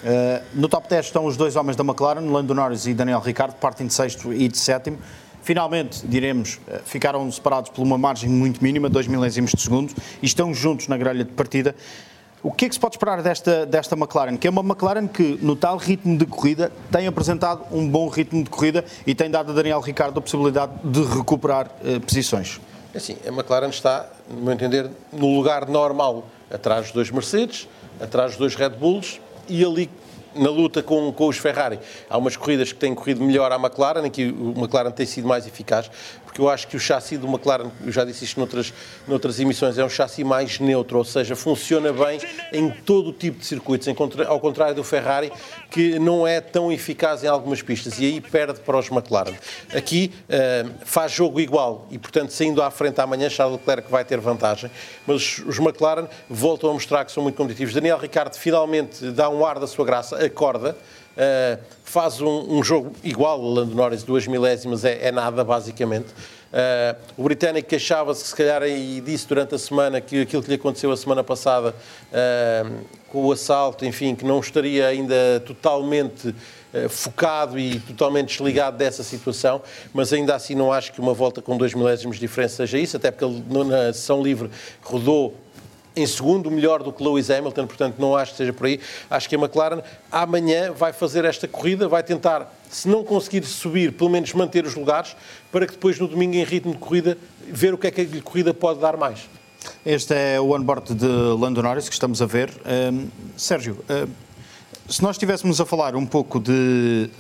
eh, 0.03 0.43
no 0.55 0.69
top 0.69 0.89
10 0.89 1.07
estão 1.07 1.27
os 1.27 1.37
dois 1.37 1.57
homens 1.57 1.77
da 1.77 1.85
McLaren, 1.85 2.21
Lando 2.31 2.55
Norris 2.55 2.87
e 2.87 2.95
Daniel 2.95 3.21
Ricciardo, 3.21 3.57
partem 3.57 3.87
de 3.87 3.95
sexto 3.95 4.33
e 4.33 4.49
de 4.49 4.59
sétimo. 4.59 4.99
Finalmente, 5.43 6.07
diremos, 6.07 6.59
eh, 6.69 6.81
ficaram 6.85 7.31
separados 7.31 7.71
por 7.71 7.83
uma 7.83 7.99
margem 7.99 8.29
muito 8.29 8.63
mínima, 8.63 8.89
2 8.89 9.07
milésimos 9.07 9.53
de 9.53 9.61
segundo, 9.61 9.93
e 10.23 10.27
estão 10.27 10.53
juntos 10.55 10.89
na 10.89 10.97
grelha 10.97 11.25
de 11.25 11.33
partida. 11.33 11.75
O 12.43 12.51
que 12.51 12.65
é 12.65 12.69
que 12.69 12.75
se 12.75 12.81
pode 12.81 12.95
esperar 12.95 13.23
desta, 13.23 13.67
desta 13.67 13.95
McLaren? 13.95 14.37
Que 14.37 14.47
é 14.47 14.51
uma 14.51 14.63
McLaren 14.63 15.07
que, 15.07 15.39
no 15.43 15.55
tal 15.55 15.77
ritmo 15.77 16.17
de 16.17 16.25
corrida, 16.25 16.73
tem 16.91 17.07
apresentado 17.07 17.65
um 17.71 17.87
bom 17.87 18.09
ritmo 18.09 18.43
de 18.43 18.49
corrida 18.49 18.83
e 19.07 19.15
tem 19.15 19.31
dado 19.31 19.53
a 19.53 19.55
Daniel 19.55 19.81
Ricciardo 19.81 20.19
a 20.19 20.23
possibilidade 20.23 20.73
de 20.83 21.03
recuperar 21.03 21.71
eh, 21.85 21.99
posições. 21.99 22.59
Assim, 22.95 23.17
a 23.25 23.29
McLaren 23.29 23.69
está, 23.69 24.09
no 24.29 24.43
meu 24.43 24.53
entender, 24.53 24.91
no 25.13 25.35
lugar 25.35 25.69
normal, 25.69 26.25
atrás 26.51 26.87
dos 26.87 26.93
dois 26.93 27.11
Mercedes, 27.11 27.69
atrás 28.01 28.33
dos 28.33 28.39
dois 28.39 28.55
Red 28.57 28.71
Bulls 28.71 29.21
e 29.49 29.65
ali 29.65 29.91
na 30.35 30.51
luta 30.51 30.83
com, 30.83 31.13
com 31.13 31.29
os 31.29 31.37
Ferrari. 31.37 31.79
Há 32.09 32.17
umas 32.19 32.37
corridas 32.37 32.73
que 32.73 32.79
têm 32.79 32.95
corrido 32.95 33.23
melhor 33.23 33.53
à 33.53 33.57
McLaren, 33.57 34.07
em 34.07 34.11
que 34.11 34.27
o 34.27 34.55
McLaren 34.57 34.91
tem 34.91 35.07
sido 35.07 35.27
mais 35.27 35.47
eficaz, 35.47 35.91
porque 36.25 36.41
eu 36.41 36.49
acho 36.49 36.69
que 36.69 36.77
o 36.77 36.81
chassi 36.81 37.17
do 37.17 37.27
McLaren, 37.27 37.71
eu 37.85 37.91
já 37.91 38.05
disse 38.05 38.25
isto 38.25 38.39
noutras, 38.39 38.73
noutras 39.09 39.41
emissões, 39.41 39.77
é 39.79 39.85
um 39.85 39.89
chassi 39.89 40.23
mais 40.23 40.61
neutro, 40.61 40.99
ou 40.99 41.05
seja, 41.05 41.35
funciona 41.35 41.93
bem 41.93 42.21
em 42.53 42.71
todo 42.71 43.11
o 43.11 43.13
tipo 43.13 43.41
de 43.41 43.47
circuitos, 43.47 43.89
ao 44.29 44.39
contrário 44.39 44.75
do 44.75 44.85
Ferrari, 44.85 45.33
que 45.71 45.99
não 45.99 46.27
é 46.27 46.41
tão 46.41 46.71
eficaz 46.71 47.25
em 47.25 47.27
algumas 47.27 47.63
pistas, 47.63 47.99
e 47.99 48.05
aí 48.05 48.21
perde 48.21 48.61
para 48.61 48.79
os 48.79 48.89
McLaren. 48.91 49.35
Aqui 49.75 50.13
eh, 50.29 50.67
faz 50.85 51.11
jogo 51.11 51.41
igual, 51.41 51.89
e 51.91 51.99
portanto, 51.99 52.31
saindo 52.31 52.63
à 52.63 52.71
frente 52.71 53.01
amanhã, 53.01 53.29
Charles 53.29 53.59
Leclerc 53.59 53.91
vai 53.91 54.05
ter 54.05 54.21
vantagem, 54.21 54.71
mas 55.07 55.39
os 55.45 55.59
McLaren 55.59 56.07
voltam 56.29 56.71
a 56.71 56.73
mostrar 56.73 57.05
que 57.05 57.11
são 57.11 57.25
muito 57.25 57.37
competitivos. 57.37 57.75
Daniel 57.75 57.99
Ricciardo 57.99 58.37
finalmente 58.37 59.11
dá 59.11 59.29
um 59.29 59.45
ar 59.45 59.59
da 59.59 59.67
sua 59.67 59.85
graça, 59.85 60.20
acorda, 60.25 60.77
Uh, 61.11 61.61
faz 61.83 62.21
um, 62.21 62.59
um 62.59 62.63
jogo 62.63 62.93
igual, 63.03 63.41
o 63.41 63.53
Lando 63.53 63.75
Norris, 63.75 64.03
duas 64.03 64.27
milésimas 64.27 64.85
é, 64.85 65.09
é 65.09 65.13
nada, 65.13 65.43
basicamente. 65.43 66.07
Uh, 66.07 66.97
o 67.17 67.23
britânico 67.25 67.69
queixava-se, 67.69 68.25
se 68.25 68.35
calhar, 68.35 68.63
e 68.63 69.01
disse 69.01 69.27
durante 69.27 69.55
a 69.55 69.59
semana 69.59 70.01
que 70.01 70.23
aquilo 70.23 70.43
que 70.43 70.49
lhe 70.49 70.55
aconteceu 70.55 70.91
a 70.91 70.97
semana 70.97 71.25
passada 71.25 71.75
uh, 71.75 72.85
com 73.09 73.27
o 73.27 73.33
assalto, 73.33 73.85
enfim, 73.85 74.15
que 74.15 74.25
não 74.25 74.39
estaria 74.41 74.87
ainda 74.87 75.43
totalmente 75.47 76.35
focado 76.89 77.59
e 77.59 77.81
totalmente 77.81 78.29
desligado 78.29 78.79
dessa 78.79 79.03
situação, 79.03 79.61
mas 79.93 80.13
ainda 80.13 80.37
assim 80.37 80.55
não 80.55 80.73
acho 80.73 80.93
que 80.93 81.01
uma 81.01 81.13
volta 81.13 81.43
com 81.43 81.57
dois 81.57 81.75
milésimos 81.75 82.15
de 82.15 82.21
diferença 82.21 82.59
seja 82.59 82.79
isso, 82.79 82.97
até 82.97 83.11
porque 83.11 83.25
ele 83.25 83.43
na 83.65 83.93
sessão 83.93 84.23
livre 84.23 84.49
rodou 84.81 85.35
em 85.95 86.07
segundo, 86.07 86.51
melhor 86.51 86.83
do 86.83 86.93
que 86.93 87.03
Lewis 87.03 87.31
Hamilton, 87.31 87.67
portanto 87.67 87.97
não 87.99 88.17
acho 88.17 88.33
que 88.33 88.39
seja 88.39 88.53
por 88.53 88.67
aí. 88.67 88.81
Acho 89.09 89.29
que 89.29 89.35
a 89.35 89.39
McLaren 89.39 89.83
amanhã 90.11 90.73
vai 90.73 90.93
fazer 90.93 91.25
esta 91.25 91.49
corrida, 91.49 91.89
vai 91.89 92.03
tentar, 92.03 92.53
se 92.69 92.89
não 92.89 93.03
conseguir 93.03 93.45
subir, 93.45 93.93
pelo 93.93 94.11
menos 94.11 94.33
manter 94.33 94.65
os 94.65 94.75
lugares, 94.75 95.17
para 95.51 95.67
que 95.67 95.73
depois 95.73 95.99
no 95.99 96.07
domingo 96.07 96.37
em 96.37 96.45
ritmo 96.45 96.73
de 96.73 96.79
corrida, 96.79 97.19
ver 97.47 97.75
o 97.75 97.79
que 97.79 97.87
é 97.87 97.91
que 97.91 98.01
a 98.01 98.23
corrida 98.23 98.55
pode 98.55 98.81
dar 98.81 98.97
mais. 98.97 99.29
Este 99.85 100.15
é 100.15 100.41
o 100.41 100.55
onboard 100.55 100.95
de 100.95 101.07
Lando 101.07 101.63
Norris 101.63 101.89
que 101.89 101.95
estamos 101.95 102.23
a 102.23 102.27
ver. 102.27 102.51
Hum, 102.93 103.09
Sérgio, 103.37 103.85
hum, 103.91 104.09
se 104.89 105.03
nós 105.03 105.17
estivéssemos 105.17 105.61
a 105.61 105.67
falar 105.67 105.95
um 105.95 106.07
pouco 106.07 106.41
de, 106.41 107.11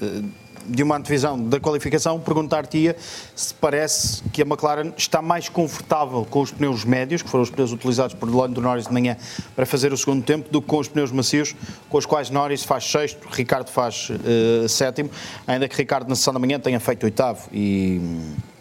de 0.70 0.82
uma 0.82 0.96
antevisão 0.96 1.42
da 1.42 1.58
qualificação, 1.58 2.20
perguntar-te-ia 2.20 2.96
se 3.34 3.52
parece 3.54 4.22
que 4.32 4.40
a 4.42 4.44
McLaren 4.46 4.92
está 4.96 5.20
mais 5.20 5.48
confortável 5.48 6.24
com 6.28 6.40
os 6.40 6.50
pneus 6.52 6.84
médios, 6.84 7.22
que 7.22 7.28
foram 7.28 7.42
os 7.42 7.50
pneus 7.50 7.72
utilizados 7.72 8.14
por 8.14 8.32
Lando 8.32 8.60
Norris 8.60 8.86
de 8.86 8.92
manhã 8.92 9.16
para 9.56 9.66
fazer 9.66 9.92
o 9.92 9.96
segundo 9.96 10.22
tempo, 10.24 10.48
do 10.50 10.62
que 10.62 10.68
com 10.68 10.78
os 10.78 10.88
pneus 10.88 11.10
macios, 11.10 11.54
com 11.88 11.98
os 11.98 12.06
quais 12.06 12.30
Norris 12.30 12.62
faz 12.62 12.84
sexto, 12.90 13.26
Ricardo 13.30 13.68
faz 13.70 14.10
eh, 14.24 14.68
sétimo, 14.68 15.10
ainda 15.46 15.68
que 15.68 15.76
Ricardo 15.76 16.08
na 16.08 16.14
sessão 16.14 16.32
da 16.32 16.38
manhã 16.38 16.58
tenha 16.60 16.78
feito 16.78 17.04
oitavo 17.04 17.48
e... 17.52 18.00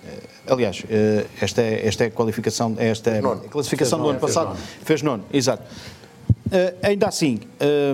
eh, 0.05 0.51
Aliás, 0.51 0.83
eh, 0.89 1.25
esta 1.39 1.61
é, 1.61 1.87
esta 1.87 2.03
é 2.05 2.07
a 2.07 2.11
qualificação, 2.11 2.75
esta 2.79 3.11
é 3.11 3.21
nono. 3.21 3.41
classificação 3.41 3.99
Fez 3.99 4.03
do 4.03 4.09
ano 4.09 4.19
fez 4.19 4.33
passado. 4.33 4.47
nono. 4.47 4.59
Fez 4.83 5.01
nono, 5.03 5.23
exato. 5.31 5.63
Ainda 6.81 7.07
assim, 7.07 7.39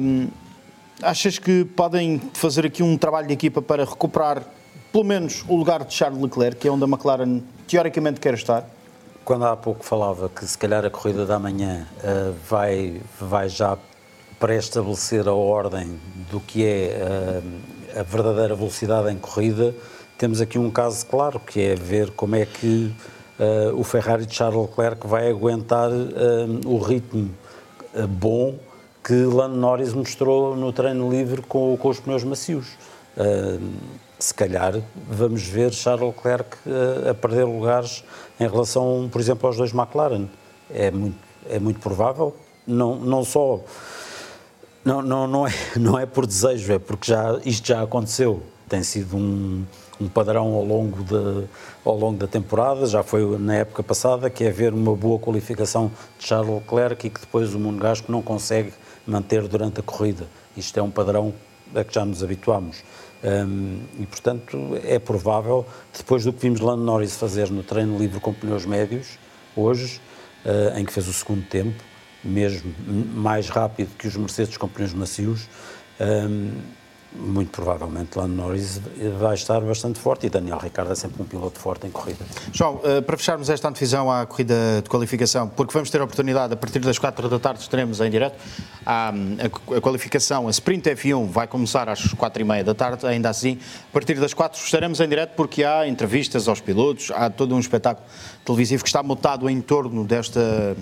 hum, 0.01 0.27
achas 1.01 1.37
que 1.37 1.65
podem 1.65 2.21
fazer 2.33 2.65
aqui 2.65 2.81
um 2.81 2.97
trabalho 2.97 3.27
de 3.27 3.33
equipa 3.33 3.61
para 3.61 3.83
recuperar 3.83 4.43
pelo 4.91 5.03
menos 5.03 5.43
o 5.47 5.57
lugar 5.57 5.83
de 5.83 5.93
Charles 5.93 6.21
Leclerc, 6.21 6.57
que 6.57 6.67
é 6.67 6.71
onde 6.71 6.85
a 6.85 6.87
McLaren 6.87 7.41
teoricamente 7.67 8.19
quer 8.19 8.33
estar? 8.33 8.65
Quando 9.25 9.45
há 9.45 9.57
pouco 9.57 9.83
falava 9.83 10.29
que 10.29 10.45
se 10.45 10.57
calhar 10.57 10.85
a 10.85 10.89
corrida 10.89 11.25
da 11.25 11.37
manhã 11.37 11.85
eh, 12.01 12.31
vai, 12.47 13.01
vai 13.19 13.49
já 13.49 13.77
pré-estabelecer 14.39 15.27
a 15.27 15.33
ordem 15.33 15.99
do 16.31 16.39
que 16.39 16.63
é 16.63 17.41
eh, 17.93 17.99
a 17.99 18.03
verdadeira 18.03 18.55
velocidade 18.55 19.11
em 19.11 19.17
corrida, 19.17 19.75
temos 20.17 20.39
aqui 20.39 20.57
um 20.57 20.71
caso 20.71 21.05
claro, 21.07 21.39
que 21.39 21.59
é 21.59 21.75
ver 21.75 22.11
como 22.11 22.35
é 22.35 22.45
que 22.45 22.93
eh, 23.37 23.71
o 23.73 23.83
Ferrari 23.83 24.25
de 24.25 24.33
Charles 24.33 24.61
Leclerc 24.61 25.05
vai 25.05 25.29
aguentar 25.29 25.89
o 26.65 26.77
ritmo 26.77 27.31
bom 28.07 28.55
que 29.05 29.13
Lando 29.13 29.55
Norris 29.55 29.93
mostrou 29.93 30.55
no 30.55 30.73
treino 30.73 31.07
livre 31.11 31.43
com, 31.43 31.77
com 31.77 31.89
os 31.89 31.99
pneus 31.99 32.23
macios. 32.23 32.69
Uh, 33.15 33.61
se 34.17 34.33
calhar 34.33 34.81
vamos 35.07 35.43
ver 35.43 35.71
Charles 35.71 36.07
Leclerc 36.07 36.57
uh, 36.65 37.11
a 37.11 37.13
perder 37.13 37.43
lugares 37.43 38.03
em 38.39 38.47
relação, 38.47 39.07
por 39.11 39.21
exemplo, 39.21 39.45
aos 39.45 39.57
dois 39.57 39.71
McLaren. 39.73 40.25
É 40.73 40.89
muito, 40.89 41.17
é 41.47 41.59
muito 41.59 41.79
provável, 41.79 42.35
não, 42.65 42.95
não 42.95 43.23
só. 43.23 43.59
Não, 44.83 45.03
não, 45.03 45.27
não, 45.27 45.47
é, 45.47 45.53
não 45.77 45.99
é 45.99 46.07
por 46.07 46.25
desejo, 46.25 46.73
é 46.73 46.79
porque 46.79 47.11
já, 47.11 47.39
isto 47.45 47.67
já 47.67 47.83
aconteceu. 47.83 48.41
Tem 48.67 48.81
sido 48.81 49.15
um, 49.15 49.63
um 50.01 50.07
padrão 50.07 50.55
ao 50.55 50.65
longo, 50.65 51.03
de, 51.03 51.47
ao 51.85 51.95
longo 51.95 52.17
da 52.17 52.25
temporada, 52.25 52.87
já 52.87 53.03
foi 53.03 53.37
na 53.37 53.57
época 53.57 53.83
passada, 53.83 54.31
que 54.31 54.43
é 54.43 54.49
ver 54.49 54.73
uma 54.73 54.95
boa 54.95 55.19
qualificação 55.19 55.91
de 56.17 56.25
Charles 56.25 56.49
Leclerc 56.55 57.05
e 57.05 57.09
que 57.11 57.19
depois 57.21 57.53
o 57.53 57.59
Monegasco 57.59 58.11
não 58.11 58.23
consegue 58.23 58.73
manter 59.05 59.47
durante 59.47 59.79
a 59.79 59.83
corrida. 59.83 60.27
Isto 60.55 60.79
é 60.79 60.83
um 60.83 60.91
padrão 60.91 61.33
a 61.73 61.83
que 61.83 61.93
já 61.93 62.05
nos 62.05 62.23
habituamos. 62.23 62.83
Um, 63.23 63.79
e, 63.99 64.05
portanto, 64.05 64.57
é 64.83 64.99
provável, 64.99 65.65
depois 65.97 66.23
do 66.23 66.31
que 66.31 66.41
vimos 66.41 66.59
Lando 66.59 66.83
Norris 66.83 67.15
fazer 67.15 67.49
no 67.49 67.63
treino 67.63 67.97
livre 67.97 68.19
com 68.19 68.33
pneus 68.33 68.65
médios, 68.65 69.17
hoje, 69.55 69.99
uh, 70.45 70.77
em 70.77 70.85
que 70.85 70.93
fez 70.93 71.07
o 71.07 71.13
segundo 71.13 71.43
tempo, 71.47 71.83
mesmo 72.23 72.73
mais 73.15 73.49
rápido 73.49 73.95
que 73.97 74.07
os 74.07 74.15
Mercedes 74.15 74.57
com 74.57 74.67
pneus 74.67 74.93
macios, 74.93 75.47
um, 75.99 76.51
muito 77.17 77.51
provavelmente 77.51 78.17
Lando 78.17 78.35
Norris 78.35 78.79
vai 79.19 79.35
estar 79.35 79.59
bastante 79.61 79.99
forte 79.99 80.27
e 80.27 80.29
Daniel 80.29 80.57
Ricciardo 80.57 80.91
é 80.91 80.95
sempre 80.95 81.21
um 81.21 81.25
piloto 81.25 81.59
forte 81.59 81.87
em 81.87 81.91
corrida. 81.91 82.25
João, 82.51 82.81
eh, 82.83 83.01
para 83.01 83.17
fecharmos 83.17 83.49
esta 83.49 83.67
antevisão 83.67 84.11
à 84.11 84.25
corrida 84.25 84.81
de 84.83 84.89
qualificação, 84.89 85.47
porque 85.47 85.73
vamos 85.73 85.89
ter 85.89 86.01
a 86.01 86.03
oportunidade, 86.03 86.53
a 86.53 86.57
partir 86.57 86.79
das 86.79 86.99
4 86.99 87.29
da 87.29 87.39
tarde 87.39 87.61
estaremos 87.61 87.99
em 88.01 88.09
direto, 88.09 88.37
a, 88.85 89.09
a, 89.09 89.77
a 89.77 89.81
qualificação, 89.81 90.47
a 90.47 90.51
Sprint 90.51 90.89
F1 90.89 91.27
vai 91.27 91.47
começar 91.47 91.89
às 91.89 92.13
4 92.13 92.41
e 92.41 92.45
meia 92.45 92.63
da 92.63 92.73
tarde, 92.73 93.05
ainda 93.05 93.29
assim, 93.29 93.57
a 93.89 93.93
partir 93.93 94.19
das 94.19 94.33
4 94.33 94.59
estaremos 94.61 94.99
em 94.99 95.07
direto 95.07 95.33
porque 95.35 95.63
há 95.63 95.87
entrevistas 95.87 96.47
aos 96.47 96.61
pilotos, 96.61 97.11
há 97.11 97.29
todo 97.29 97.55
um 97.55 97.59
espetáculo 97.59 98.05
televisivo 98.43 98.83
que 98.83 98.89
está 98.89 99.01
montado 99.01 99.49
em 99.49 99.61
torno 99.61 100.03
desta 100.03 100.75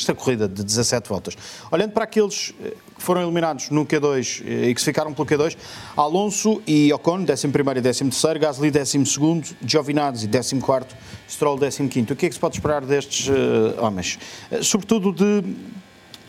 esta 0.00 0.14
corrida 0.14 0.48
de 0.48 0.64
17 0.64 1.08
voltas. 1.08 1.36
Olhando 1.70 1.92
para 1.92 2.04
aqueles 2.04 2.54
eh, 2.62 2.74
que 2.96 3.02
foram 3.02 3.22
eliminados 3.22 3.70
no 3.70 3.86
Q2 3.86 4.42
eh, 4.44 4.68
e 4.68 4.74
que 4.74 4.80
se 4.80 4.86
ficaram 4.86 5.12
pelo 5.12 5.26
Q2, 5.26 5.56
Alonso 5.96 6.62
e 6.66 6.92
Ocon, 6.92 7.24
11 7.28 7.46
e 7.46 8.10
13, 8.10 8.38
Gasly 8.38 8.70
12, 8.70 9.56
Giovinazzi 9.64 10.28
14, 10.28 10.86
Stroll 11.28 11.58
15. 11.58 12.12
O 12.12 12.16
que 12.16 12.26
é 12.26 12.28
que 12.28 12.34
se 12.34 12.40
pode 12.40 12.56
esperar 12.56 12.84
destes 12.84 13.28
uh, 13.28 13.84
homens? 13.84 14.18
Sobretudo 14.62 15.12
de 15.12 15.44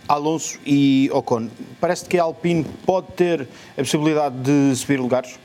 Alonso 0.08 0.60
e 0.66 1.10
Ocon. 1.14 1.50
Parece 1.80 2.06
que 2.06 2.18
a 2.18 2.24
Alpine 2.24 2.66
pode 2.86 3.08
ter 3.14 3.48
a 3.78 3.82
possibilidade 3.82 4.36
de 4.42 4.76
subir 4.76 5.00
lugares? 5.00 5.40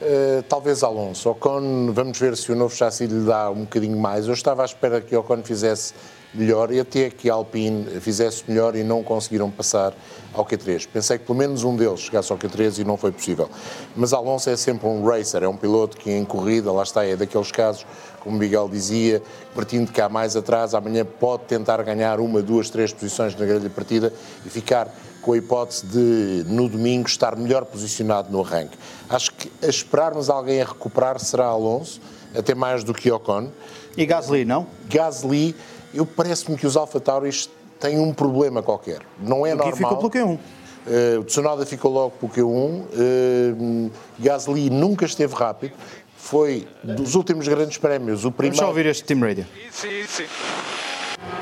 Uh, 0.00 0.42
talvez 0.48 0.82
Alonso. 0.82 1.28
Ocon, 1.28 1.92
vamos 1.92 2.18
ver 2.18 2.36
se 2.36 2.50
o 2.52 2.54
novo 2.54 2.74
chassi 2.74 3.06
lhe 3.06 3.26
dá 3.26 3.50
um 3.50 3.62
bocadinho 3.62 3.98
mais. 3.98 4.26
Eu 4.26 4.32
estava 4.32 4.62
à 4.62 4.64
espera 4.64 5.00
que 5.00 5.14
Ocon 5.14 5.42
fizesse 5.42 5.92
melhor 6.32 6.72
e 6.72 6.80
até 6.80 7.10
que 7.10 7.28
a 7.28 7.34
Alpine 7.34 8.00
fizesse 8.00 8.44
melhor 8.46 8.76
e 8.76 8.84
não 8.84 9.02
conseguiram 9.02 9.50
passar 9.50 9.92
ao 10.32 10.44
Q3. 10.44 10.86
Pensei 10.92 11.18
que 11.18 11.24
pelo 11.24 11.38
menos 11.38 11.64
um 11.64 11.76
deles 11.76 12.00
chegasse 12.00 12.30
ao 12.30 12.38
Q3 12.38 12.78
e 12.78 12.84
não 12.84 12.96
foi 12.96 13.10
possível. 13.10 13.50
Mas 13.96 14.12
Alonso 14.12 14.48
é 14.48 14.56
sempre 14.56 14.86
um 14.86 15.04
racer, 15.04 15.42
é 15.42 15.48
um 15.48 15.56
piloto 15.56 15.96
que 15.96 16.10
em 16.10 16.24
corrida, 16.24 16.70
lá 16.70 16.82
está, 16.82 17.04
é 17.04 17.16
daqueles 17.16 17.50
casos, 17.50 17.84
como 18.20 18.38
Miguel 18.38 18.68
dizia, 18.68 19.22
partindo 19.54 19.90
cá 19.90 20.08
mais 20.08 20.36
atrás, 20.36 20.74
amanhã 20.74 21.04
pode 21.04 21.44
tentar 21.44 21.82
ganhar 21.82 22.20
uma, 22.20 22.42
duas, 22.42 22.70
três 22.70 22.92
posições 22.92 23.34
na 23.34 23.44
grande 23.44 23.68
partida 23.68 24.12
e 24.44 24.50
ficar 24.50 24.94
com 25.20 25.32
a 25.32 25.36
hipótese 25.36 25.86
de, 25.86 26.44
no 26.46 26.68
domingo, 26.68 27.08
estar 27.08 27.36
melhor 27.36 27.64
posicionado 27.64 28.30
no 28.30 28.42
arranque. 28.42 28.76
Acho 29.08 29.32
que 29.32 29.50
a 29.62 29.66
esperarmos 29.66 30.30
alguém 30.30 30.62
a 30.62 30.64
recuperar 30.64 31.18
será 31.18 31.46
Alonso, 31.46 32.00
até 32.34 32.54
mais 32.54 32.84
do 32.84 32.94
que 32.94 33.10
Ocon. 33.10 33.50
E 33.96 34.06
Gasly, 34.06 34.44
não? 34.44 34.66
Gasly 34.88 35.54
eu 35.94 36.06
parece-me 36.06 36.56
que 36.56 36.66
os 36.66 36.76
Alfa 36.76 37.00
Tauris 37.00 37.48
têm 37.78 37.98
um 37.98 38.12
problema 38.12 38.62
qualquer. 38.62 39.00
Não 39.20 39.46
é 39.46 39.54
normal. 39.54 39.76
ficou 39.76 40.10
pelo 40.10 40.10
Q1. 40.10 40.38
Uh, 40.86 41.20
o 41.20 41.24
Tsunoda 41.24 41.66
ficou 41.66 41.92
logo 41.92 42.12
pelo 42.12 42.32
Q1. 42.32 42.84
Uh, 42.92 43.90
Gasly 44.18 44.70
nunca 44.70 45.04
esteve 45.04 45.34
rápido. 45.34 45.74
Foi 46.16 46.66
dos 46.84 47.14
últimos 47.14 47.48
grandes 47.48 47.78
prémios 47.78 48.24
o 48.24 48.30
primeiro. 48.30 48.56
Vamos 48.56 48.66
só 48.66 48.68
ouvir 48.68 48.86
este 48.86 49.04
Team 49.04 49.20
Radio. 49.20 49.46
Sim. 49.70 50.04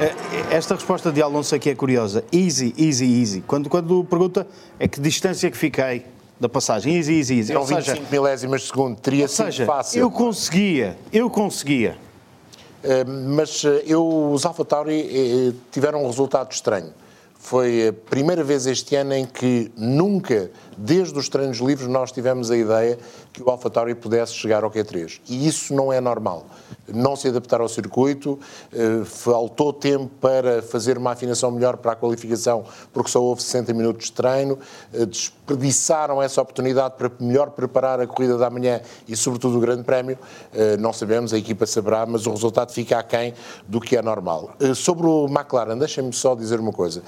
Eh, 0.01 0.15
esta 0.51 0.75
resposta 0.75 1.11
de 1.11 1.21
Alonso 1.21 1.55
aqui 1.55 1.71
é 1.71 1.75
curiosa. 1.75 2.25
Easy, 2.33 2.75
easy, 2.79 3.21
easy. 3.21 3.41
Quando, 3.47 3.69
quando 3.69 4.05
pergunta 4.05 4.47
é 4.79 4.87
que 4.87 5.01
distância 5.01 5.51
que 5.51 5.57
fiquei 5.57 6.05
da 6.39 6.49
passagem. 6.49 6.97
Easy, 6.97 7.19
easy, 7.19 7.39
easy. 7.39 7.53
São 7.53 7.65
25 7.65 7.97
seja, 7.97 8.09
milésimas 8.11 8.61
de 8.63 8.67
segundo. 8.69 9.01
Teria 9.01 9.27
sido 9.27 9.47
seja, 9.47 9.67
fácil. 9.67 10.01
Eu 10.01 10.11
conseguia, 10.11 10.97
eu 11.13 11.29
conseguia 11.29 11.91
eh, 11.91 12.08
mas 13.07 13.64
eh, 13.64 13.83
eu, 13.87 14.31
os 14.33 14.45
AlphaTauri 14.47 15.01
eh, 15.51 15.53
tiveram 15.70 16.05
um 16.05 16.07
resultado 16.07 16.53
estranho. 16.53 16.93
Foi 17.39 17.89
a 17.89 17.93
primeira 17.93 18.43
vez 18.43 18.66
este 18.66 18.97
ano 18.97 19.14
em 19.14 19.24
que 19.24 19.70
nunca, 19.76 20.51
desde 20.76 21.16
os 21.18 21.29
treinos 21.29 21.59
livres, 21.59 21.89
nós 21.89 22.12
tivemos 22.12 22.51
a 22.51 22.57
ideia 22.57 22.99
que 23.43 23.49
o 23.49 23.51
AlphaTauri 23.51 23.95
pudesse 23.95 24.34
chegar 24.34 24.64
ao 24.64 24.70
Q3. 24.70 25.20
E 25.28 25.47
isso 25.47 25.74
não 25.74 25.93
é 25.93 26.01
normal 26.01 26.47
não 26.93 27.16
se 27.16 27.28
adaptar 27.28 27.61
ao 27.61 27.68
circuito, 27.68 28.39
eh, 28.72 29.03
faltou 29.05 29.72
tempo 29.72 30.11
para 30.20 30.62
fazer 30.62 30.97
uma 30.97 31.12
afinação 31.12 31.51
melhor 31.51 31.76
para 31.76 31.93
a 31.93 31.97
qualificação, 31.97 32.64
porque 32.93 33.11
só 33.11 33.22
houve 33.22 33.43
60 33.43 33.72
minutos 33.74 34.07
de 34.07 34.12
treino, 34.12 34.59
eh, 34.93 35.05
desperdiçaram 35.05 36.22
essa 36.22 36.41
oportunidade 36.41 36.95
para 36.97 37.11
melhor 37.20 37.51
preparar 37.51 38.01
a 38.01 38.07
corrida 38.07 38.36
da 38.39 38.49
manhã 38.49 38.80
e, 39.07 39.16
sobretudo, 39.16 39.59
o 39.59 39.61
Grande 39.61 39.82
Prémio. 39.82 40.18
Eh, 40.53 40.76
não 40.76 40.93
sabemos, 40.93 41.32
a 41.32 41.39
equipa 41.39 41.66
saberá, 41.66 42.07
mas 42.07 42.26
o 42.26 42.30
resultado 42.30 42.72
fica 42.72 42.99
aquém 42.99 43.34
do 43.66 43.80
que 43.80 43.97
é 43.97 44.03
normal. 44.03 44.57
Sobre 44.74 45.07
o 45.07 45.26
McLaren, 45.26 45.76
deixem-me 45.76 46.12
só 46.12 46.34
dizer 46.34 46.61
uma 46.61 46.72
coisa. 46.72 47.03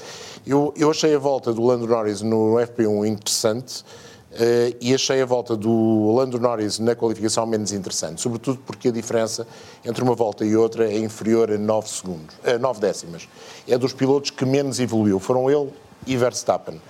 Eu, 0.47 0.73
eu 0.77 0.91
achei 0.91 1.15
a 1.15 1.19
volta 1.19 1.53
do 1.53 1.65
Lando 1.65 1.87
Norris 1.87 2.23
no 2.23 2.55
FP1 2.55 3.07
interessante. 3.07 3.85
Uh, 4.31 4.77
e 4.81 4.95
achei 4.95 5.21
a 5.21 5.27
volta 5.27 5.57
do 5.57 6.15
Lando 6.15 6.39
Norris 6.39 6.79
na 6.79 6.95
qualificação 6.95 7.45
menos 7.47 7.73
interessante, 7.73 8.21
sobretudo 8.21 8.61
porque 8.65 8.89
a 8.89 8.93
diferença 8.93 9.45
entre 9.85 10.05
uma 10.05 10.15
volta 10.15 10.45
e 10.45 10.57
outra 10.57 10.89
é 10.89 10.97
inferior 10.99 11.51
a 11.51 11.59
9 11.59 11.89
segundos, 11.89 12.37
a 12.45 12.57
9 12.57 12.81
décimas. 12.81 13.29
É 13.67 13.77
dos 13.77 13.93
pilotos 13.93 14.31
que 14.31 14.45
menos 14.45 14.79
evoluiu, 14.79 15.19
foram 15.19 15.51
ele 15.51 15.73
e 16.07 16.17
Verstappen. 16.17 16.81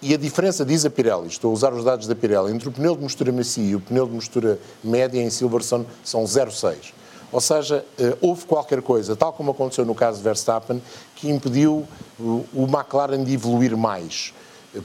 E 0.00 0.14
a 0.14 0.16
diferença, 0.16 0.64
diz 0.64 0.86
a 0.86 0.90
Pirelli, 0.90 1.26
estou 1.26 1.50
a 1.50 1.52
usar 1.52 1.74
os 1.74 1.84
dados 1.84 2.06
da 2.06 2.14
Pirelli, 2.14 2.50
entre 2.50 2.70
o 2.70 2.72
pneu 2.72 2.96
de 2.96 3.02
mistura 3.02 3.30
macia 3.30 3.72
e 3.72 3.76
o 3.76 3.80
pneu 3.80 4.06
de 4.06 4.14
mistura 4.14 4.58
média 4.82 5.20
em 5.20 5.28
Silverstone 5.28 5.86
são 6.02 6.24
0,6. 6.24 6.94
Ou 7.30 7.42
seja, 7.42 7.84
uh, 7.98 8.16
houve 8.22 8.46
qualquer 8.46 8.80
coisa, 8.80 9.14
tal 9.14 9.34
como 9.34 9.50
aconteceu 9.50 9.84
no 9.84 9.94
caso 9.94 10.16
de 10.16 10.24
Verstappen, 10.24 10.82
que 11.14 11.28
impediu 11.28 11.86
o 12.18 12.64
McLaren 12.64 13.22
de 13.22 13.34
evoluir 13.34 13.76
mais. 13.76 14.32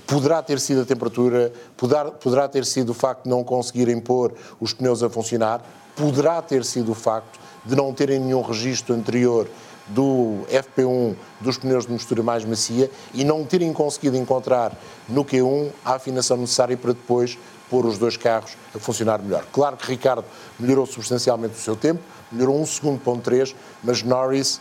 Poderá 0.08 0.42
ter 0.42 0.60
sido 0.60 0.82
a 0.82 0.86
temperatura, 0.86 1.54
poderá, 1.78 2.06
poderá 2.06 2.48
ter 2.48 2.66
sido 2.66 2.90
o 2.90 2.94
facto 2.94 3.24
de 3.24 3.30
não 3.30 3.44
conseguirem 3.44 4.00
pôr 4.00 4.34
os 4.60 4.74
pneus 4.74 5.04
a 5.04 5.10
funcionar, 5.10 5.62
poderá 5.96 6.42
ter 6.42 6.66
sido 6.66 6.92
o 6.92 6.96
facto 6.96 7.40
de 7.64 7.76
não 7.76 7.94
terem 7.94 8.20
nenhum 8.20 8.42
registro 8.42 8.96
anterior 8.96 9.48
do 9.88 10.40
FP1 10.50 11.16
dos 11.40 11.58
pneus 11.58 11.86
de 11.86 11.92
mistura 11.92 12.24
mais 12.24 12.44
macia 12.44 12.90
e 13.14 13.24
não 13.24 13.46
terem 13.46 13.72
conseguido 13.72 14.18
encontrar 14.18 14.76
no 15.08 15.24
Q1 15.24 15.72
a 15.84 15.96
afinação 15.96 16.38
necessária 16.38 16.76
para 16.76 16.94
depois 16.94 17.38
pôr 17.70 17.86
os 17.86 17.98
dois 17.98 18.18
carros 18.18 18.58
a 18.74 18.80
funcionar 18.80 19.22
melhor. 19.22 19.46
Claro 19.52 19.78
que 19.78 19.88
Ricardo 19.88 20.26
melhorou 20.60 20.86
substancialmente 20.86 21.56
o 21.56 21.60
seu 21.60 21.76
tempo, 21.76 22.02
melhorou 22.32 22.60
um 22.60 22.66
segundo 22.66 23.00
ponto 23.00 23.22
3, 23.22 23.56
mas 23.84 24.02
Norris 24.02 24.60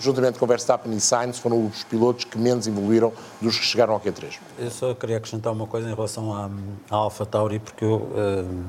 juntamente 0.00 0.38
com 0.38 0.46
Verstappen 0.46 0.92
e 0.92 1.00
Sainz, 1.00 1.38
foram 1.38 1.66
os 1.66 1.84
pilotos 1.84 2.24
que 2.24 2.38
menos 2.38 2.66
evoluíram 2.66 3.12
dos 3.40 3.58
que 3.58 3.64
chegaram 3.64 3.92
ao 3.92 4.00
Q3. 4.00 4.38
Eu 4.58 4.70
só 4.70 4.94
queria 4.94 5.18
acrescentar 5.18 5.52
uma 5.52 5.66
coisa 5.66 5.88
em 5.88 5.94
relação 5.94 6.34
à, 6.34 6.50
à 6.90 7.26
Tauri, 7.26 7.58
porque 7.58 7.84
eu, 7.84 7.96
uh, 7.96 8.64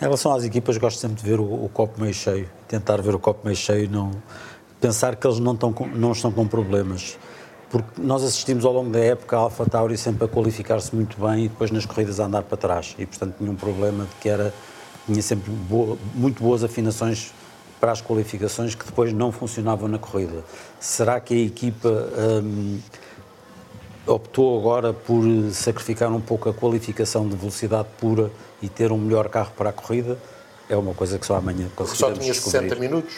em 0.00 0.04
relação 0.04 0.32
às 0.32 0.44
equipas, 0.44 0.78
gosto 0.78 0.98
sempre 0.98 1.20
de 1.20 1.28
ver 1.28 1.40
o, 1.40 1.64
o, 1.64 1.68
copo 1.68 2.00
meio 2.00 2.14
cheio, 2.14 2.48
tentar 2.68 3.02
ver 3.02 3.14
o 3.14 3.18
copo 3.18 3.40
meio 3.44 3.56
cheio 3.56 3.90
não 3.90 4.12
pensar 4.80 5.16
que 5.16 5.26
eles 5.26 5.38
não, 5.38 5.54
estão 5.54 5.72
com, 5.72 5.86
não 5.86 6.12
estão 6.12 6.30
com 6.30 6.46
problemas. 6.46 7.18
Porque 7.70 8.00
nós 8.00 8.22
assistimos 8.22 8.64
ao 8.64 8.72
longo 8.72 8.90
da 8.90 9.00
época 9.00 9.36
a 9.36 9.40
Alfa 9.40 9.66
Tauri 9.66 9.96
sempre 9.98 10.24
a 10.24 10.28
qualificar-se 10.28 10.94
muito 10.94 11.20
bem 11.20 11.44
e 11.44 11.48
depois 11.48 11.70
nas 11.70 11.84
corridas 11.84 12.18
a 12.18 12.24
andar 12.24 12.42
para 12.42 12.56
trás. 12.56 12.94
E, 12.98 13.04
portanto, 13.04 13.34
tinha 13.36 13.50
um 13.50 13.56
problema 13.56 14.04
de 14.04 14.14
que 14.20 14.28
era, 14.28 14.54
tinha 15.04 15.20
sempre 15.20 15.50
boa, 15.50 15.98
muito 16.14 16.42
boas 16.42 16.64
afinações 16.64 17.32
para 17.80 17.92
as 17.92 18.00
qualificações 18.00 18.74
que 18.74 18.84
depois 18.84 19.12
não 19.12 19.30
funcionavam 19.30 19.88
na 19.88 19.98
corrida. 19.98 20.44
Será 20.80 21.20
que 21.20 21.34
a 21.34 21.46
equipa 21.46 22.08
hum, 22.42 22.78
optou 24.06 24.58
agora 24.58 24.92
por 24.92 25.22
sacrificar 25.52 26.12
um 26.12 26.20
pouco 26.20 26.48
a 26.48 26.54
qualificação 26.54 27.28
de 27.28 27.36
velocidade 27.36 27.88
pura 27.98 28.30
e 28.60 28.68
ter 28.68 28.90
um 28.92 28.98
melhor 28.98 29.28
carro 29.28 29.52
para 29.56 29.70
a 29.70 29.72
corrida? 29.72 30.18
É 30.68 30.76
uma 30.76 30.94
coisa 30.94 31.18
que 31.18 31.26
só 31.26 31.36
amanhã 31.36 31.68
conseguiremos 31.74 32.18
Só 32.18 32.22
tinha 32.22 32.34
60 32.34 32.74
minutos? 32.76 33.14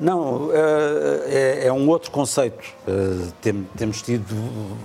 Não, 0.00 0.50
é, 0.52 1.66
é, 1.66 1.72
um 1.72 1.88
outro 1.88 2.10
conceito. 2.10 2.64
temos 3.76 4.02
tido 4.02 4.34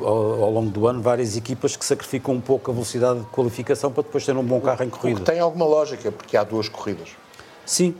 ao, 0.01 0.43
ao, 0.43 0.51
longo 0.51 0.69
do 0.69 0.87
ano 0.87 1.01
várias 1.01 1.35
equipas 1.35 1.75
que 1.75 1.83
sacrificam 1.83 2.35
um 2.35 2.41
pouco 2.41 2.69
a 2.69 2.73
velocidade 2.73 3.21
de 3.21 3.25
qualificação 3.27 3.91
para 3.91 4.03
depois 4.03 4.25
ter 4.25 4.35
um 4.35 4.43
bom 4.43 4.61
carro 4.61 4.83
em 4.83 4.89
corrida. 4.89 5.21
tem 5.21 5.39
alguma 5.39 5.65
lógica, 5.65 6.11
porque 6.11 6.37
há 6.37 6.43
duas 6.43 6.69
corridas. 6.69 7.09
Sim, 7.65 7.95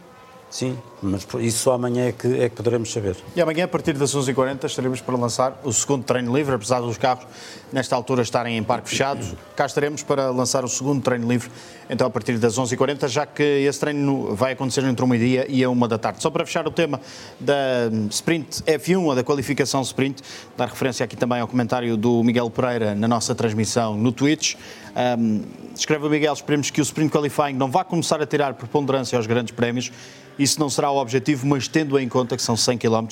Sim, 0.49 0.77
mas 1.01 1.27
isso 1.41 1.59
só 1.59 1.73
amanhã 1.73 2.07
é 2.07 2.11
que, 2.13 2.27
é 2.41 2.47
que 2.47 2.55
poderemos 2.55 2.91
saber. 2.91 3.17
E 3.35 3.41
amanhã, 3.41 3.65
a 3.65 3.67
partir 3.67 3.93
das 3.93 4.15
11h40, 4.15 4.63
estaremos 4.63 5.01
para 5.01 5.17
lançar 5.17 5.59
o 5.61 5.73
segundo 5.73 6.05
treino 6.05 6.33
livre, 6.35 6.55
apesar 6.55 6.79
dos 6.79 6.97
carros 6.97 7.27
nesta 7.71 7.95
altura 7.95 8.21
estarem 8.21 8.57
em 8.57 8.63
parque 8.63 8.89
fechado. 8.89 9.37
Cá 9.57 9.65
estaremos 9.65 10.03
para 10.03 10.31
lançar 10.31 10.63
o 10.63 10.67
segundo 10.69 11.01
treino 11.01 11.27
livre, 11.27 11.51
então 11.89 12.07
a 12.07 12.09
partir 12.09 12.37
das 12.37 12.57
11h40, 12.57 13.09
já 13.09 13.25
que 13.25 13.43
esse 13.43 13.77
treino 13.77 14.33
vai 14.35 14.53
acontecer 14.53 14.85
entre 14.85 15.03
o 15.03 15.07
meio-dia 15.07 15.45
e 15.49 15.61
a 15.65 15.69
uma 15.69 15.85
da 15.85 15.97
tarde. 15.97 16.21
Só 16.21 16.29
para 16.29 16.45
fechar 16.45 16.65
o 16.65 16.71
tema 16.71 17.01
da 17.37 17.89
Sprint 18.09 18.63
F1, 18.63 19.03
ou 19.03 19.13
da 19.13 19.23
qualificação 19.23 19.81
Sprint, 19.81 20.23
dar 20.55 20.69
referência 20.69 21.03
aqui 21.03 21.17
também 21.17 21.41
ao 21.41 21.47
comentário 21.47 21.97
do 21.97 22.23
Miguel 22.23 22.49
Pereira 22.49 22.95
na 22.95 23.07
nossa 23.07 23.35
transmissão 23.35 23.97
no 23.97 24.13
Twitch. 24.13 24.55
Um, 25.19 25.43
escreve 25.75 26.07
o 26.07 26.09
Miguel, 26.09 26.33
esperemos 26.33 26.69
que 26.69 26.79
o 26.79 26.83
Sprint 26.83 27.11
Qualifying 27.11 27.53
não 27.53 27.69
vá 27.69 27.83
começar 27.83 28.21
a 28.21 28.25
tirar 28.25 28.53
preponderância 28.53 29.17
aos 29.17 29.27
grandes 29.27 29.53
prémios 29.53 29.91
isso 30.38 30.59
não 30.59 30.69
será 30.69 30.91
o 30.91 30.97
objetivo, 30.97 31.47
mas 31.47 31.67
tendo 31.67 31.97
em 31.99 32.07
conta 32.07 32.35
que 32.35 32.41
são 32.41 32.55
100 32.55 32.77
km, 32.77 33.07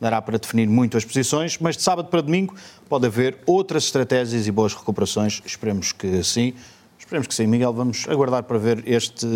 dará 0.00 0.20
para 0.20 0.38
definir 0.38 0.68
muito 0.68 0.96
as 0.96 1.04
posições. 1.04 1.58
Mas 1.58 1.76
de 1.76 1.82
sábado 1.82 2.08
para 2.08 2.20
domingo 2.20 2.54
pode 2.88 3.06
haver 3.06 3.38
outras 3.46 3.84
estratégias 3.84 4.46
e 4.46 4.50
boas 4.50 4.74
recuperações. 4.74 5.42
Esperemos 5.44 5.92
que 5.92 6.22
sim. 6.22 6.54
Esperemos 6.98 7.26
que 7.26 7.34
sim, 7.34 7.46
Miguel. 7.46 7.72
Vamos 7.72 8.06
aguardar 8.08 8.42
para 8.42 8.58
ver 8.58 8.82
este 8.86 9.26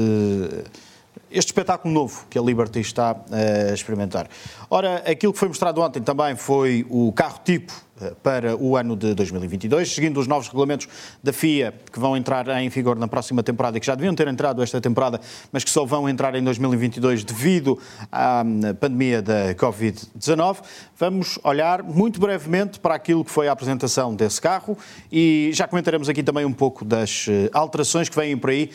este 1.31 1.49
espetáculo 1.49 1.93
novo 1.93 2.27
que 2.29 2.39
a 2.39 2.43
Liberty 2.43 2.81
está 2.81 3.17
a 3.31 3.73
experimentar. 3.73 4.29
Ora, 4.69 4.97
aquilo 5.09 5.33
que 5.33 5.39
foi 5.39 5.49
mostrado 5.49 5.81
ontem 5.81 6.03
também 6.03 6.35
foi 6.37 6.85
o 6.89 7.13
carro 7.13 7.41
tipo 7.45 7.73
eh, 7.73 7.90
para 8.23 8.57
o 8.57 8.77
ano 8.77 8.97
de 8.97 9.15
2022, 9.15 9.95
seguindo 9.95 10.19
os 10.19 10.27
novos 10.27 10.49
regulamentos 10.49 10.89
da 11.23 11.33
FIA 11.33 11.75
que 11.93 11.99
vão 11.99 12.17
entrar 12.17 12.49
em 12.61 12.69
vigor 12.69 12.97
na 12.97 13.09
próxima 13.09 13.43
temporada 13.43 13.77
e 13.77 13.81
que 13.81 13.87
já 13.87 13.95
deviam 13.95 14.15
ter 14.15 14.29
entrado 14.29 14.63
esta 14.63 14.81
temporada, 14.81 15.21
mas 15.53 15.65
que 15.65 15.71
só 15.71 15.85
vão 15.85 16.09
entrar 16.09 16.35
em 16.35 16.43
2022 16.43 17.25
devido 17.25 17.79
à 18.11 18.43
hum, 18.45 18.61
pandemia 18.79 19.23
da 19.23 19.55
Covid-19. 19.55 20.59
Vamos 20.99 21.39
olhar 21.43 21.83
muito 21.83 22.21
brevemente 22.21 22.79
para 22.79 22.95
aquilo 22.95 23.25
que 23.25 23.31
foi 23.31 23.49
a 23.49 23.53
apresentação 23.53 24.15
desse 24.15 24.41
carro 24.41 24.77
e 25.11 25.51
já 25.53 25.67
comentaremos 25.67 26.09
aqui 26.09 26.23
também 26.23 26.45
um 26.45 26.53
pouco 26.53 26.85
das 26.85 27.27
eh, 27.29 27.49
alterações 27.53 28.09
que 28.09 28.17
vêm 28.17 28.37
por 28.37 28.51
aí, 28.51 28.71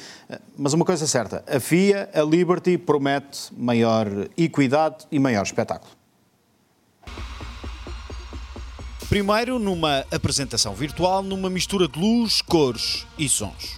mas 0.58 0.74
uma 0.74 0.86
coisa 0.86 1.06
certa, 1.08 1.44
a 1.48 1.60
FIA, 1.60 2.10
a 2.14 2.22
Liberty, 2.22 2.78
promete 2.78 3.52
maior 3.58 4.08
equidade 4.38 5.06
e 5.12 5.20
maior 5.20 5.44
espetáculo. 5.44 5.92
Primeiro, 9.10 9.60
numa 9.60 10.04
apresentação 10.12 10.74
virtual, 10.74 11.22
numa 11.22 11.50
mistura 11.50 11.88
de 11.88 12.00
luz, 12.00 12.42
cores 12.42 13.06
e 13.18 13.30
sons. 13.30 13.78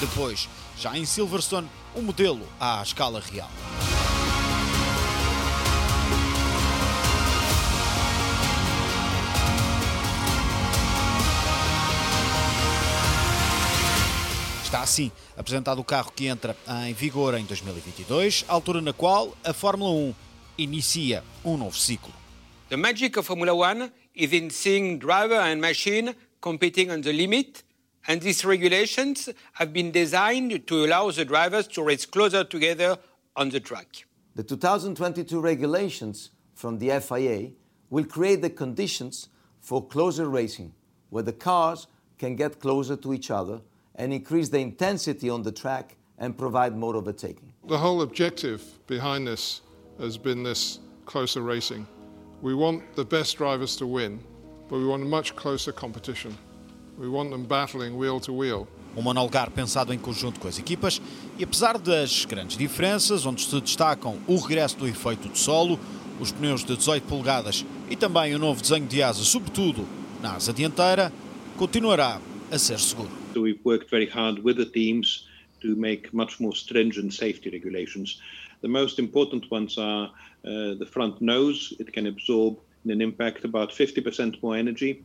Depois, 0.00 0.48
já 0.78 0.96
em 0.96 1.04
Silverstone, 1.04 1.68
o 1.94 2.00
modelo 2.00 2.40
à 2.58 2.82
escala 2.82 3.20
real. 3.20 3.50
Está 14.64 14.80
assim 14.80 15.12
apresentado 15.36 15.80
o 15.80 15.84
carro 15.84 16.10
que 16.16 16.28
entra 16.28 16.56
em 16.88 16.94
vigor 16.94 17.34
em 17.34 17.44
2022, 17.44 18.46
altura 18.48 18.80
na 18.80 18.94
qual 18.94 19.36
a 19.44 19.52
Fórmula 19.52 19.90
1 19.90 20.14
inicia 20.56 21.22
um 21.44 21.58
novo 21.58 21.76
ciclo. 21.76 22.14
The 22.70 22.76
magic 22.76 23.18
of 23.18 23.26
Formula 23.26 23.52
1 23.52 23.90
is 24.14 24.32
in 24.32 24.48
seeing 24.48 24.96
driver 24.96 25.40
and 25.40 25.56
machine 25.56 26.14
competing 26.40 26.90
on 26.90 27.02
the 27.02 27.12
limit 27.12 27.64
And 28.08 28.20
these 28.20 28.44
regulations 28.44 29.28
have 29.54 29.72
been 29.72 29.90
designed 29.90 30.66
to 30.66 30.84
allow 30.84 31.10
the 31.10 31.24
drivers 31.24 31.66
to 31.68 31.82
race 31.82 32.06
closer 32.06 32.44
together 32.44 32.98
on 33.36 33.50
the 33.50 33.60
track. 33.60 34.06
The 34.34 34.42
2022 34.42 35.40
regulations 35.40 36.30
from 36.54 36.78
the 36.78 36.98
FIA 37.00 37.50
will 37.90 38.04
create 38.04 38.42
the 38.42 38.50
conditions 38.50 39.28
for 39.60 39.86
closer 39.86 40.28
racing, 40.28 40.72
where 41.10 41.22
the 41.22 41.32
cars 41.32 41.86
can 42.18 42.36
get 42.36 42.60
closer 42.60 42.96
to 42.96 43.12
each 43.12 43.30
other 43.30 43.60
and 43.96 44.12
increase 44.12 44.48
the 44.48 44.58
intensity 44.58 45.28
on 45.28 45.42
the 45.42 45.52
track 45.52 45.96
and 46.18 46.36
provide 46.36 46.76
more 46.76 46.96
overtaking. 46.96 47.52
The 47.66 47.78
whole 47.78 48.02
objective 48.02 48.62
behind 48.86 49.26
this 49.26 49.62
has 49.98 50.16
been 50.16 50.42
this 50.42 50.78
closer 51.04 51.42
racing. 51.42 51.86
We 52.40 52.54
want 52.54 52.94
the 52.94 53.04
best 53.04 53.36
drivers 53.36 53.76
to 53.76 53.86
win, 53.86 54.22
but 54.68 54.78
we 54.78 54.86
want 54.86 55.02
a 55.02 55.06
much 55.06 55.34
closer 55.36 55.72
competition. 55.72 56.36
We 57.00 57.08
want 57.08 57.30
them 57.30 57.44
battling 57.44 57.96
wheel 57.96 58.20
to 58.20 58.32
wheel. 58.34 58.68
Um 58.94 59.00
monolugar 59.00 59.50
pensado 59.50 59.90
em 59.94 59.98
conjunto 59.98 60.38
com 60.38 60.46
as 60.46 60.58
equipas 60.58 61.00
e 61.38 61.44
apesar 61.44 61.78
das 61.78 62.26
grandes 62.26 62.58
diferenças, 62.58 63.24
onde 63.24 63.40
se 63.40 63.58
destacam 63.58 64.18
o 64.26 64.36
regresso 64.36 64.76
do 64.76 64.86
efeito 64.86 65.26
de 65.30 65.38
solo, 65.38 65.80
os 66.20 66.30
pneus 66.30 66.62
de 66.62 66.76
18 66.76 67.04
polegadas 67.06 67.64
e 67.88 67.96
também 67.96 68.34
o 68.34 68.38
novo 68.38 68.60
desenho 68.60 68.86
de 68.86 69.02
asa, 69.02 69.24
sobretudo 69.24 69.86
na 70.20 70.34
asa 70.34 70.52
dianteira, 70.52 71.10
continuará 71.56 72.20
a 72.52 72.58
ser 72.58 72.78
seguro. 72.78 73.08
So 73.32 73.40
we've 73.40 73.62
worked 73.64 73.90
very 73.90 74.10
hard 74.10 74.44
with 74.44 74.56
the 74.56 74.66
teams 74.66 75.26
to 75.62 75.74
make 75.76 76.14
much 76.14 76.38
more 76.38 76.54
stringent 76.54 77.14
safety 77.14 77.48
regulations. 77.48 78.20
The 78.60 78.68
most 78.68 78.98
important 78.98 79.50
ones 79.50 79.78
are 79.78 80.10
uh, 80.44 80.74
the 80.78 80.84
front 80.84 81.22
nose. 81.22 81.74
It 81.80 81.94
can 81.94 82.06
absorb 82.06 82.58
in 82.84 82.90
an 82.90 83.00
impact 83.00 83.46
about 83.46 83.70
50% 83.72 84.42
more 84.42 84.58
energy. 84.58 85.02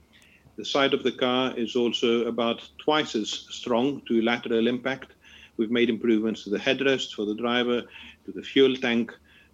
The 0.58 0.66
side 0.66 0.94
of 0.94 1.04
the 1.04 1.12
car 1.12 1.54
is 1.58 1.76
also 1.76 2.26
about 2.28 2.62
twice 2.78 3.14
as 3.16 3.30
strong 3.30 4.02
to 4.08 4.22
lateral 4.22 4.68
impact. 4.68 5.12
We've 5.58 5.72
made 5.72 5.90
improvements 5.90 6.44
to 6.44 6.50
the 6.50 6.60
headrest 6.60 7.14
for 7.14 7.26
the 7.26 7.36
driver, 7.36 7.84
to 8.26 8.32
the 8.32 8.42
fuel 8.42 8.76
tank. 8.78 9.12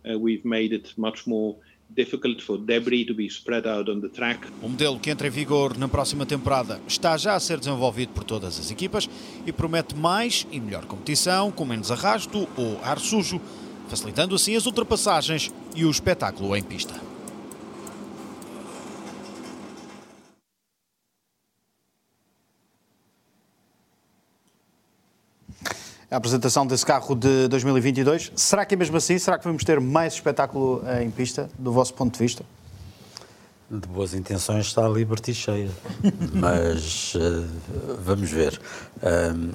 Uh, 0.07 0.17
we've 0.19 0.45
made 0.45 0.73
it 0.73 0.93
much 0.97 1.25
more 1.25 1.55
difficult 1.95 2.41
for 2.41 2.57
debris 2.57 3.05
to 3.05 3.13
be 3.13 3.29
spread 3.29 3.65
out 3.65 3.89
on 3.89 3.99
the 3.99 4.09
track. 4.09 4.47
O 4.61 4.69
modelo 4.69 4.99
que 4.99 5.09
entra 5.09 5.27
em 5.27 5.31
vigor 5.31 5.77
na 5.77 5.87
próxima 5.87 6.25
temporada 6.25 6.79
está 6.87 7.17
já 7.17 7.35
a 7.35 7.39
ser 7.39 7.57
desenvolvido 7.57 8.13
por 8.13 8.23
todas 8.23 8.59
as 8.59 8.71
equipas 8.71 9.09
e 9.45 9.51
promete 9.51 9.95
mais 9.95 10.47
e 10.51 10.59
melhor 10.59 10.85
competição, 10.85 11.51
com 11.51 11.65
menos 11.65 11.91
arrasto 11.91 12.47
ou 12.55 12.79
ar 12.83 12.99
sujo, 12.99 13.41
facilitando 13.89 14.35
assim 14.35 14.55
as 14.55 14.65
ultrapassagens 14.65 15.51
e 15.75 15.83
o 15.83 15.91
espetáculo 15.91 16.55
em 16.55 16.63
pista. 16.63 17.10
A 26.11 26.17
apresentação 26.17 26.67
desse 26.67 26.85
carro 26.85 27.15
de 27.15 27.47
2022. 27.47 28.33
Será 28.35 28.65
que 28.65 28.75
é 28.75 28.77
mesmo 28.77 28.97
assim? 28.97 29.17
Será 29.17 29.39
que 29.39 29.45
vamos 29.45 29.63
ter 29.63 29.79
mais 29.79 30.13
espetáculo 30.13 30.83
em 31.01 31.09
pista, 31.09 31.49
do 31.57 31.71
vosso 31.71 31.93
ponto 31.93 32.11
de 32.11 32.19
vista? 32.19 32.43
De 33.69 33.87
boas 33.87 34.13
intenções 34.13 34.65
está 34.65 34.85
a 34.85 34.89
Liberty 34.89 35.33
cheia, 35.33 35.69
mas 36.33 37.15
uh, 37.15 37.47
vamos 38.03 38.29
ver. 38.29 38.59
Um, 39.01 39.51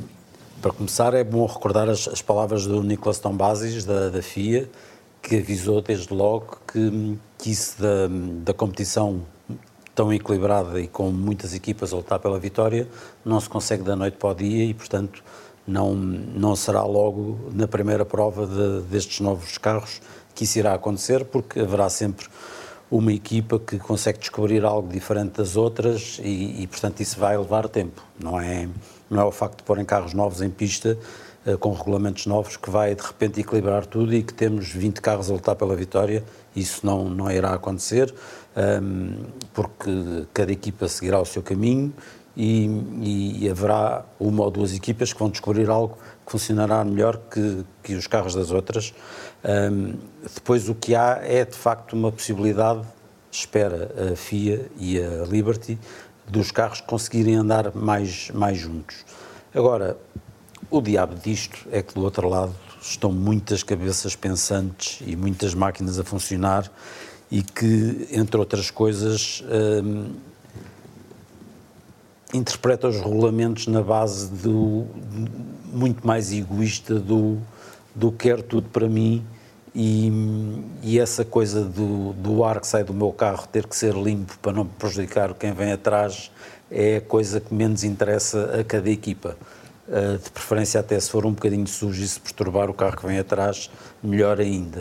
para 0.62 0.72
começar, 0.72 1.12
é 1.12 1.22
bom 1.22 1.44
recordar 1.44 1.90
as, 1.90 2.08
as 2.08 2.22
palavras 2.22 2.64
do 2.64 2.82
Nicolas 2.82 3.18
Tombasis, 3.18 3.84
da, 3.84 4.08
da, 4.08 4.22
FIA, 4.22 4.70
que 5.20 5.36
avisou 5.36 5.82
desde 5.82 6.14
logo 6.14 6.56
que, 6.66 7.18
que 7.36 7.50
isso 7.50 7.76
da, 7.78 8.08
da 8.42 8.54
competição 8.54 9.20
tão 9.94 10.10
equilibrada 10.10 10.80
e 10.80 10.88
com 10.88 11.10
muitas 11.10 11.52
equipas 11.52 11.92
a 11.92 11.96
lutar 11.96 12.18
pela 12.18 12.38
vitória 12.38 12.88
não 13.24 13.40
se 13.40 13.48
consegue 13.48 13.82
da 13.82 13.94
noite 13.94 14.16
para 14.16 14.28
o 14.30 14.34
dia 14.34 14.64
e, 14.64 14.72
portanto, 14.74 15.22
não, 15.66 15.94
não 15.94 16.54
será 16.54 16.84
logo 16.84 17.50
na 17.52 17.66
primeira 17.66 18.04
prova 18.04 18.46
de, 18.46 18.82
destes 18.88 19.20
novos 19.20 19.58
carros 19.58 20.00
que 20.34 20.44
isso 20.44 20.58
irá 20.58 20.74
acontecer, 20.74 21.24
porque 21.24 21.60
haverá 21.60 21.88
sempre 21.88 22.26
uma 22.90 23.12
equipa 23.12 23.58
que 23.58 23.78
consegue 23.78 24.18
descobrir 24.18 24.64
algo 24.64 24.88
diferente 24.92 25.38
das 25.38 25.56
outras 25.56 26.20
e, 26.22 26.62
e 26.62 26.66
portanto, 26.66 27.00
isso 27.00 27.18
vai 27.18 27.36
levar 27.36 27.68
tempo. 27.68 28.02
Não 28.20 28.40
é, 28.40 28.68
não 29.10 29.20
é 29.20 29.24
o 29.24 29.32
facto 29.32 29.58
de 29.58 29.64
porem 29.64 29.84
carros 29.84 30.12
novos 30.12 30.40
em 30.40 30.50
pista 30.50 30.96
uh, 31.46 31.58
com 31.58 31.72
regulamentos 31.72 32.26
novos 32.26 32.56
que 32.56 32.70
vai 32.70 32.94
de 32.94 33.02
repente 33.02 33.40
equilibrar 33.40 33.86
tudo 33.86 34.14
e 34.14 34.22
que 34.22 34.32
temos 34.32 34.68
20 34.68 35.00
carros 35.00 35.30
a 35.30 35.32
lutar 35.32 35.56
pela 35.56 35.74
vitória. 35.74 36.22
Isso 36.54 36.86
não, 36.86 37.08
não 37.08 37.30
irá 37.30 37.52
acontecer, 37.52 38.14
ehm, 38.56 39.26
porque 39.52 40.26
cada 40.32 40.50
equipa 40.50 40.88
seguirá 40.88 41.20
o 41.20 41.24
seu 41.26 41.42
caminho 41.42 41.92
e, 42.36 43.40
e, 43.40 43.48
haverá 43.48 44.04
uma 44.20 44.44
ou 44.44 44.50
duas 44.50 44.74
equipas 44.74 45.12
que 45.12 45.18
vão 45.18 45.30
descobrir 45.30 45.70
algo 45.70 45.96
que 46.24 46.32
funcionará 46.32 46.84
melhor 46.84 47.18
que, 47.30 47.64
que 47.82 47.94
os 47.94 48.06
carros 48.06 48.34
das 48.34 48.50
outras. 48.50 48.92
Um, 49.42 49.94
depois 50.34 50.68
o 50.68 50.74
que 50.74 50.94
há 50.94 51.20
é 51.22 51.44
de 51.44 51.56
facto 51.56 51.94
uma 51.94 52.12
possibilidade, 52.12 52.82
espera 53.30 54.12
a 54.12 54.16
FIA 54.16 54.66
e 54.76 55.00
a 55.00 55.24
Liberty, 55.24 55.78
dos 56.28 56.50
carros 56.50 56.80
conseguirem 56.80 57.36
andar 57.36 57.74
mais, 57.74 58.30
mais 58.32 58.58
juntos. 58.58 59.04
Agora, 59.54 59.96
o 60.70 60.82
diabo 60.82 61.14
disto 61.14 61.66
é 61.70 61.80
que 61.80 61.94
do 61.94 62.02
outro 62.02 62.28
lado 62.28 62.54
estão 62.82 63.10
muitas 63.12 63.62
cabeças 63.62 64.14
pensantes 64.14 65.00
e 65.06 65.16
muitas 65.16 65.54
máquinas 65.54 65.98
a 65.98 66.04
funcionar 66.04 66.70
e 67.30 67.42
que, 67.42 68.08
entre 68.12 68.36
outras 68.36 68.70
coisas, 68.70 69.42
interpreta 72.34 72.88
os 72.88 72.96
regulamentos 72.96 73.66
na 73.66 73.82
base 73.82 74.28
do 74.28 74.86
muito 75.72 76.06
mais 76.06 76.32
egoísta 76.32 76.98
do, 76.98 77.38
do 77.94 78.10
quero 78.10 78.42
tudo 78.42 78.68
para 78.70 78.88
mim 78.88 79.24
e, 79.74 80.10
e, 80.82 80.98
essa 80.98 81.22
coisa 81.22 81.62
do, 81.62 82.14
do 82.14 82.42
ar 82.42 82.60
que 82.60 82.66
sai 82.66 82.82
do 82.82 82.94
meu 82.94 83.12
carro 83.12 83.46
ter 83.46 83.66
que 83.66 83.76
ser 83.76 83.94
limpo 83.94 84.38
para 84.40 84.52
não 84.52 84.64
prejudicar 84.64 85.34
quem 85.34 85.52
vem 85.52 85.70
atrás 85.70 86.30
é 86.70 86.96
a 86.96 87.00
coisa 87.00 87.40
que 87.40 87.52
menos 87.52 87.84
interessa 87.84 88.58
a 88.60 88.64
cada 88.64 88.88
equipa. 88.90 89.36
Uh, 89.86 90.18
de 90.18 90.30
preferência 90.30 90.80
até 90.80 90.98
se 90.98 91.10
for 91.10 91.24
um 91.26 91.32
bocadinho 91.32 91.66
sujo 91.66 92.02
e 92.02 92.08
se 92.08 92.18
perturbar 92.18 92.68
o 92.68 92.74
carro 92.74 92.96
que 92.96 93.06
vem 93.06 93.18
atrás, 93.18 93.70
melhor 94.02 94.40
ainda. 94.40 94.80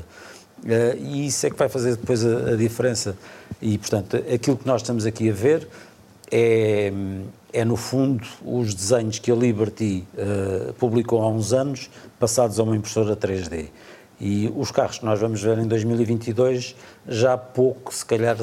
Uh, 0.64 0.98
e 0.98 1.28
isso 1.28 1.46
é 1.46 1.50
que 1.50 1.58
vai 1.58 1.70
fazer 1.70 1.98
depois 1.98 2.26
a, 2.26 2.54
a 2.54 2.56
diferença. 2.56 3.18
E, 3.62 3.78
portanto, 3.78 4.16
aquilo 4.16 4.58
que 4.58 4.66
nós 4.66 4.82
estamos 4.82 5.06
aqui 5.06 5.30
a 5.30 5.34
ver 5.34 5.68
é, 6.32 6.91
é 7.53 7.65
no 7.65 7.76
fundo, 7.76 8.26
os 8.43 8.73
desenhos 8.73 9.19
que 9.19 9.32
a 9.32 9.36
Liberty 9.36 10.05
uh, 10.13 10.73
publicou 10.73 11.21
há 11.21 11.28
uns 11.28 11.53
anos, 11.53 11.89
passados 12.19 12.59
a 12.59 12.63
uma 12.63 12.76
impressora 12.76 13.15
3D. 13.15 13.69
E 14.19 14.51
os 14.55 14.71
carros 14.71 14.99
que 14.99 15.05
nós 15.05 15.19
vamos 15.19 15.41
ver 15.41 15.57
em 15.57 15.67
2022 15.67 16.76
já 17.07 17.38
pouco, 17.38 17.93
se 17.93 18.05
calhar, 18.05 18.38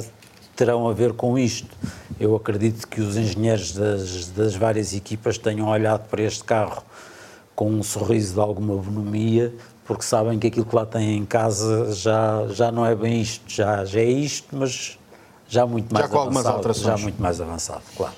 terão 0.54 0.88
a 0.88 0.92
ver 0.92 1.12
com 1.14 1.38
isto. 1.38 1.74
Eu 2.20 2.36
acredito 2.36 2.86
que 2.86 3.00
os 3.00 3.16
engenheiros 3.16 3.72
das, 3.72 4.28
das 4.28 4.54
várias 4.54 4.94
equipas 4.94 5.38
tenham 5.38 5.68
olhado 5.68 6.08
para 6.08 6.22
este 6.22 6.44
carro 6.44 6.82
com 7.54 7.70
um 7.70 7.82
sorriso 7.82 8.34
de 8.34 8.40
alguma 8.40 8.76
bonomia, 8.76 9.52
porque 9.84 10.02
sabem 10.04 10.38
que 10.38 10.46
aquilo 10.46 10.64
que 10.64 10.74
lá 10.74 10.86
têm 10.86 11.16
em 11.16 11.24
casa 11.24 11.92
já, 11.92 12.46
já 12.48 12.70
não 12.70 12.84
é 12.84 12.94
bem 12.94 13.20
isto, 13.20 13.44
já, 13.46 13.84
já 13.84 14.00
é 14.00 14.04
isto, 14.04 14.56
mas 14.56 14.98
já 15.52 15.66
muito 15.66 15.92
mais 15.92 16.06
já 16.06 16.08
com 16.08 16.18
avançado. 16.18 16.38
Algumas 16.38 16.46
alterações. 16.46 16.86
Já 16.86 16.96
muito 16.96 17.22
mais 17.22 17.40
avançado, 17.40 17.82
claro. 17.94 18.14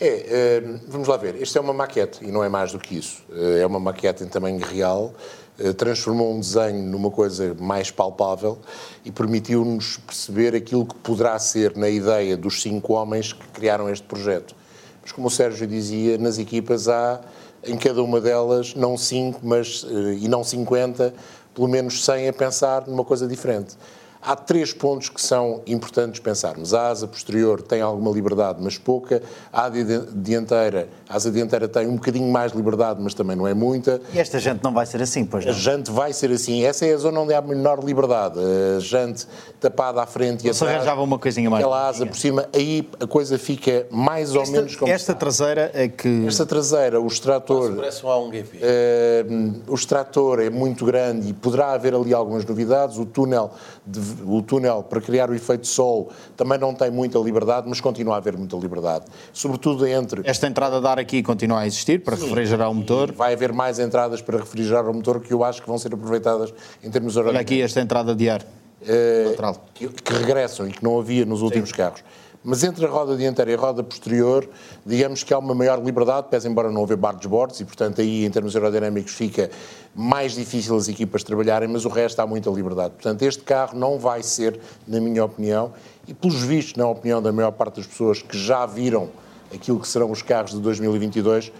É, 0.00 0.06
eh, 0.06 0.62
vamos 0.86 1.06
lá 1.06 1.16
ver, 1.16 1.40
este 1.40 1.56
é 1.58 1.60
uma 1.60 1.74
maquete 1.74 2.24
e 2.24 2.30
não 2.30 2.42
é 2.42 2.48
mais 2.48 2.72
do 2.72 2.78
que 2.78 2.96
isso. 2.96 3.22
Eh, 3.30 3.60
é 3.60 3.66
uma 3.66 3.78
maquete 3.78 4.24
em 4.24 4.26
tamanho 4.28 4.58
real, 4.58 5.12
eh, 5.58 5.74
transformou 5.74 6.32
um 6.32 6.40
desenho 6.40 6.82
numa 6.84 7.10
coisa 7.10 7.54
mais 7.58 7.90
palpável 7.90 8.58
e 9.04 9.10
permitiu-nos 9.10 9.98
perceber 9.98 10.54
aquilo 10.54 10.86
que 10.86 10.94
poderá 10.94 11.38
ser 11.38 11.76
na 11.76 11.88
ideia 11.88 12.34
dos 12.34 12.62
cinco 12.62 12.94
homens 12.94 13.34
que 13.34 13.46
criaram 13.48 13.88
este 13.90 14.06
projeto. 14.06 14.54
Mas 15.02 15.12
como 15.12 15.28
o 15.28 15.30
Sérgio 15.30 15.66
dizia, 15.66 16.16
nas 16.16 16.38
equipas 16.38 16.88
há 16.88 17.20
em 17.62 17.76
cada 17.76 18.02
uma 18.02 18.22
delas 18.22 18.74
não 18.74 18.96
cinco, 18.96 19.40
mas 19.42 19.86
e 20.18 20.28
não 20.28 20.44
50, 20.44 21.12
pelo 21.54 21.68
menos 21.68 22.04
100 22.04 22.28
a 22.28 22.32
pensar 22.32 22.86
numa 22.86 23.04
coisa 23.04 23.26
diferente. 23.26 23.76
Há 24.20 24.34
três 24.34 24.72
pontos 24.72 25.08
que 25.08 25.20
são 25.20 25.62
importantes 25.66 26.20
pensarmos. 26.20 26.74
A 26.74 26.88
asa 26.88 27.06
posterior 27.06 27.62
tem 27.62 27.80
alguma 27.80 28.10
liberdade, 28.10 28.58
mas 28.60 28.76
pouca. 28.76 29.22
A 29.52 29.68
dianteira, 29.68 30.88
a 31.08 31.16
asa 31.16 31.30
dianteira 31.30 31.66
tem 31.66 31.86
um 31.86 31.94
bocadinho 31.94 32.30
mais 32.30 32.52
liberdade, 32.52 33.00
mas 33.02 33.14
também 33.14 33.36
não 33.36 33.46
é 33.46 33.54
muita. 33.54 34.00
E 34.12 34.18
esta 34.18 34.38
jante 34.38 34.62
não 34.62 34.72
vai 34.72 34.84
ser 34.84 35.00
assim, 35.00 35.24
pois 35.24 35.44
não? 35.44 35.52
A 35.52 35.54
jante 35.54 35.90
vai 35.90 36.12
ser 36.12 36.30
assim. 36.30 36.64
Essa 36.64 36.86
é 36.86 36.92
a 36.92 36.96
zona 36.96 37.20
onde 37.20 37.32
há 37.32 37.40
menor 37.40 37.82
liberdade. 37.82 38.38
A 38.76 38.80
jante 38.80 39.26
tapada 39.58 40.02
à 40.02 40.06
frente 40.06 40.46
e 40.46 40.50
atrás. 40.50 40.56
Se 40.56 40.64
arranjava 40.64 41.02
uma 41.02 41.18
coisinha 41.18 41.48
mais. 41.48 41.64
Aquela 41.64 41.88
asa 41.88 42.06
por 42.06 42.16
cima, 42.16 42.46
aí 42.54 42.88
a 43.00 43.06
coisa 43.06 43.38
fica 43.38 43.86
mais 43.90 44.28
esta, 44.28 44.40
ou 44.40 44.46
menos 44.50 44.76
como 44.76 44.92
Esta 44.92 45.12
está. 45.12 45.14
traseira 45.14 45.70
é 45.74 45.88
que... 45.88 46.26
Esta 46.26 46.44
traseira, 46.44 47.00
o 47.00 47.06
extrator... 47.06 47.74
Parece 47.74 48.04
um 48.04 48.08
A1 48.08 48.32
GP. 48.32 48.58
Uh, 48.58 49.62
o 49.72 49.74
extrator 49.74 50.40
é 50.40 50.50
muito 50.50 50.84
grande 50.84 51.28
e 51.30 51.32
poderá 51.32 51.72
haver 51.72 51.94
ali 51.94 52.12
algumas 52.12 52.44
novidades. 52.44 52.98
O 52.98 53.06
túnel 53.06 53.50
de 53.86 54.00
o 54.26 54.42
túnel 54.42 54.82
para 54.82 55.00
criar 55.00 55.30
o 55.30 55.34
efeito 55.34 55.66
sol 55.66 56.10
também 56.36 56.58
não 56.58 56.74
tem 56.74 56.90
muita 56.90 57.18
liberdade, 57.18 57.66
mas 57.68 57.80
continua 57.80 58.14
a 58.14 58.16
haver 58.18 58.36
muita 58.36 58.56
liberdade. 58.56 59.06
Sobretudo 59.32 59.86
entre. 59.86 60.22
Esta 60.24 60.46
entrada 60.46 60.80
de 60.80 60.86
ar 60.98 61.02
aqui 61.02 61.22
continua 61.22 61.60
a 61.60 61.66
existir 61.66 62.02
para 62.02 62.16
Sim, 62.16 62.28
refrigerar 62.28 62.70
o 62.70 62.74
motor. 62.74 63.12
Vai 63.12 63.32
haver 63.32 63.52
mais 63.52 63.78
entradas 63.78 64.20
para 64.20 64.38
refrigerar 64.38 64.88
o 64.88 64.94
motor 64.94 65.20
que 65.20 65.32
eu 65.32 65.44
acho 65.44 65.62
que 65.62 65.68
vão 65.68 65.78
ser 65.78 65.94
aproveitadas 65.94 66.52
em 66.82 66.90
termos 66.90 67.16
horários. 67.16 67.36
Olha 67.36 67.42
aqui 67.42 67.62
esta 67.62 67.80
entrada 67.80 68.14
de 68.14 68.28
ar. 68.28 68.42
Uh, 68.80 69.58
que, 69.74 69.88
que, 69.88 70.12
regressam 70.12 70.68
e 70.68 70.70
que 70.70 70.84
não 70.84 71.00
havia 71.00 71.24
nos 71.24 71.42
últimos 71.42 71.70
Sim. 71.70 71.76
carros. 71.76 72.04
Mas 72.44 72.62
entre 72.62 72.86
a 72.86 72.88
roda 72.88 73.16
dianteira 73.16 73.50
e 73.50 73.54
a 73.54 73.58
roda 73.58 73.82
posterior, 73.82 74.48
digamos 74.86 75.24
que 75.24 75.34
há 75.34 75.38
uma 75.38 75.54
maior 75.54 75.84
liberdade, 75.84 76.28
pese 76.30 76.46
embora 76.46 76.70
não 76.70 76.84
haver 76.84 76.96
bargesboards, 76.96 77.58
e 77.58 77.64
portanto 77.64 78.00
aí 78.00 78.24
em 78.24 78.30
termos 78.30 78.54
aerodinâmicos 78.54 79.12
fica 79.12 79.50
mais 79.94 80.34
difícil 80.34 80.76
as 80.76 80.86
equipas 80.86 81.24
trabalharem, 81.24 81.68
mas 81.68 81.84
o 81.84 81.88
resto 81.88 82.20
há 82.20 82.26
muita 82.26 82.48
liberdade. 82.48 82.94
Portanto, 82.94 83.22
este 83.22 83.42
carro 83.42 83.76
não 83.76 83.98
vai 83.98 84.22
ser, 84.22 84.60
na 84.86 85.00
minha 85.00 85.24
opinião, 85.24 85.72
e 86.06 86.14
pelos 86.14 86.40
vistos, 86.40 86.76
na 86.76 86.88
opinião 86.88 87.20
da 87.20 87.32
maior 87.32 87.50
parte 87.50 87.78
das 87.78 87.86
pessoas 87.88 88.22
que 88.22 88.38
já 88.38 88.64
viram 88.64 89.10
aquilo 89.52 89.80
que 89.80 89.88
serão 89.88 90.10
os 90.10 90.22
carros 90.22 90.52
de 90.52 90.60
2022, 90.60 91.52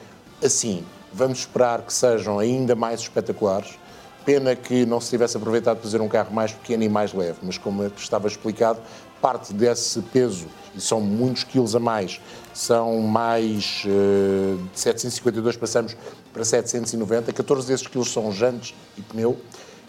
assim, 0.43 0.85
vamos 1.13 1.41
esperar 1.41 1.83
que 1.83 1.93
sejam 1.93 2.39
ainda 2.39 2.75
mais 2.75 3.01
espetaculares. 3.01 3.79
Pena 4.25 4.55
que 4.55 4.85
não 4.85 5.01
se 5.01 5.09
tivesse 5.09 5.37
aproveitado 5.37 5.77
para 5.77 5.85
fazer 5.85 6.03
um 6.03 6.09
carro 6.09 6.35
mais 6.35 6.53
pequeno 6.53 6.83
e 6.83 6.89
mais 6.89 7.15
leve, 7.15 7.39
mas 7.43 7.57
como 7.57 7.85
estava 7.97 8.29
explicado, 8.29 8.79
parte 9.23 9.53
desse 9.53 10.01
peso, 10.03 10.47
e 10.75 10.81
são 10.81 11.01
muitos 11.01 11.45
quilos 11.45 11.75
a 11.75 11.81
mais, 11.81 12.21
são 12.53 13.01
mais 13.01 13.85
uh, 13.87 14.59
de 14.73 14.79
752 14.79 15.57
passamos 15.57 15.97
para 16.33 16.45
790, 16.45 17.33
14 17.33 17.67
desses 17.67 17.87
quilos 17.87 18.13
são 18.13 18.31
jantes 18.31 18.75
e 18.97 19.03
pneu, 19.03 19.39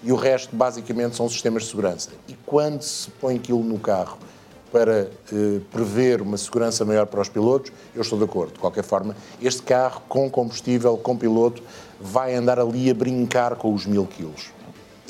e 0.02 0.12
o 0.12 0.16
resto 0.16 0.56
basicamente 0.56 1.16
são 1.16 1.28
sistemas 1.28 1.64
de 1.64 1.70
segurança. 1.70 2.10
E 2.28 2.34
quando 2.46 2.82
se 2.82 3.12
põe 3.12 3.36
aquilo 3.36 3.64
no 3.64 3.78
carro 3.78 4.18
para 4.72 5.10
uh, 5.32 5.60
prever 5.72 6.22
uma 6.22 6.38
segurança 6.38 6.86
maior 6.86 7.06
para 7.06 7.22
os 7.22 7.30
pilotos, 7.30 7.72
eu 7.96 8.02
estou 8.02 8.18
de 8.18 8.26
acordo. 8.26 8.54
De 8.54 8.60
qualquer 8.60 8.84
forma, 8.84 9.16
este 9.42 9.62
carro 9.62 10.02
com 10.08 10.30
combustível, 10.30 10.98
com 10.98 11.18
piloto, 11.18 11.62
vai 12.00 12.36
andar 12.36 12.60
ali 12.60 12.90
a 12.90 12.94
brincar 12.94 13.56
com 13.56 13.74
os 13.74 13.86
mil 13.86 14.06
quilos 14.06 14.60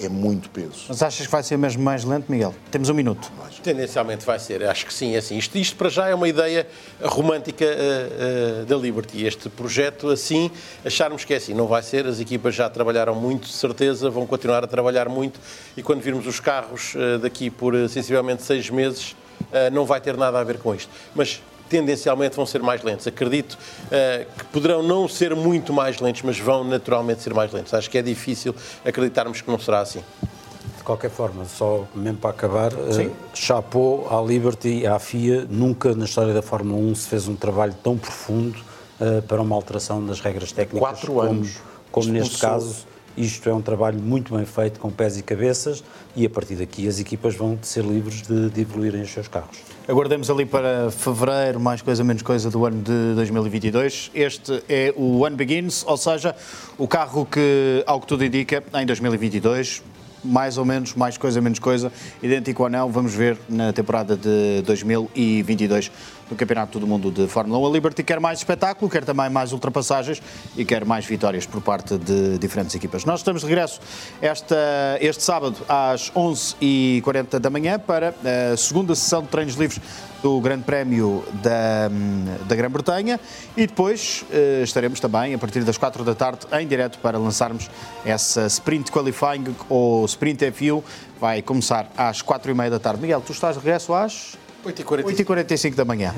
é 0.01 0.09
muito 0.09 0.49
peso. 0.49 0.85
Mas 0.87 1.03
achas 1.03 1.25
que 1.25 1.31
vai 1.31 1.43
ser 1.43 1.57
mesmo 1.57 1.83
mais 1.83 2.03
lento, 2.03 2.31
Miguel? 2.31 2.55
Temos 2.71 2.89
um 2.89 2.93
minuto. 2.93 3.31
Tendencialmente 3.63 4.25
vai 4.25 4.39
ser, 4.39 4.63
acho 4.63 4.85
que 4.85 4.93
sim, 4.93 5.15
é 5.15 5.17
assim. 5.17 5.37
Isto, 5.37 5.57
isto 5.57 5.75
para 5.75 5.89
já 5.89 6.07
é 6.07 6.15
uma 6.15 6.29
ideia 6.29 6.65
romântica 7.01 7.65
uh, 7.65 8.61
uh, 8.61 8.65
da 8.65 8.75
Liberty. 8.77 9.25
Este 9.25 9.49
projeto, 9.49 10.09
assim, 10.09 10.49
acharmos 10.85 11.25
que 11.25 11.33
é 11.33 11.37
assim, 11.37 11.53
não 11.53 11.67
vai 11.67 11.83
ser. 11.83 12.07
As 12.07 12.19
equipas 12.19 12.55
já 12.55 12.69
trabalharam 12.69 13.15
muito, 13.15 13.47
de 13.47 13.53
certeza, 13.53 14.09
vão 14.09 14.25
continuar 14.25 14.63
a 14.63 14.67
trabalhar 14.67 15.09
muito 15.09 15.39
e 15.75 15.83
quando 15.83 16.01
virmos 16.01 16.25
os 16.25 16.39
carros 16.39 16.95
uh, 16.95 17.19
daqui 17.19 17.49
por 17.49 17.73
sensivelmente 17.89 18.43
seis 18.43 18.69
meses, 18.69 19.15
não 19.71 19.85
vai 19.85 19.99
ter 19.99 20.15
nada 20.15 20.39
a 20.39 20.43
ver 20.43 20.59
com 20.59 20.73
isto. 20.73 20.89
Mas 21.15 21.41
tendencialmente 21.69 22.35
vão 22.35 22.45
ser 22.45 22.61
mais 22.61 22.83
lentos. 22.83 23.07
Acredito 23.07 23.53
uh, 23.53 24.25
que 24.37 24.45
poderão 24.45 24.81
não 24.81 25.07
ser 25.07 25.35
muito 25.35 25.71
mais 25.71 25.99
lentos, 25.99 26.23
mas 26.23 26.39
vão 26.39 26.63
naturalmente 26.63 27.21
ser 27.21 27.33
mais 27.33 27.53
lentos. 27.53 27.73
Acho 27.73 27.89
que 27.89 27.97
é 27.97 28.01
difícil 28.01 28.53
acreditarmos 28.83 29.39
que 29.39 29.49
não 29.49 29.59
será 29.59 29.81
assim. 29.81 30.03
De 30.77 30.83
qualquer 30.83 31.11
forma, 31.11 31.45
só 31.45 31.85
mesmo 31.93 32.17
para 32.17 32.31
acabar, 32.31 32.73
uh, 32.73 33.11
chapou 33.33 34.07
à 34.09 34.19
Liberty 34.25 34.79
e 34.79 34.87
à 34.87 34.97
FIA, 34.97 35.45
nunca 35.47 35.93
na 35.93 36.05
história 36.05 36.33
da 36.33 36.41
Fórmula 36.41 36.81
1 36.81 36.95
se 36.95 37.07
fez 37.07 37.27
um 37.27 37.35
trabalho 37.35 37.75
tão 37.83 37.95
profundo 37.95 38.57
uh, 38.99 39.21
para 39.21 39.39
uma 39.39 39.55
alteração 39.55 40.03
das 40.03 40.19
regras 40.19 40.51
técnicas. 40.51 40.79
Quatro 40.79 41.13
como, 41.13 41.21
anos. 41.21 41.57
Como 41.91 42.09
neste 42.09 42.39
caso 42.39 42.87
isto 43.17 43.49
é 43.49 43.53
um 43.53 43.61
trabalho 43.61 43.99
muito 43.99 44.35
bem 44.35 44.45
feito, 44.45 44.79
com 44.79 44.89
pés 44.89 45.17
e 45.17 45.23
cabeças, 45.23 45.83
e 46.15 46.25
a 46.25 46.29
partir 46.29 46.55
daqui 46.55 46.87
as 46.87 46.99
equipas 46.99 47.35
vão 47.35 47.57
ser 47.61 47.83
livres 47.83 48.21
de, 48.21 48.49
de 48.49 48.61
evoluírem 48.61 49.01
os 49.01 49.11
seus 49.11 49.27
carros. 49.27 49.57
Aguardemos 49.87 50.29
ali 50.29 50.45
para 50.45 50.91
fevereiro, 50.91 51.59
mais 51.59 51.81
coisa 51.81 52.03
menos 52.03 52.21
coisa 52.21 52.49
do 52.49 52.65
ano 52.65 52.81
de 52.81 53.15
2022. 53.15 54.11
Este 54.13 54.63
é 54.69 54.93
o 54.95 55.21
One 55.21 55.35
Begins, 55.35 55.83
ou 55.85 55.97
seja, 55.97 56.35
o 56.77 56.87
carro 56.87 57.25
que, 57.25 57.83
ao 57.87 57.99
que 57.99 58.07
tudo 58.07 58.23
indica, 58.23 58.63
em 58.75 58.85
2022 58.85 59.81
mais 60.23 60.57
ou 60.57 60.65
menos, 60.65 60.93
mais 60.95 61.17
coisa, 61.17 61.41
menos 61.41 61.59
coisa, 61.59 61.91
idêntico 62.21 62.63
ou 62.63 62.69
não, 62.69 62.91
vamos 62.91 63.13
ver 63.13 63.37
na 63.47 63.73
temporada 63.73 64.15
de 64.15 64.61
2022. 64.65 65.91
no 66.29 66.37
Campeonato 66.37 66.79
do 66.79 66.85
Mundo 66.85 67.09
de 67.09 67.27
Fórmula 67.27 67.59
1. 67.59 67.65
A 67.65 67.71
Liberty 67.71 68.03
quer 68.03 68.19
mais 68.19 68.37
espetáculo, 68.37 68.89
quer 68.89 69.03
também 69.03 69.29
mais 69.31 69.51
ultrapassagens 69.51 70.21
e 70.55 70.63
quer 70.63 70.85
mais 70.85 71.03
vitórias 71.03 71.47
por 71.47 71.59
parte 71.59 71.97
de 71.97 72.37
diferentes 72.37 72.75
equipas. 72.75 73.03
Nós 73.03 73.21
estamos 73.21 73.41
de 73.41 73.47
regresso 73.47 73.79
esta, 74.21 74.55
este 75.01 75.23
sábado 75.23 75.57
às 75.67 76.11
11h40 76.11 77.39
da 77.39 77.49
manhã 77.49 77.79
para 77.79 78.13
a 78.53 78.55
segunda 78.55 78.93
sessão 78.93 79.23
de 79.23 79.29
treinos 79.29 79.55
livres 79.55 79.81
do 80.21 80.39
Grande 80.41 80.63
Prémio 80.63 81.23
da, 81.41 81.89
da 82.45 82.55
Grã-Bretanha 82.55 83.19
e 83.55 83.65
depois 83.65 84.25
eh, 84.31 84.61
estaremos 84.63 84.99
também 84.99 85.33
a 85.33 85.37
partir 85.37 85.63
das 85.63 85.77
4 85.77 86.03
da 86.03 86.13
tarde 86.13 86.45
em 86.59 86.67
direto 86.67 86.99
para 86.99 87.17
lançarmos 87.17 87.69
essa 88.05 88.45
Sprint 88.47 88.91
Qualifying 88.91 89.55
ou 89.69 90.03
Sprint 90.09 90.45
F1. 90.45 90.83
Vai 91.19 91.41
começar 91.41 91.91
às 91.97 92.21
4 92.21 92.51
e 92.51 92.53
meia 92.53 92.69
da 92.69 92.79
tarde. 92.79 93.01
Miguel, 93.01 93.21
tu 93.21 93.31
estás 93.31 93.55
de 93.55 93.63
regresso 93.63 93.93
às 93.93 94.37
8h45 94.65 95.75
da 95.75 95.85
manhã. 95.85 96.13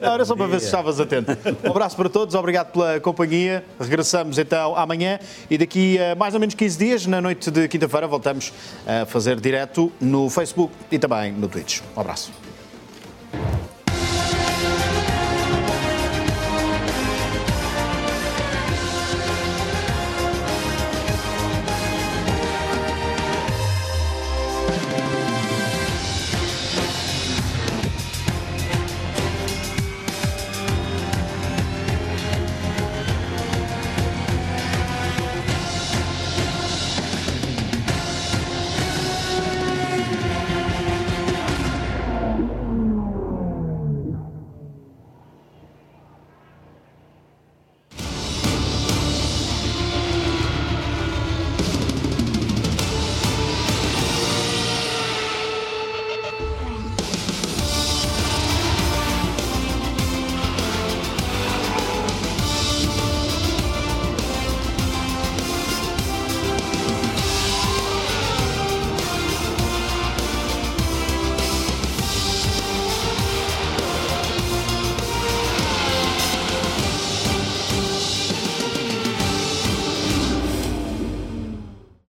Não, 0.00 0.14
era 0.14 0.24
só 0.24 0.34
para 0.34 0.46
ver 0.46 0.60
se 0.60 0.66
estavas 0.66 0.98
atento. 0.98 1.36
Um 1.64 1.70
abraço 1.70 1.96
para 1.96 2.08
todos, 2.08 2.34
obrigado 2.34 2.72
pela 2.72 3.00
companhia. 3.00 3.64
Regressamos 3.78 4.38
então 4.38 4.76
amanhã 4.76 5.18
e 5.48 5.56
daqui 5.56 5.98
a 5.98 6.14
mais 6.14 6.34
ou 6.34 6.40
menos 6.40 6.54
15 6.54 6.78
dias, 6.78 7.06
na 7.06 7.20
noite 7.20 7.50
de 7.50 7.68
quinta-feira, 7.68 8.06
voltamos 8.06 8.52
a 8.86 9.06
fazer 9.06 9.40
direto 9.40 9.92
no 10.00 10.28
Facebook 10.28 10.72
e 10.90 10.98
também 10.98 11.32
no 11.32 11.48
Twitch. 11.48 11.80
Um 11.96 12.00
abraço. 12.00 12.32